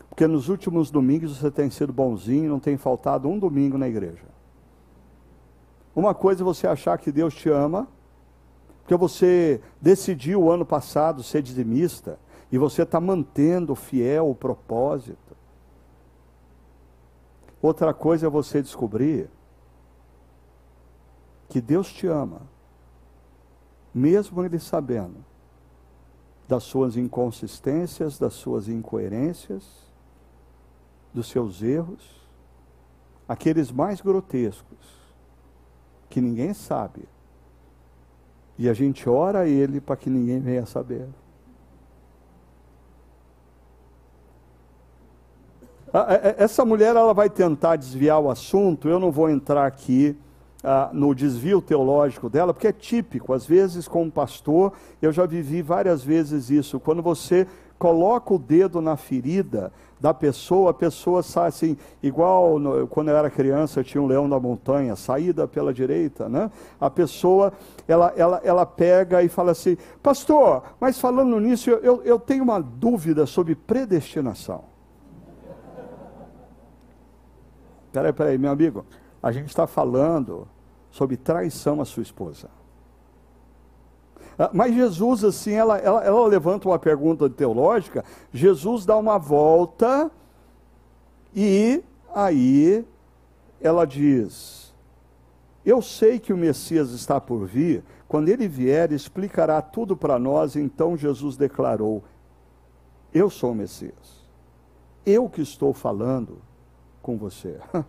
porque 0.09 0.25
nos 0.25 0.49
últimos 0.49 0.89
domingos 0.89 1.37
você 1.37 1.51
tem 1.51 1.69
sido 1.69 1.93
bonzinho, 1.93 2.49
não 2.49 2.59
tem 2.59 2.77
faltado 2.77 3.27
um 3.27 3.37
domingo 3.37 3.77
na 3.77 3.87
igreja. 3.87 4.25
Uma 5.95 6.13
coisa 6.13 6.41
é 6.41 6.43
você 6.43 6.67
achar 6.67 6.97
que 6.97 7.11
Deus 7.11 7.35
te 7.35 7.49
ama, 7.49 7.87
porque 8.81 8.95
você 8.95 9.61
decidiu 9.81 10.43
o 10.43 10.51
ano 10.51 10.65
passado 10.65 11.23
ser 11.23 11.41
dizimista, 11.41 12.19
e 12.51 12.57
você 12.57 12.83
está 12.83 12.99
mantendo 12.99 13.75
fiel 13.75 14.29
o 14.29 14.35
propósito. 14.35 15.24
Outra 17.65 17.95
coisa 17.95 18.27
é 18.27 18.29
você 18.29 18.61
descobrir 18.61 19.27
que 21.49 21.59
Deus 21.59 21.91
te 21.91 22.05
ama, 22.05 22.43
mesmo 23.91 24.45
Ele 24.45 24.59
sabendo 24.59 25.25
das 26.47 26.61
suas 26.61 26.95
inconsistências, 26.95 28.19
das 28.19 28.35
suas 28.35 28.67
incoerências, 28.67 29.63
dos 31.11 31.27
seus 31.27 31.63
erros, 31.63 32.29
aqueles 33.27 33.71
mais 33.71 33.99
grotescos, 33.99 35.15
que 36.07 36.21
ninguém 36.21 36.53
sabe. 36.53 37.09
E 38.59 38.69
a 38.69 38.73
gente 38.75 39.09
ora 39.09 39.39
a 39.39 39.47
Ele 39.47 39.81
para 39.81 39.95
que 39.95 40.07
ninguém 40.07 40.39
venha 40.39 40.67
saber. 40.67 41.09
Essa 46.37 46.65
mulher 46.65 46.95
ela 46.95 47.13
vai 47.13 47.29
tentar 47.29 47.77
desviar 47.77 48.19
o 48.19 48.29
assunto, 48.29 48.89
eu 48.89 48.99
não 48.99 49.11
vou 49.11 49.29
entrar 49.29 49.65
aqui 49.65 50.17
ah, 50.61 50.89
no 50.91 51.15
desvio 51.15 51.61
teológico 51.61 52.29
dela, 52.29 52.53
porque 52.53 52.67
é 52.67 52.73
típico, 52.73 53.31
às 53.31 53.45
vezes, 53.45 53.87
como 53.87 54.11
pastor, 54.11 54.73
eu 55.01 55.13
já 55.13 55.25
vivi 55.25 55.61
várias 55.61 56.03
vezes 56.03 56.49
isso. 56.49 56.79
Quando 56.81 57.01
você 57.01 57.47
coloca 57.79 58.33
o 58.33 58.39
dedo 58.39 58.81
na 58.81 58.97
ferida 58.97 59.71
da 59.99 60.13
pessoa, 60.13 60.71
a 60.71 60.73
pessoa 60.73 61.23
sai 61.23 61.47
assim, 61.47 61.77
igual 62.03 62.59
no, 62.59 62.87
quando 62.87 63.09
eu 63.09 63.15
era 63.15 63.29
criança 63.29 63.83
tinha 63.83 64.01
um 64.01 64.07
leão 64.07 64.27
da 64.27 64.39
montanha, 64.39 64.95
saída 64.95 65.47
pela 65.47 65.73
direita, 65.73 66.27
né? 66.27 66.51
A 66.81 66.89
pessoa, 66.89 67.53
ela, 67.87 68.13
ela, 68.17 68.41
ela 68.43 68.65
pega 68.65 69.23
e 69.23 69.29
fala 69.29 69.51
assim, 69.51 69.77
pastor, 70.03 70.63
mas 70.79 70.99
falando 70.99 71.39
nisso, 71.39 71.69
eu, 71.69 72.01
eu 72.03 72.19
tenho 72.19 72.43
uma 72.43 72.59
dúvida 72.59 73.25
sobre 73.25 73.55
predestinação. 73.55 74.74
Peraí, 77.95 78.11
peraí, 78.11 78.37
meu 78.37 78.51
amigo, 78.51 78.85
a 79.23 79.31
gente 79.31 79.47
está 79.47 79.65
falando 79.65 80.45
sobre 80.91 81.15
traição 81.15 81.79
à 81.79 81.85
sua 81.85 82.03
esposa. 82.03 82.49
Ah, 84.37 84.49
mas 84.51 84.75
Jesus, 84.75 85.23
assim, 85.23 85.53
ela, 85.53 85.77
ela, 85.77 86.03
ela 86.03 86.27
levanta 86.27 86.67
uma 86.67 86.77
pergunta 86.77 87.29
teológica, 87.29 88.03
Jesus 88.33 88.85
dá 88.85 88.97
uma 88.97 89.17
volta 89.17 90.11
e 91.33 91.81
aí 92.13 92.85
ela 93.61 93.85
diz: 93.85 94.75
Eu 95.65 95.81
sei 95.81 96.19
que 96.19 96.33
o 96.33 96.37
Messias 96.37 96.91
está 96.91 97.21
por 97.21 97.45
vir, 97.45 97.81
quando 98.09 98.27
ele 98.27 98.45
vier, 98.45 98.91
explicará 98.91 99.61
tudo 99.61 99.95
para 99.95 100.19
nós. 100.19 100.57
Então 100.57 100.97
Jesus 100.97 101.37
declarou: 101.37 102.03
Eu 103.13 103.29
sou 103.29 103.53
o 103.53 103.55
Messias, 103.55 104.27
eu 105.05 105.29
que 105.29 105.41
estou 105.41 105.73
falando 105.73 106.41
com 107.05 107.17
você. 107.17 107.59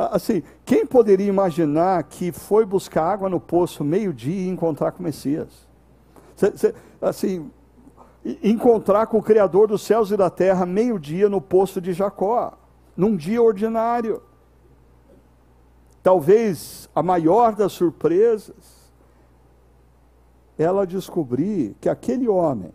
Ah, 0.00 0.14
assim, 0.14 0.44
quem 0.64 0.86
poderia 0.86 1.26
imaginar 1.26 2.00
que 2.04 2.30
foi 2.30 2.64
buscar 2.64 3.04
água 3.04 3.28
no 3.28 3.40
poço 3.40 3.82
meio-dia 3.82 4.46
e 4.46 4.48
encontrar 4.48 4.92
com 4.92 5.00
o 5.00 5.02
Messias? 5.02 5.48
Assim, 7.02 7.50
encontrar 8.40 9.08
com 9.08 9.18
o 9.18 9.22
Criador 9.22 9.66
dos 9.66 9.82
céus 9.82 10.12
e 10.12 10.16
da 10.16 10.30
terra 10.30 10.64
meio-dia 10.64 11.28
no 11.28 11.40
poço 11.40 11.80
de 11.80 11.92
Jacó, 11.92 12.56
num 12.96 13.16
dia 13.16 13.42
ordinário. 13.42 14.22
Talvez 16.00 16.88
a 16.94 17.02
maior 17.02 17.56
das 17.56 17.72
surpresas, 17.72 18.54
ela 20.56 20.86
descobrir 20.86 21.74
que 21.80 21.88
aquele 21.88 22.28
homem 22.28 22.72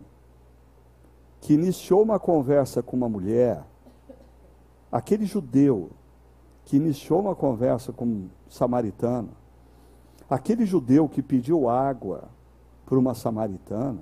que 1.40 1.54
iniciou 1.54 2.02
uma 2.02 2.18
conversa 2.18 2.82
com 2.82 2.98
uma 2.98 3.08
mulher, 3.08 3.64
aquele 4.94 5.26
judeu 5.26 5.90
que 6.64 6.76
iniciou 6.76 7.18
uma 7.18 7.34
conversa 7.34 7.92
com 7.92 8.04
um 8.04 8.28
samaritano, 8.48 9.30
aquele 10.30 10.64
judeu 10.64 11.08
que 11.08 11.20
pediu 11.20 11.68
água 11.68 12.28
para 12.86 12.96
uma 12.96 13.12
samaritana, 13.12 13.98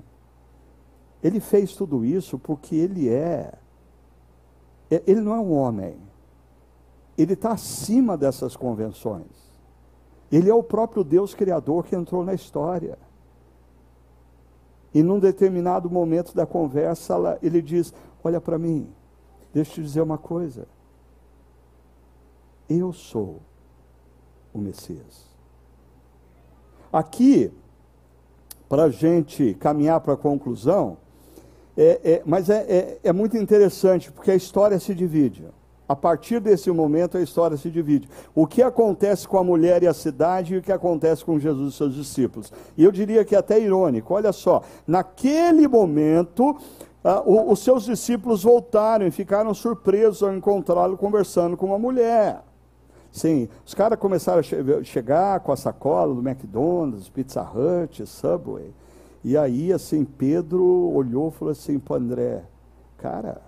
ele 1.23 1.41
fez 1.41 1.75
tudo 1.75 2.05
isso 2.05 2.39
porque 2.39 2.77
ele 2.77 3.09
é, 3.09 3.55
é 4.91 5.03
ele 5.07 5.23
não 5.23 5.35
é 5.35 5.41
um 5.41 5.55
homem, 5.55 5.97
ele 7.17 7.33
está 7.33 7.53
acima 7.53 8.15
dessas 8.15 8.55
convenções. 8.55 9.51
Ele 10.31 10.51
é 10.51 10.55
o 10.55 10.63
próprio 10.63 11.03
Deus 11.03 11.35
Criador 11.35 11.85
que 11.85 11.97
entrou 11.97 12.23
na 12.23 12.35
história. 12.35 12.99
E 14.93 15.03
num 15.03 15.19
determinado 15.19 15.89
momento 15.89 16.35
da 16.35 16.45
conversa, 16.45 17.39
ele 17.43 17.63
diz: 17.63 17.95
Olha 18.23 18.41
para 18.41 18.59
mim, 18.59 18.89
deixa 19.55 19.71
eu 19.71 19.75
te 19.77 19.83
dizer 19.83 20.03
uma 20.03 20.19
coisa. 20.19 20.67
Eu 22.79 22.93
sou 22.93 23.41
o 24.53 24.59
Messias. 24.59 25.27
Aqui, 26.93 27.51
para 28.69 28.85
a 28.85 28.91
gente 28.91 29.55
caminhar 29.55 30.01
para 30.01 30.15
a 30.15 30.17
conclusão, 30.17 30.97
é, 31.77 32.01
é, 32.05 32.23
mas 32.25 32.51
é, 32.51 32.61
é, 32.69 32.99
é 33.05 33.13
muito 33.13 33.37
interessante, 33.37 34.13
porque 34.13 34.31
a 34.31 34.35
história 34.35 34.79
se 34.79 34.95
divide. 34.95 35.45
A 35.89 35.97
partir 35.97 36.41
desse 36.41 36.71
momento, 36.71 37.19
a 37.19 37.21
história 37.21 37.57
se 37.57 37.71
divide. 37.71 38.09
O 38.35 38.47
que 38.47 38.63
acontece 38.63 39.29
com 39.29 39.37
a 39.37 39.45
mulher 39.45 39.83
e 39.83 39.87
a 39.87 39.93
cidade 39.93 40.55
e 40.55 40.59
o 40.59 40.63
que 40.63 40.73
acontece 40.73 41.25
com 41.25 41.39
Jesus 41.39 41.75
e 41.75 41.77
seus 41.77 41.95
discípulos. 41.95 42.53
E 42.77 42.85
eu 42.85 42.93
diria 42.93 43.25
que 43.25 43.35
é 43.35 43.39
até 43.39 43.59
irônico. 43.59 44.15
Olha 44.15 44.33
só, 44.33 44.63
naquele 44.87 45.69
momento, 45.69 46.57
ah, 47.05 47.23
o, 47.27 47.51
os 47.53 47.59
seus 47.59 47.85
discípulos 47.85 48.43
voltaram 48.43 49.07
e 49.07 49.11
ficaram 49.11 49.53
surpresos 49.53 50.23
ao 50.23 50.35
encontrá-lo 50.35 50.97
conversando 50.97 51.57
com 51.57 51.67
uma 51.67 51.79
mulher. 51.79 52.43
Sim, 53.13 53.47
os 53.65 53.75
caras 53.75 53.99
começaram 53.99 54.41
a 54.41 54.43
che 54.43 54.57
chegar 54.85 55.39
com 55.41 55.53
a 55.53 55.57
sacola 55.57 56.15
do 56.15 56.27
McDonald's, 56.27 57.11
Pizza 57.11 57.43
Hut, 57.43 58.07
Subway. 58.07 58.73
E 59.23 59.37
aí, 59.37 59.71
assim, 59.71 60.03
Pedro 60.03 60.65
olhou 60.65 61.29
e 61.29 61.33
falou 61.33 61.53
assim 61.53 61.79
para 61.79 61.97
André: 61.97 62.43
Cara, 62.97 63.43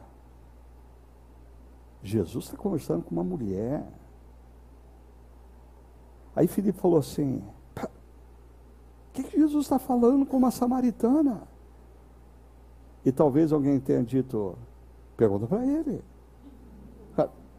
Jesus 2.02 2.44
está 2.44 2.56
conversando 2.58 3.02
com 3.02 3.12
uma 3.12 3.24
mulher. 3.24 3.82
Aí 6.36 6.46
Felipe 6.46 6.78
falou 6.78 6.98
assim: 6.98 7.42
O 7.74 7.88
que, 9.14 9.22
que 9.22 9.38
Jesus 9.38 9.64
está 9.64 9.78
falando 9.78 10.26
com 10.26 10.36
uma 10.36 10.50
samaritana? 10.50 11.42
E 13.02 13.10
talvez 13.10 13.50
alguém 13.50 13.80
tenha 13.80 14.02
dito: 14.02 14.58
Pergunta 15.16 15.46
para 15.46 15.64
ele. 15.64 16.02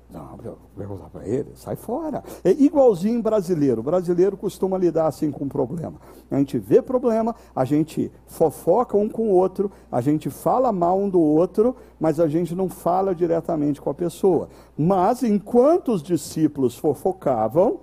Não, 0.09 0.37
perguntar 0.77 1.09
para 1.09 1.27
ele, 1.27 1.51
sai 1.55 1.75
fora. 1.75 2.23
É 2.43 2.51
igualzinho 2.51 3.21
brasileiro. 3.21 3.81
O 3.81 3.83
brasileiro 3.83 4.37
costuma 4.37 4.77
lidar 4.77 5.07
assim 5.07 5.31
com 5.31 5.47
problema. 5.47 5.95
A 6.29 6.37
gente 6.37 6.57
vê 6.57 6.81
problema, 6.81 7.35
a 7.55 7.65
gente 7.65 8.11
fofoca 8.27 8.95
um 8.95 9.09
com 9.09 9.29
o 9.29 9.31
outro, 9.31 9.71
a 9.91 10.01
gente 10.01 10.29
fala 10.29 10.71
mal 10.71 10.99
um 10.99 11.09
do 11.09 11.19
outro, 11.19 11.75
mas 11.99 12.19
a 12.19 12.27
gente 12.27 12.55
não 12.55 12.69
fala 12.69 13.15
diretamente 13.15 13.81
com 13.81 13.89
a 13.89 13.93
pessoa. 13.93 14.47
Mas 14.77 15.23
enquanto 15.23 15.91
os 15.91 16.03
discípulos 16.03 16.77
fofocavam, 16.77 17.79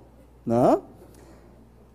né, 0.46 0.80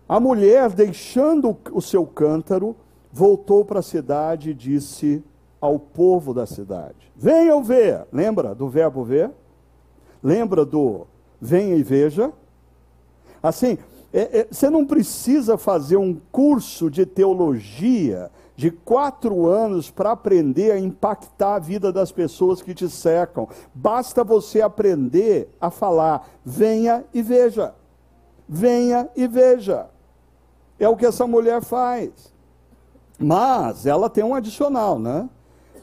a 0.08 0.20
mulher, 0.20 0.70
deixando 0.70 1.56
o 1.72 1.82
seu 1.82 2.06
cântaro, 2.06 2.76
voltou 3.12 3.64
para 3.64 3.80
a 3.80 3.82
cidade 3.82 4.50
e 4.50 4.54
disse 4.54 5.22
ao 5.60 5.78
povo 5.78 6.32
da 6.32 6.46
cidade: 6.46 7.12
Venham 7.16 7.62
ver. 7.62 8.06
Lembra 8.12 8.54
do 8.54 8.68
verbo 8.68 9.04
ver? 9.04 9.30
Lembra 10.22 10.64
do 10.64 11.06
venha 11.40 11.76
e 11.76 11.82
veja? 11.82 12.32
Assim, 13.42 13.78
é, 14.12 14.40
é, 14.40 14.48
você 14.50 14.70
não 14.70 14.86
precisa 14.86 15.58
fazer 15.58 15.96
um 15.96 16.18
curso 16.32 16.90
de 16.90 17.04
teologia 17.04 18.30
de 18.56 18.70
quatro 18.72 19.46
anos 19.46 19.90
para 19.90 20.10
aprender 20.10 20.72
a 20.72 20.78
impactar 20.78 21.54
a 21.54 21.58
vida 21.60 21.92
das 21.92 22.10
pessoas 22.10 22.60
que 22.60 22.74
te 22.74 22.88
cercam. 22.88 23.48
Basta 23.72 24.24
você 24.24 24.60
aprender 24.60 25.48
a 25.60 25.70
falar: 25.70 26.28
venha 26.44 27.04
e 27.14 27.22
veja. 27.22 27.74
Venha 28.48 29.08
e 29.14 29.28
veja. 29.28 29.86
É 30.78 30.88
o 30.88 30.96
que 30.96 31.06
essa 31.06 31.26
mulher 31.26 31.62
faz. 31.62 32.32
Mas 33.18 33.84
ela 33.84 34.08
tem 34.08 34.24
um 34.24 34.34
adicional, 34.34 34.98
né? 34.98 35.28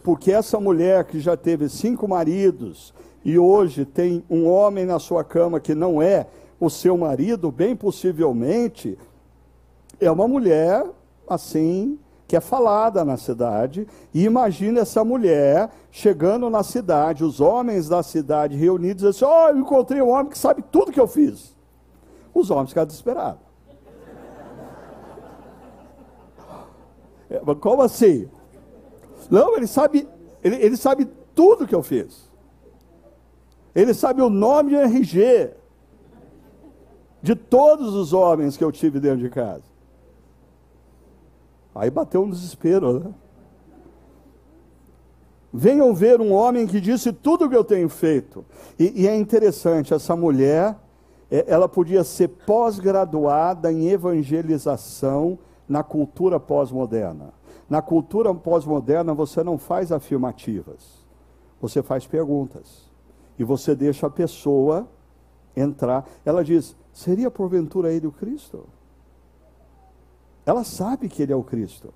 Porque 0.03 0.31
essa 0.31 0.59
mulher 0.59 1.05
que 1.05 1.19
já 1.19 1.37
teve 1.37 1.69
cinco 1.69 2.07
maridos, 2.07 2.93
e 3.25 3.39
hoje 3.39 3.85
tem 3.85 4.23
um 4.29 4.47
homem 4.47 4.85
na 4.85 4.99
sua 4.99 5.23
cama 5.23 5.59
que 5.59 5.73
não 5.73 5.99
é 5.99 6.27
o 6.59 6.69
seu 6.69 6.95
marido, 6.95 7.51
bem 7.51 7.75
possivelmente 7.75 8.95
é 9.99 10.11
uma 10.11 10.27
mulher 10.27 10.85
assim 11.27 11.97
que 12.27 12.35
é 12.35 12.39
falada 12.39 13.03
na 13.03 13.17
cidade. 13.17 13.87
E 14.13 14.23
imagine 14.23 14.79
essa 14.79 15.03
mulher 15.03 15.71
chegando 15.89 16.49
na 16.51 16.61
cidade, 16.61 17.23
os 17.23 17.41
homens 17.41 17.89
da 17.89 18.03
cidade 18.03 18.55
reunidos, 18.55 19.03
e 19.03 19.07
assim: 19.07 19.25
"Oh, 19.25 19.49
eu 19.49 19.57
encontrei 19.57 20.01
um 20.01 20.09
homem 20.09 20.31
que 20.31 20.37
sabe 20.37 20.63
tudo 20.71 20.91
que 20.91 20.99
eu 20.99 21.07
fiz". 21.07 21.55
Os 22.31 22.51
homens 22.51 22.69
ficam 22.69 22.85
desesperados. 22.85 23.39
É, 27.27 27.39
como 27.55 27.81
assim? 27.81 28.29
Não, 29.31 29.57
ele 29.57 29.65
sabe, 29.65 30.07
ele, 30.43 30.57
ele 30.57 30.77
sabe 30.77 31.05
tudo 31.33 31.65
que 31.65 31.73
eu 31.73 31.81
fiz. 31.81 32.34
Ele 33.75 33.93
sabe 33.93 34.21
o 34.21 34.29
nome 34.29 34.69
de 34.69 34.75
RG 34.77 35.51
de 37.21 37.35
todos 37.35 37.93
os 37.93 38.13
homens 38.13 38.55
que 38.55 38.63
eu 38.63 38.71
tive 38.71 38.99
dentro 38.99 39.19
de 39.19 39.29
casa. 39.29 39.63
Aí 41.73 41.89
bateu 41.89 42.23
um 42.23 42.29
desespero, 42.29 43.01
né? 43.01 43.13
Venham 45.51 45.93
ver 45.93 46.21
um 46.21 46.31
homem 46.31 46.67
que 46.67 46.79
disse 46.79 47.11
tudo 47.11 47.45
o 47.45 47.49
que 47.49 47.55
eu 47.55 47.63
tenho 47.63 47.89
feito. 47.89 48.45
E, 48.79 49.03
e 49.03 49.07
é 49.07 49.15
interessante, 49.15 49.93
essa 49.93 50.15
mulher, 50.15 50.77
é, 51.29 51.45
ela 51.47 51.67
podia 51.67 52.03
ser 52.03 52.27
pós-graduada 52.27 53.71
em 53.71 53.89
evangelização 53.89 55.37
na 55.67 55.81
cultura 55.81 56.39
pós-moderna. 56.39 57.33
Na 57.69 57.81
cultura 57.81 58.33
pós-moderna, 58.33 59.13
você 59.13 59.43
não 59.43 59.57
faz 59.57 59.91
afirmativas, 59.91 61.05
você 61.59 61.81
faz 61.81 62.05
perguntas 62.05 62.84
e 63.37 63.43
você 63.43 63.75
deixa 63.75 64.07
a 64.07 64.09
pessoa 64.09 64.87
entrar. 65.55 66.07
Ela 66.23 66.43
diz: 66.43 66.75
seria 66.93 67.29
porventura 67.31 67.91
ele 67.91 68.07
o 68.07 68.11
Cristo? 68.11 68.65
Ela 70.45 70.63
sabe 70.63 71.09
que 71.09 71.23
ele 71.23 71.33
é 71.33 71.35
o 71.35 71.43
Cristo, 71.43 71.93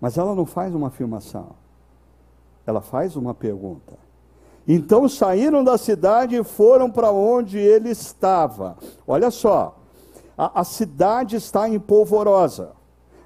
mas 0.00 0.16
ela 0.16 0.34
não 0.34 0.46
faz 0.46 0.74
uma 0.74 0.88
afirmação. 0.88 1.50
Ela 2.66 2.80
faz 2.80 3.16
uma 3.16 3.34
pergunta. 3.34 3.98
Então 4.66 5.08
saíram 5.08 5.64
da 5.64 5.76
cidade 5.76 6.36
e 6.36 6.44
foram 6.44 6.90
para 6.90 7.10
onde 7.10 7.58
ele 7.58 7.90
estava. 7.90 8.76
Olha 9.06 9.30
só, 9.30 9.76
a, 10.36 10.60
a 10.60 10.64
cidade 10.64 11.36
está 11.36 11.68
em 11.68 11.78
polvorosa. 11.78 12.72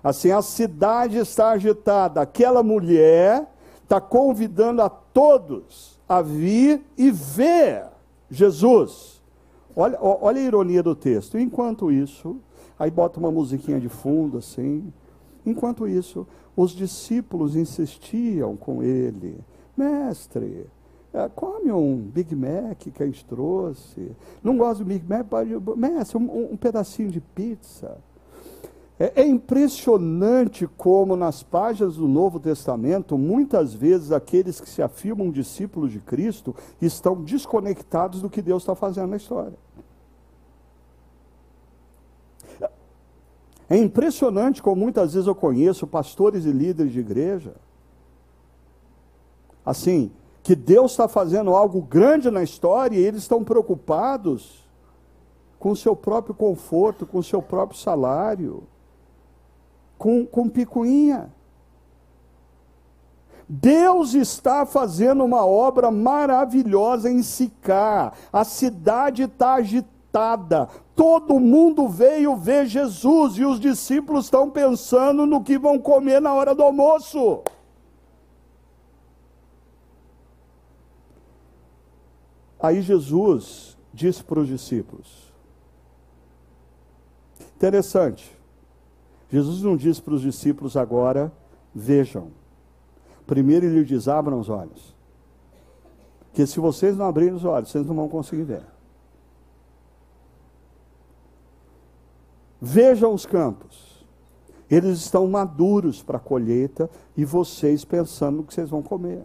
Assim, 0.03 0.31
a 0.31 0.43
cidade 0.43 1.17
está 1.19 1.51
agitada. 1.51 2.21
Aquela 2.21 2.63
mulher 2.63 3.51
está 3.83 4.01
convidando 4.01 4.83
a 4.83 4.89
todos 4.89 5.94
a 6.09 6.23
vir 6.23 6.83
e 6.97 7.11
ver 7.11 7.87
Jesus. 8.31 9.23
Olha, 9.77 9.99
olha 10.01 10.41
a 10.41 10.45
ironia 10.45 10.83
do 10.83 10.95
texto. 10.95 11.39
Enquanto 11.39 11.91
isso, 11.91 12.37
aí 12.79 12.91
bota 12.91 13.19
uma 13.19 13.31
musiquinha 13.31 13.81
de 13.81 13.89
fundo 13.89 14.39
assim. 14.39 14.93
Enquanto 15.45 15.87
isso, 15.87 16.27
os 16.57 16.71
discípulos 16.73 17.57
insistiam 17.57 18.57
com 18.57 18.83
ele: 18.83 19.39
Mestre, 19.77 20.67
é, 21.13 21.29
come 21.29 21.73
um 21.73 21.97
Big 21.97 22.35
Mac 22.35 22.79
que 22.79 23.03
a 23.03 23.07
gente 23.07 23.25
trouxe. 23.25 24.13
Não 24.43 24.57
gosta 24.57 24.85
do 24.85 24.89
Big 24.89 25.05
Mac? 25.09 25.27
Mestre, 25.77 26.19
um, 26.19 26.53
um 26.53 26.57
pedacinho 26.57 27.11
de 27.11 27.21
pizza. 27.21 27.99
É, 28.99 29.23
é, 29.23 29.27
impressionante 29.27 30.69
como 30.69 31.17
nas 31.17 31.43
páginas 31.43 31.97
do 31.97 32.07
Novo 32.07 32.39
Testamento, 32.39 33.19
muitas 33.19 33.75
vezes 33.75 34.13
aqueles 34.13 34.61
que 34.61 34.69
se 34.69 34.81
afirmam 34.81 35.33
discípulos 35.33 35.91
de 35.91 35.99
Cristo 35.99 36.55
estão 36.81 37.21
desconectados 37.21 38.23
do 38.23 38.31
que 38.31 38.41
Deus 38.41 38.63
está 38.63 38.75
fazendo 38.75 39.09
na 39.09 39.17
história. 39.17 39.59
É 43.69 43.77
impressionante 43.77 44.63
como 44.63 44.77
muitas 44.77 45.15
vezes 45.15 45.27
eu 45.27 45.35
conheço 45.35 45.87
pastores 45.87 46.45
e 46.45 46.53
líderes 46.53 46.93
de 46.93 47.01
igreja, 47.01 47.55
assim, 49.67 50.13
que 50.43 50.55
Deus 50.55 50.93
está 50.93 51.09
fazendo 51.09 51.55
algo 51.55 51.81
grande 51.81 52.31
na 52.31 52.43
história 52.43 52.97
e 52.97 53.03
eles 53.03 53.23
estão 53.23 53.43
preocupados 53.43 54.63
com 55.59 55.71
o 55.71 55.77
seu 55.77 55.97
próprio 55.97 56.35
conforto, 56.35 57.07
com 57.07 57.19
o 57.19 57.25
seu 57.25 57.41
próprio 57.41 57.79
salário, 57.81 58.63
com, 59.99 60.27
com 60.27 60.49
picuinha. 60.49 61.33
Deus 63.49 64.15
está 64.15 64.65
fazendo 64.65 65.25
uma 65.25 65.45
obra 65.45 65.91
maravilhosa 65.91 67.11
em 67.11 67.23
Sicá. 67.23 68.13
A 68.33 68.43
cidade 68.43 69.25
está 69.25 69.55
agitada. 69.55 70.69
Todo 70.97 71.41
mundo 71.41 71.89
veio 71.89 72.37
ver 72.37 72.67
Jesus 72.67 73.37
e 73.37 73.45
os 73.45 73.61
discípulos 73.61 74.27
estão 74.27 74.51
pensando 74.51 75.27
no 75.27 75.43
que 75.43 75.59
vão 75.59 75.79
comer 75.79 76.21
na 76.21 76.33
hora 76.33 76.55
do 76.55 76.63
almoço. 76.63 77.43
Aí 82.59 82.81
Jesus 82.81 83.77
disse 83.93 84.25
para 84.25 84.41
os 84.41 84.49
discípulos: 84.49 85.31
Interessante. 87.57 88.34
Jesus 89.31 89.63
não 89.63 89.77
disse 89.77 90.01
para 90.01 90.15
os 90.15 90.23
discípulos 90.23 90.77
agora, 90.77 91.33
vejam. 91.75 92.29
Primeiro 93.27 93.67
ele 93.67 93.85
diz: 93.85 94.09
abram 94.09 94.39
os 94.39 94.49
olhos. 94.49 94.95
Que 96.33 96.47
se 96.47 96.61
vocês 96.61 96.97
não 96.97 97.07
abrirem 97.07 97.35
os 97.35 97.45
olhos, 97.45 97.71
vocês 97.71 97.87
não 97.87 97.95
vão 97.95 98.09
conseguir 98.09 98.45
ver. 98.45 98.65
Vejam 102.61 103.13
os 103.13 103.27
campos. 103.27 103.95
Eles 104.71 104.99
estão 104.99 105.27
maduros 105.29 106.03
para 106.03 106.17
a 106.17 106.21
colheita 106.21 106.91
e 107.17 107.25
vocês 107.25 107.85
pensando 107.85 108.39
no 108.39 108.45
que 108.45 108.55
vocês 108.55 108.71
vão 108.71 108.83
comer. 108.83 109.25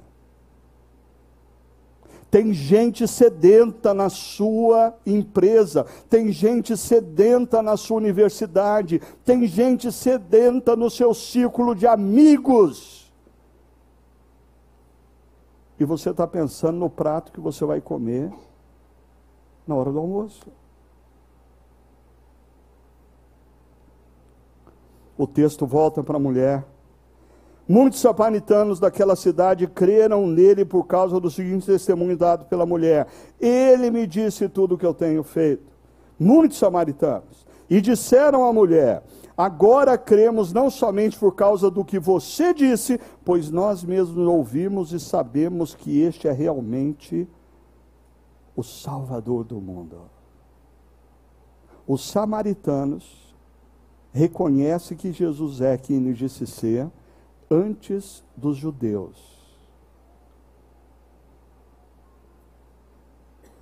Tem 2.30 2.54
gente 2.54 3.08
sedenta 3.08 3.94
na 3.94 4.08
sua 4.10 4.96
empresa, 5.06 5.86
tem 6.08 6.32
gente 6.32 6.78
sedenta 6.78 7.62
na 7.62 7.76
sua 7.76 7.98
universidade, 7.98 9.02
tem 9.26 9.48
gente 9.48 9.92
sedenta 9.92 10.76
no 10.76 10.90
seu 10.90 11.14
círculo 11.14 11.74
de 11.74 11.88
amigos. 11.88 13.12
E 15.80 15.86
você 15.86 16.12
está 16.12 16.28
pensando 16.28 16.78
no 16.78 16.90
prato 16.90 17.32
que 17.32 17.40
você 17.40 17.66
vai 17.66 17.82
comer 17.82 18.32
na 19.66 19.76
hora 19.76 19.92
do 19.92 20.00
almoço. 20.00 20.46
O 25.18 25.26
texto 25.26 25.66
volta 25.66 26.04
para 26.04 26.18
a 26.18 26.20
mulher 26.20 26.66
Muitos 27.72 27.99
samaritanos 27.99 28.80
daquela 28.80 29.15
cidade 29.15 29.67
creram 29.67 30.26
nele 30.26 30.65
por 30.65 30.88
causa 30.88 31.20
do 31.20 31.30
seguinte 31.30 31.67
testemunho 31.67 32.17
dado 32.17 32.45
pela 32.45 32.65
mulher: 32.65 33.05
Ele 33.39 33.91
me 33.91 34.07
disse 34.07 34.49
tudo 34.49 34.74
o 34.74 34.78
que 34.78 34.86
eu 34.88 34.93
tenho 34.93 35.22
feito. 35.22 35.72
Muitos 36.20 36.57
samaritanos. 36.57 37.45
E 37.70 37.80
disseram 37.80 38.43
à 38.43 38.51
mulher: 38.51 39.03
Agora 39.38 39.99
cremos 39.99 40.51
não 40.51 40.67
somente 40.67 41.15
por 41.20 41.36
causa 41.36 41.70
do 41.70 41.86
que 41.86 41.99
você 41.99 42.55
disse, 42.55 42.99
pois 43.24 43.51
nós 43.51 43.84
mesmos 43.84 44.28
ouvimos 44.28 44.91
e 44.91 44.99
sabemos 44.99 45.76
que 45.76 46.01
este 46.01 46.28
é 46.28 46.32
realmente 46.32 47.28
o 48.55 48.63
Salvador 48.63 49.43
do 49.43 49.61
mundo. 49.61 50.09
Os 51.88 52.09
samaritanos 52.09 53.32
reconhecem 54.11 54.97
que 54.97 55.11
Jesus 55.11 55.61
é 55.61 55.78
quem 55.78 55.99
lhe 55.99 56.15
disse 56.15 56.47
ser 56.47 56.89
antes 57.50 58.24
dos 58.36 58.58
judeus. 58.58 59.39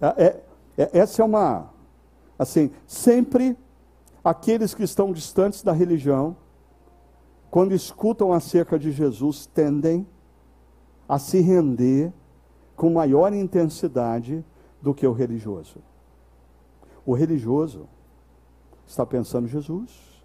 É, 0.01 0.25
é, 0.25 0.43
é, 0.77 0.99
essa 0.99 1.21
é 1.21 1.25
uma, 1.25 1.71
assim, 2.37 2.71
sempre 2.85 3.57
aqueles 4.23 4.73
que 4.73 4.83
estão 4.83 5.11
distantes 5.11 5.63
da 5.63 5.71
religião, 5.71 6.35
quando 7.49 7.73
escutam 7.73 8.33
acerca 8.33 8.77
de 8.77 8.91
Jesus, 8.91 9.45
tendem 9.47 10.05
a 11.07 11.17
se 11.17 11.39
render 11.39 12.13
com 12.75 12.91
maior 12.91 13.33
intensidade 13.33 14.45
do 14.81 14.93
que 14.93 15.07
o 15.07 15.13
religioso. 15.13 15.81
O 17.05 17.13
religioso 17.13 17.87
está 18.85 19.05
pensando: 19.05 19.47
Jesus, 19.47 20.21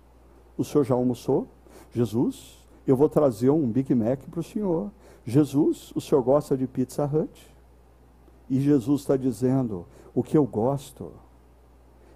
o 0.57 0.65
senhor 0.65 0.85
já 0.85 0.95
almoçou? 0.95 1.47
Jesus, 1.93 2.62
eu 2.87 2.97
vou 2.97 3.09
trazer 3.09 3.51
um 3.51 3.67
Big 3.69 3.95
Mac 3.95 4.21
para 4.31 4.41
o 4.41 4.43
senhor. 4.43 4.91
Jesus, 5.25 5.93
o 5.95 6.01
senhor 6.01 6.23
gosta 6.23 6.57
de 6.57 6.67
Pizza 6.67 7.05
Hut? 7.05 7.51
E 8.51 8.61
Jesus 8.61 9.03
está 9.03 9.17
dizendo: 9.17 9.87
o 10.15 10.23
que 10.23 10.37
eu 10.37 10.45
gosto 10.45 11.13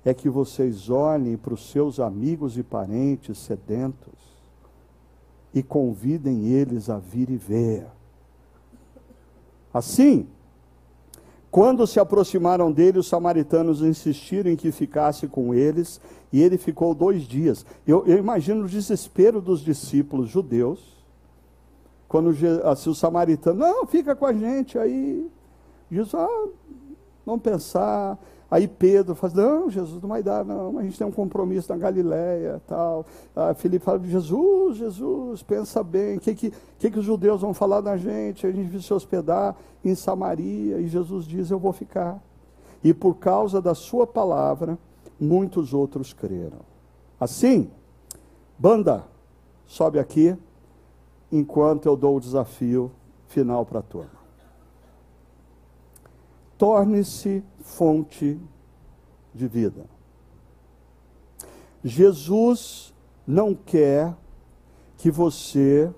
é 0.05 0.13
que 0.13 0.29
vocês 0.29 0.89
olhem 0.89 1.37
para 1.37 1.55
os 1.55 1.71
seus 1.71 1.99
amigos 1.99 2.57
e 2.57 2.63
parentes 2.63 3.39
sedentos 3.39 4.37
e 5.53 5.63
convidem 5.63 6.47
eles 6.47 6.91
a 6.91 6.99
vir 6.99 7.31
e 7.31 7.37
ver. 7.37 7.87
Assim, 9.73 10.29
quando 11.57 11.87
se 11.87 11.99
aproximaram 11.99 12.71
dele, 12.71 12.99
os 12.99 13.09
samaritanos 13.09 13.81
insistiram 13.81 14.51
em 14.51 14.57
que 14.57 14.71
ficasse 14.71 15.27
com 15.27 15.55
eles, 15.55 15.99
e 16.31 16.43
ele 16.43 16.59
ficou 16.59 16.95
dois 16.95 17.23
dias. 17.23 17.65
Eu, 17.87 18.05
eu 18.07 18.19
imagino 18.19 18.67
o 18.67 18.69
desespero 18.69 19.41
dos 19.41 19.63
discípulos 19.65 20.29
judeus, 20.29 21.03
quando 22.07 22.37
assim, 22.63 22.91
o 22.91 22.95
samaritano, 22.95 23.59
não, 23.59 23.87
fica 23.87 24.15
com 24.15 24.27
a 24.27 24.35
gente, 24.35 24.79
aí 24.79 25.27
Jesus, 25.91 26.15
ah, 26.15 26.49
vamos 27.25 27.41
pensar, 27.41 28.19
Aí 28.49 28.69
Pedro 28.69 29.15
fala, 29.17 29.33
não, 29.35 29.71
Jesus, 29.71 30.01
não 30.01 30.09
vai 30.09 30.23
dar, 30.23 30.45
não, 30.45 30.79
a 30.79 30.83
gente 30.83 30.97
tem 30.97 31.07
um 31.07 31.13
compromisso 31.13 31.73
na 31.73 31.77
Galileia, 31.77 32.63
tal. 32.67 33.05
Aí 33.35 33.55
Filipe 33.55 33.85
fala, 33.85 33.99
Jesus, 33.99 34.77
Jesus, 34.77 35.43
pensa 35.43 35.83
bem, 35.83 36.17
o 36.17 36.21
que, 36.21 36.35
que, 36.35 36.53
que, 36.79 36.91
que 36.91 36.99
os 36.99 37.05
judeus 37.05 37.41
vão 37.41 37.53
falar 37.53 37.81
da 37.81 37.97
gente? 37.97 38.47
A 38.47 38.53
gente 38.53 38.71
vai 38.71 38.81
se 38.81 38.95
hospedar 38.95 39.57
em 39.85 39.95
Samaria, 39.97 40.79
e 40.79 40.87
Jesus 40.87 41.25
diz, 41.25 41.51
eu 41.51 41.59
vou 41.59 41.73
ficar. 41.73 42.23
E 42.85 42.95
por 42.95 43.17
causa 43.17 43.61
da 43.61 43.75
sua 43.75 44.07
palavra, 44.07 44.79
muitos 45.19 45.75
outros 45.75 46.13
creram. 46.13 46.61
Assim, 47.19 47.69
banda, 48.57 49.05
sobe 49.67 49.99
aqui, 49.99 50.37
enquanto 51.33 51.87
eu 51.87 51.97
dou 51.97 52.17
o 52.17 52.21
desafio 52.21 52.93
final 53.27 53.67
para 53.67 53.81
a 53.81 53.83
turma 53.83 54.17
torne-se 56.59 57.43
fonte 57.67 58.41
de 59.35 59.47
vida. 59.47 59.85
Jesus 61.85 62.95
não 63.27 63.55
quer 63.55 64.17
que 64.97 65.11
você 65.11 65.93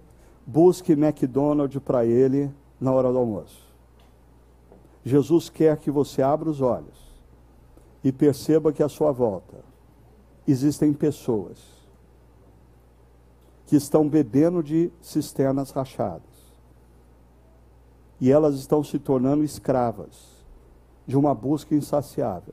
busque 0.46 0.92
McDonald's 0.92 1.80
para 1.82 2.04
ele 2.04 2.50
na 2.80 2.90
hora 2.90 3.12
do 3.12 3.18
almoço. 3.18 3.68
Jesus 5.04 5.48
quer 5.48 5.76
que 5.76 5.90
você 5.90 6.22
abra 6.22 6.48
os 6.50 6.60
olhos 6.60 6.98
e 8.02 8.10
perceba 8.10 8.72
que 8.72 8.82
à 8.82 8.88
sua 8.88 9.12
volta 9.12 9.58
existem 10.46 10.92
pessoas 10.92 11.58
que 13.66 13.76
estão 13.76 14.08
bebendo 14.08 14.62
de 14.62 14.90
cisternas 15.00 15.70
rachadas 15.70 16.22
e 18.20 18.32
elas 18.32 18.56
estão 18.56 18.82
se 18.82 18.98
tornando 18.98 19.44
escravas 19.44 20.37
de 21.08 21.16
uma 21.16 21.34
busca 21.34 21.74
insaciável. 21.74 22.52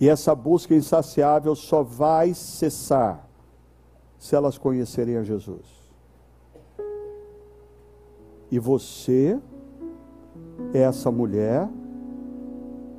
E 0.00 0.08
essa 0.08 0.34
busca 0.34 0.74
insaciável 0.74 1.54
só 1.54 1.84
vai 1.84 2.34
cessar 2.34 3.26
se 4.18 4.34
elas 4.34 4.58
conhecerem 4.58 5.16
a 5.16 5.22
Jesus. 5.22 5.64
E 8.50 8.58
você 8.58 9.40
é 10.74 10.80
essa 10.80 11.12
mulher 11.12 11.68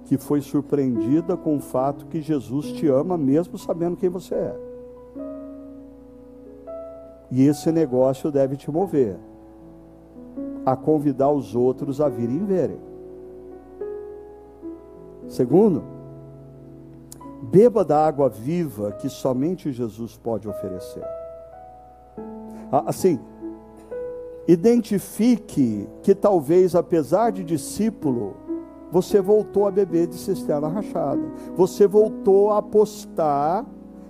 que 0.05 0.17
foi 0.17 0.39
surpreendida 0.39 1.35
com 1.35 1.57
o 1.57 1.59
fato 1.59 2.05
que 2.05 2.21
Jesus 2.21 2.71
te 2.71 2.87
ama, 2.87 3.17
mesmo 3.17 3.57
sabendo 3.57 3.97
quem 3.97 4.09
você 4.09 4.35
é. 4.35 4.59
E 7.29 7.45
esse 7.45 7.73
negócio 7.73 8.31
deve 8.31 8.55
te 8.55 8.71
mover 8.71 9.17
a 10.65 10.77
convidar 10.77 11.29
os 11.29 11.55
outros 11.55 11.99
a 11.99 12.07
virem 12.07 12.45
verem. 12.45 12.86
Segundo, 15.27 15.83
beba 17.43 17.83
da 17.83 18.05
água 18.05 18.29
viva 18.29 18.91
que 18.93 19.09
somente 19.09 19.71
Jesus 19.71 20.17
pode 20.17 20.47
oferecer. 20.47 21.03
Assim, 22.85 23.19
identifique 24.47 25.87
que 26.01 26.15
talvez, 26.15 26.75
apesar 26.75 27.31
de 27.31 27.43
discípulo, 27.43 28.35
você 28.91 29.19
voltou 29.21 29.67
a 29.67 29.71
beber 29.71 30.07
de 30.07 30.15
cisterna 30.15 30.67
rachada. 30.67 31.21
Você 31.55 31.87
voltou 31.87 32.51
a 32.51 32.59
apostar 32.59 33.65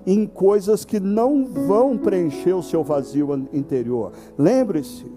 em 0.06 0.26
coisas 0.26 0.86
que 0.86 1.00
não 1.00 1.46
vão 1.46 1.98
preencher 1.98 2.54
o 2.54 2.64
seu 2.64 2.84
vazio 2.84 3.48
interior. 3.52 4.14
Lembre-se, 4.38 5.12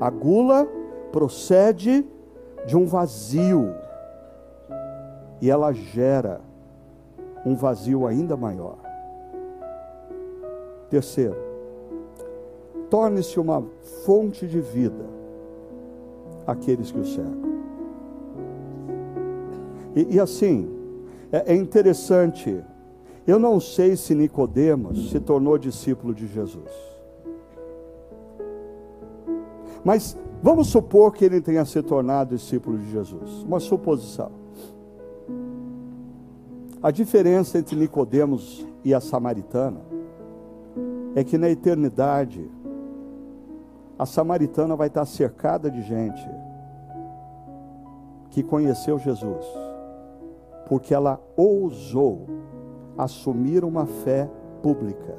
a 0.00 0.10
gula 0.10 0.66
procede 1.12 2.04
de 2.66 2.76
um 2.76 2.86
vazio 2.86 3.72
e 5.42 5.50
ela 5.50 5.72
gera 5.72 6.40
um 7.44 7.54
vazio 7.54 8.06
ainda 8.06 8.36
maior. 8.36 8.78
Terceiro, 10.88 11.36
torne-se 12.88 13.38
uma 13.40 13.64
fonte 14.06 14.46
de 14.46 14.60
vida 14.60 15.04
àqueles 16.46 16.92
que 16.92 16.98
o 16.98 17.04
cercam. 17.04 17.52
E, 19.96 20.14
e 20.14 20.20
assim, 20.20 20.70
é, 21.32 21.52
é 21.52 21.56
interessante 21.56 22.64
eu 23.26 23.38
não 23.38 23.60
sei 23.60 23.96
se 23.96 24.14
Nicodemos 24.14 25.10
se 25.10 25.20
tornou 25.20 25.56
discípulo 25.56 26.12
de 26.12 26.26
Jesus. 26.26 26.70
Mas 29.84 30.16
vamos 30.42 30.68
supor 30.68 31.12
que 31.12 31.24
ele 31.24 31.40
tenha 31.40 31.64
se 31.64 31.80
tornado 31.82 32.34
discípulo 32.34 32.78
de 32.78 32.90
Jesus. 32.90 33.42
Uma 33.42 33.60
suposição. 33.60 34.41
A 36.82 36.90
diferença 36.90 37.58
entre 37.58 37.76
Nicodemos 37.76 38.66
e 38.84 38.92
a 38.92 39.00
samaritana 39.00 39.80
é 41.14 41.22
que 41.22 41.38
na 41.38 41.48
eternidade 41.48 42.50
a 43.96 44.04
samaritana 44.04 44.74
vai 44.74 44.88
estar 44.88 45.04
cercada 45.04 45.70
de 45.70 45.80
gente 45.80 46.28
que 48.30 48.42
conheceu 48.42 48.98
Jesus, 48.98 49.46
porque 50.66 50.92
ela 50.92 51.20
ousou 51.36 52.26
assumir 52.98 53.64
uma 53.64 53.86
fé 53.86 54.28
pública 54.60 55.16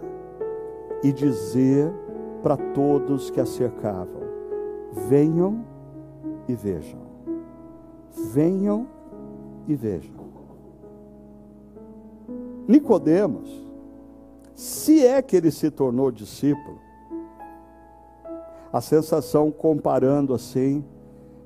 e 1.01 1.14
dizer 1.14 1.93
para 2.41 2.57
todos 2.57 3.30
que 3.30 3.39
a 3.39 3.45
cercavam: 3.45 4.22
venham 5.07 5.64
e 6.45 6.55
vejam. 6.55 6.99
Venham 8.34 8.86
e 9.66 9.76
vejam. 9.76 10.22
Nicodemos, 12.68 13.49
se 14.55 15.05
é 15.05 15.22
que 15.22 15.36
ele 15.36 15.51
se 15.51 15.70
tornou 15.70 16.11
discípulo, 16.11 16.80
a 18.72 18.82
sensação 18.82 19.51
comparando 19.51 20.34
assim 20.34 20.84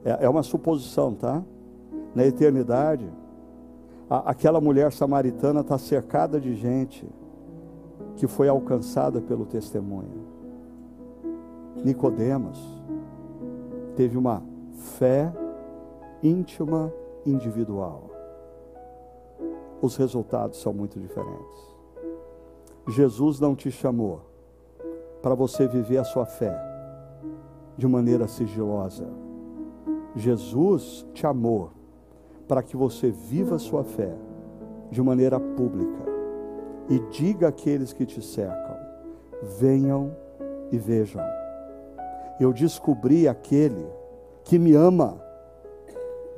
é, 0.06 0.26
é 0.26 0.30
uma 0.30 0.44
suposição, 0.44 1.14
tá? 1.14 1.44
Na 2.16 2.26
eternidade, 2.26 3.10
a, 4.10 4.32
aquela 4.32 4.62
mulher 4.62 4.94
samaritana 4.94 5.62
está 5.62 5.78
cercada 5.78 6.40
de 6.40 6.56
gente 6.56 7.08
que 8.16 8.28
foi 8.28 8.48
alcançada 8.48 9.20
pelo 9.22 9.46
testemunho. 9.46 10.26
Nicodemos 11.84 12.58
teve 13.96 14.18
uma 14.18 14.44
fé 14.98 15.32
íntima 16.24 16.94
individual. 17.26 18.07
Os 19.82 19.96
resultados 19.96 20.62
são 20.62 20.74
muito 20.74 21.00
diferentes. 21.00 21.78
Jesus 22.88 23.40
não 23.40 23.56
te 23.56 23.70
chamou 23.70 24.22
para 25.22 25.36
você 25.36 25.68
viver 25.68 25.98
a 25.98 26.04
sua 26.04 26.26
fé 26.26 26.58
de 27.78 27.88
maneira 27.88 28.28
sigilosa. 28.28 29.08
Jesus 30.16 31.06
te 31.14 31.28
amou 31.28 31.72
para 32.48 32.64
que 32.64 32.78
você 32.78 33.12
viva 33.12 33.56
a 33.56 33.60
sua 33.60 33.84
fé 33.84 34.16
de 34.90 35.02
maneira 35.02 35.40
pública 35.40 36.06
e 36.90 37.00
diga 37.12 37.50
àqueles 37.50 37.92
que 37.94 38.06
te 38.06 38.22
cercam: 38.22 38.78
venham 39.60 40.16
e 40.72 40.78
vejam. 40.78 41.22
Eu 42.40 42.54
descobri 42.54 43.28
aquele 43.28 43.86
que 44.44 44.58
me 44.58 44.74
ama, 44.74 45.22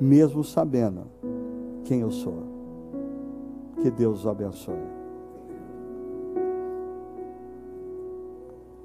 mesmo 0.00 0.42
sabendo 0.42 1.06
quem 1.84 2.00
eu 2.00 2.10
sou. 2.10 2.49
Que 3.82 3.90
Deus 3.90 4.20
os 4.20 4.26
abençoe. 4.26 4.99